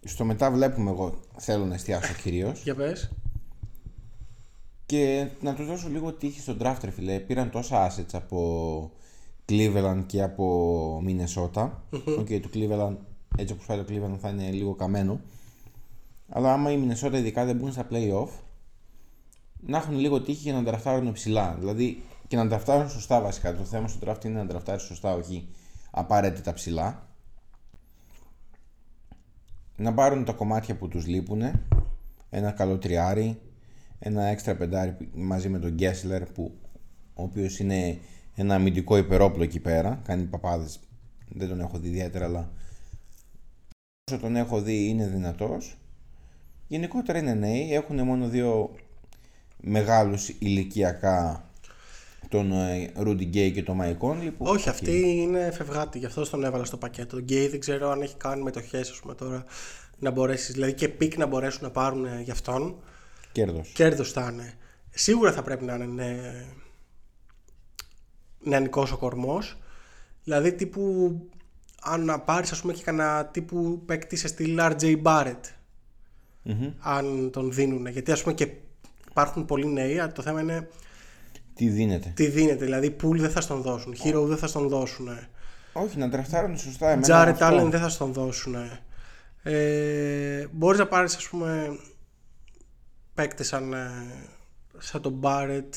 [0.04, 3.10] Στο μετά βλέπουμε εγώ θέλω να εστιάσω κυρίως Για πες.
[4.90, 7.20] Και να τους δώσω λίγο τύχη στον draft ρε φίλε.
[7.20, 8.92] Πήραν τόσα assets από
[9.50, 11.70] Cleveland και από Minnesota.
[12.20, 12.96] Οκ, το Cleveland,
[13.38, 15.22] έτσι όπως πάει το Cleveland θα είναι λίγο καμένο.
[16.30, 18.30] Αλλά άμα η Minnesota ειδικά δεν μπουν στα play-off,
[19.60, 21.56] να έχουν λίγο τύχη για να ντραφτάρουν ψηλά.
[21.60, 23.56] Δηλαδή και να ντραφτάρουν σωστά βασικά.
[23.56, 25.50] Το θέμα στο draft είναι να ντραφτάρει σωστά, όχι
[25.92, 27.08] απαραίτητα ψηλά.
[29.76, 31.42] Να πάρουν τα κομμάτια που τους λείπουν,
[32.30, 33.40] ένα καλό τριάρι,
[34.00, 36.52] ένα έξτρα πεντάρι μαζί με τον Γκέσλερ που
[37.14, 37.98] ο οποίος είναι
[38.36, 40.80] ένα αμυντικό υπερόπλο εκεί πέρα, κάνει παπάδες,
[41.30, 42.52] δεν τον έχω δει ιδιαίτερα αλλά
[44.12, 45.78] όσο τον έχω δει είναι δυνατός.
[46.68, 48.76] Γενικότερα είναι νέοι, έχουν μόνο δύο
[49.62, 51.44] μεγάλους ηλικιακά
[52.30, 52.54] τον
[52.96, 54.32] Ρούντι Γκέι και τον Μάικ Κόνλι.
[54.32, 57.08] που- Όχι, αυτή είναι φευγάτη, γι' αυτό τον έβαλα στο πακέτο.
[57.16, 59.44] Τον Γκέι δεν ξέρω αν έχει κάνει μετοχές, ας πούμε τώρα.
[60.00, 62.76] Να μπορέσει, δηλαδή και pick να μπορέσουν να πάρουν ε, γι' αυτόν.
[63.32, 63.72] Κέρδος.
[63.74, 64.54] Κέρδος θα είναι.
[64.90, 66.16] Σίγουρα θα πρέπει να είναι νε...
[68.40, 69.58] νεανικό ο κορμός.
[70.24, 71.14] Δηλαδή τύπου
[71.82, 75.40] αν να πάρεις, ας πούμε, και κανένα τύπου παίκτη σε στυλ RJ Barrett.
[76.80, 77.88] Αν τον δίνουν.
[77.88, 78.52] Γιατί ας πούμε και
[79.10, 80.70] υπάρχουν πολλοί νέοι, αλλά το θέμα είναι
[81.54, 82.12] Τι δίνεται.
[82.16, 82.66] τι δίνεται.
[82.66, 83.96] Δηλαδή, Pool δεν θα στον δώσουν.
[84.04, 85.10] Hero δεν θα στον δώσουν.
[85.74, 86.86] Όχι, να τραφτάρουν σωστά.
[86.86, 87.66] Εμένα Τζάρετ αυτό.
[87.66, 88.56] Allen δεν θα στον δώσουν.
[89.44, 91.80] Ε, μπορείς να πάρεις ας πούμε
[93.20, 93.90] παίκτες σαν, ε,
[94.78, 95.76] σαν τον Μπάρετ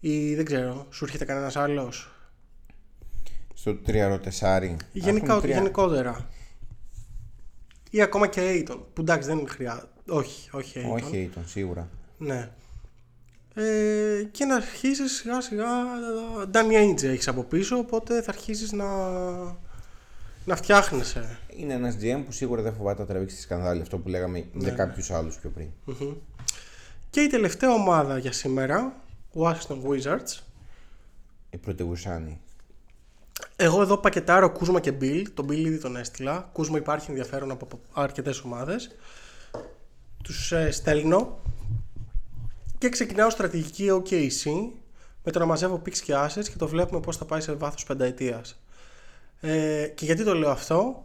[0.00, 2.10] ή δεν ξέρω, σου έρχεται κανένας άλλος;
[3.54, 4.76] Στο 3-4.
[4.92, 6.28] Γενικά, γενικότερα.
[7.90, 9.88] Ή ακόμα και Aiton, που εντάξει δεν χρειάζεται.
[10.08, 10.92] Όχι, όχι Aiton.
[10.92, 11.88] Όχι, Aiton, σίγουρα.
[12.18, 12.50] Ναι.
[13.54, 15.66] Ε, και να αρχίσεις σιγά σιγά
[16.52, 18.86] Danny Ainge έχεις από πίσω οπότε θα αρχίσεις να
[20.44, 23.80] να φτιάχνεσαι Είναι ένας GM που σίγουρα δεν φοβάται να τραβήξει τη σκανδάλη.
[23.80, 25.68] Αυτό που λέγαμε Ναι, για κάποιους άλλους πιο πριν.
[27.10, 28.92] Και η τελευταία ομάδα για σήμερα,
[29.34, 30.40] Washington Wizards.
[31.50, 32.40] Η πρωτεύουσάνη.
[33.56, 35.24] Εγώ εδώ πακετάρω Κούσμα και Bill.
[35.34, 36.48] Τον Bill ήδη τον έστειλα.
[36.52, 38.90] Κούσμα υπάρχει ενδιαφέρον από αρκετές ομάδες.
[40.22, 41.40] Τους ε, στέλνω.
[42.78, 44.50] Και ξεκινάω στρατηγική OKC
[45.24, 47.84] με το να μαζεύω picks και assets και το βλέπουμε πώς θα πάει σε βάθος
[47.84, 48.63] πενταετίας.
[49.40, 51.04] Ε, και γιατί το λέω αυτό,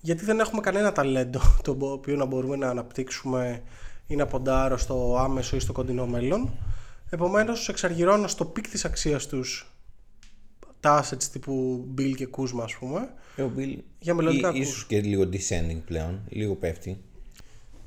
[0.00, 3.62] γιατί δεν έχουμε κανένα ταλέντο το οποίο να μπορούμε να αναπτύξουμε
[4.06, 6.58] ή να ποντάρω στο άμεσο ή στο κοντινό μέλλον.
[7.10, 9.68] Επομένως, εξαργυρώνω στο peak της αξίας τους
[10.80, 13.08] τα assets τύπου Beal και Kuzma ας πούμε.
[13.36, 17.00] Ε, ο Beal Για μελλοντικά ή- ίσως και λίγο descending πλέον, λίγο πέφτει.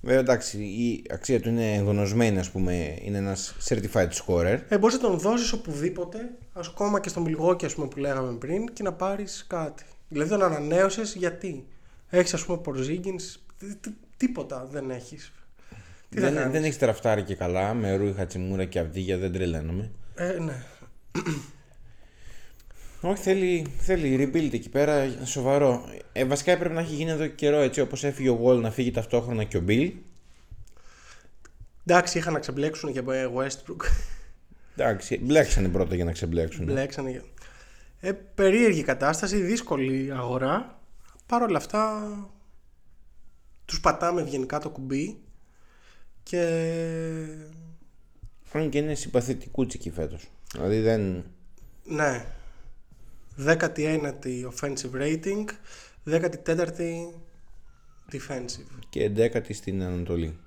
[0.01, 4.59] Βέβαια εντάξει, η αξία του είναι εγνωσμένη, ας πούμε, είναι ένας certified scorer.
[4.69, 8.37] Ε, μπορείς να τον δώσεις οπουδήποτε, ας ακόμα και στο Milwaukee ας πούμε, που λέγαμε
[8.37, 9.83] πριν και να πάρεις κάτι.
[10.07, 11.65] Δηλαδή τον ανανέωσες γιατί;
[12.09, 13.21] Έχεις ας πούμε Porzingis,
[13.59, 15.31] τί- τί- τίποτα δεν έχεις.
[16.09, 19.31] Τι θα δεν, κάνεις; δεν έχεις τραφτάρει και καλά με Ρούι Χατσιμούρα και Αυδίγια, δεν
[19.31, 19.91] τρελαίνομαι.
[20.15, 20.63] Ε, ναι.
[23.01, 25.83] Όχι, θέλει, θέλει rebuild εκεί πέρα, σοβαρό.
[26.13, 28.71] Ε, βασικά έπρεπε να έχει γίνει εδώ και καιρό έτσι, όπως έφυγε ο Wall να
[28.71, 29.91] φύγει ταυτόχρονα και ο Bill.
[31.85, 33.81] Εντάξει, είχαν να ξεμπλέξουν και από ε, Westbrook.
[34.75, 36.65] Εντάξει, μπλέξανε πρώτα για να ξεμπλέξουν.
[36.65, 37.09] Μπλέξανε.
[37.09, 37.23] για-
[37.99, 40.79] Ε, περίεργη κατάσταση, δύσκολη αγορά.
[41.25, 42.09] Παρ' όλα αυτά,
[43.65, 45.17] τους πατάμε ευγενικά το κουμπί
[46.23, 46.41] και
[48.51, 50.27] Αν και είναι συμπαθητικούτσικη φέτος.
[50.53, 51.23] Δηλαδή δεν...
[51.83, 52.25] Ναι.
[53.45, 55.45] 19η offensive rating,
[56.05, 57.13] 14η
[58.11, 58.79] defensive.
[58.89, 60.37] και εντέκατη στην Ανατολή.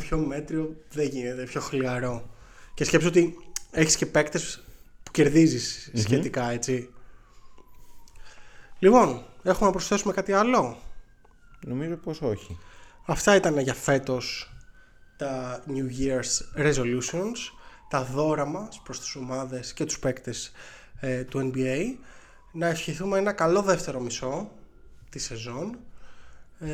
[0.00, 2.30] πιο μέτριο δεν γίνεται, πιο χλιαρό.
[2.74, 3.36] Και σκέψου ότι
[3.70, 4.62] έχεις και παίκτες
[5.02, 6.88] που κερδίζεις σχετικά, έτσι.
[8.78, 10.78] Λοιπόν, έχουμε να προσθέσουμε κάτι άλλο;
[11.66, 12.58] Νομίζω πως όχι.
[13.06, 14.52] Αυτά ήταν για φέτος
[15.16, 17.36] τα New Year's Resolutions,
[17.88, 20.52] τα δώρα μας προς τις ομάδες και τους παίκτες
[21.00, 21.78] ε, του NBA.
[22.52, 24.50] Να ευχηθούμε ένα καλό δεύτερο μισό
[25.10, 25.78] τη σεζόν,
[26.60, 26.68] ε,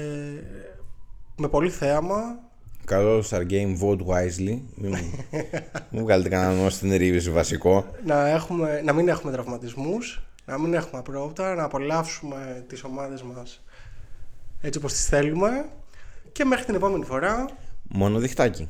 [1.37, 2.39] με πολύ θέαμα.
[2.85, 4.59] Καλό Star Game, vote wisely.
[4.75, 5.25] Μην μου-
[5.91, 7.87] μου βγάλετε κανέναν ως στην ρίβηση βασικό.
[8.05, 13.63] Να, έχουμε, να μην έχουμε τραυματισμούς, να μην έχουμε απρόπτα, να απολαύσουμε τις ομάδες μας
[14.61, 15.69] έτσι όπως τις θέλουμε.
[16.33, 17.47] Και μέχρι την επόμενη φορά,
[17.91, 18.69] Μόνο διχτάκι.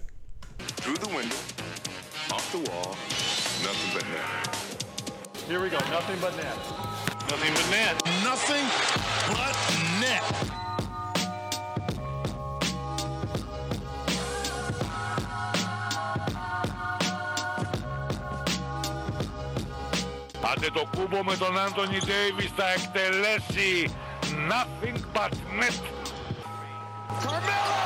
[0.58, 1.40] Through the window,
[2.34, 2.92] off the wall,
[3.66, 4.46] nothing but net.
[5.48, 5.78] Here we go.
[5.96, 6.87] Nothing but net.
[7.29, 7.95] Nothing but net.
[8.29, 8.65] Nothing
[9.35, 9.55] but
[10.01, 10.25] net.
[20.51, 23.91] Άντε το κούμπο με τον Άντωνι Ντέιβις θα εκτελέσει
[24.49, 25.79] nothing but net.
[27.23, 27.83] Carmelo!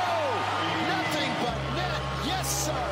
[0.92, 2.00] Nothing but net.
[2.30, 2.86] Yes, sir.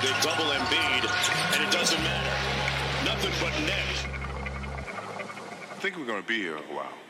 [0.00, 1.04] They double Embiid,
[1.52, 2.35] and it doesn't matter.
[3.17, 4.07] nothing but net.
[5.71, 7.06] I think we're going to be here a while.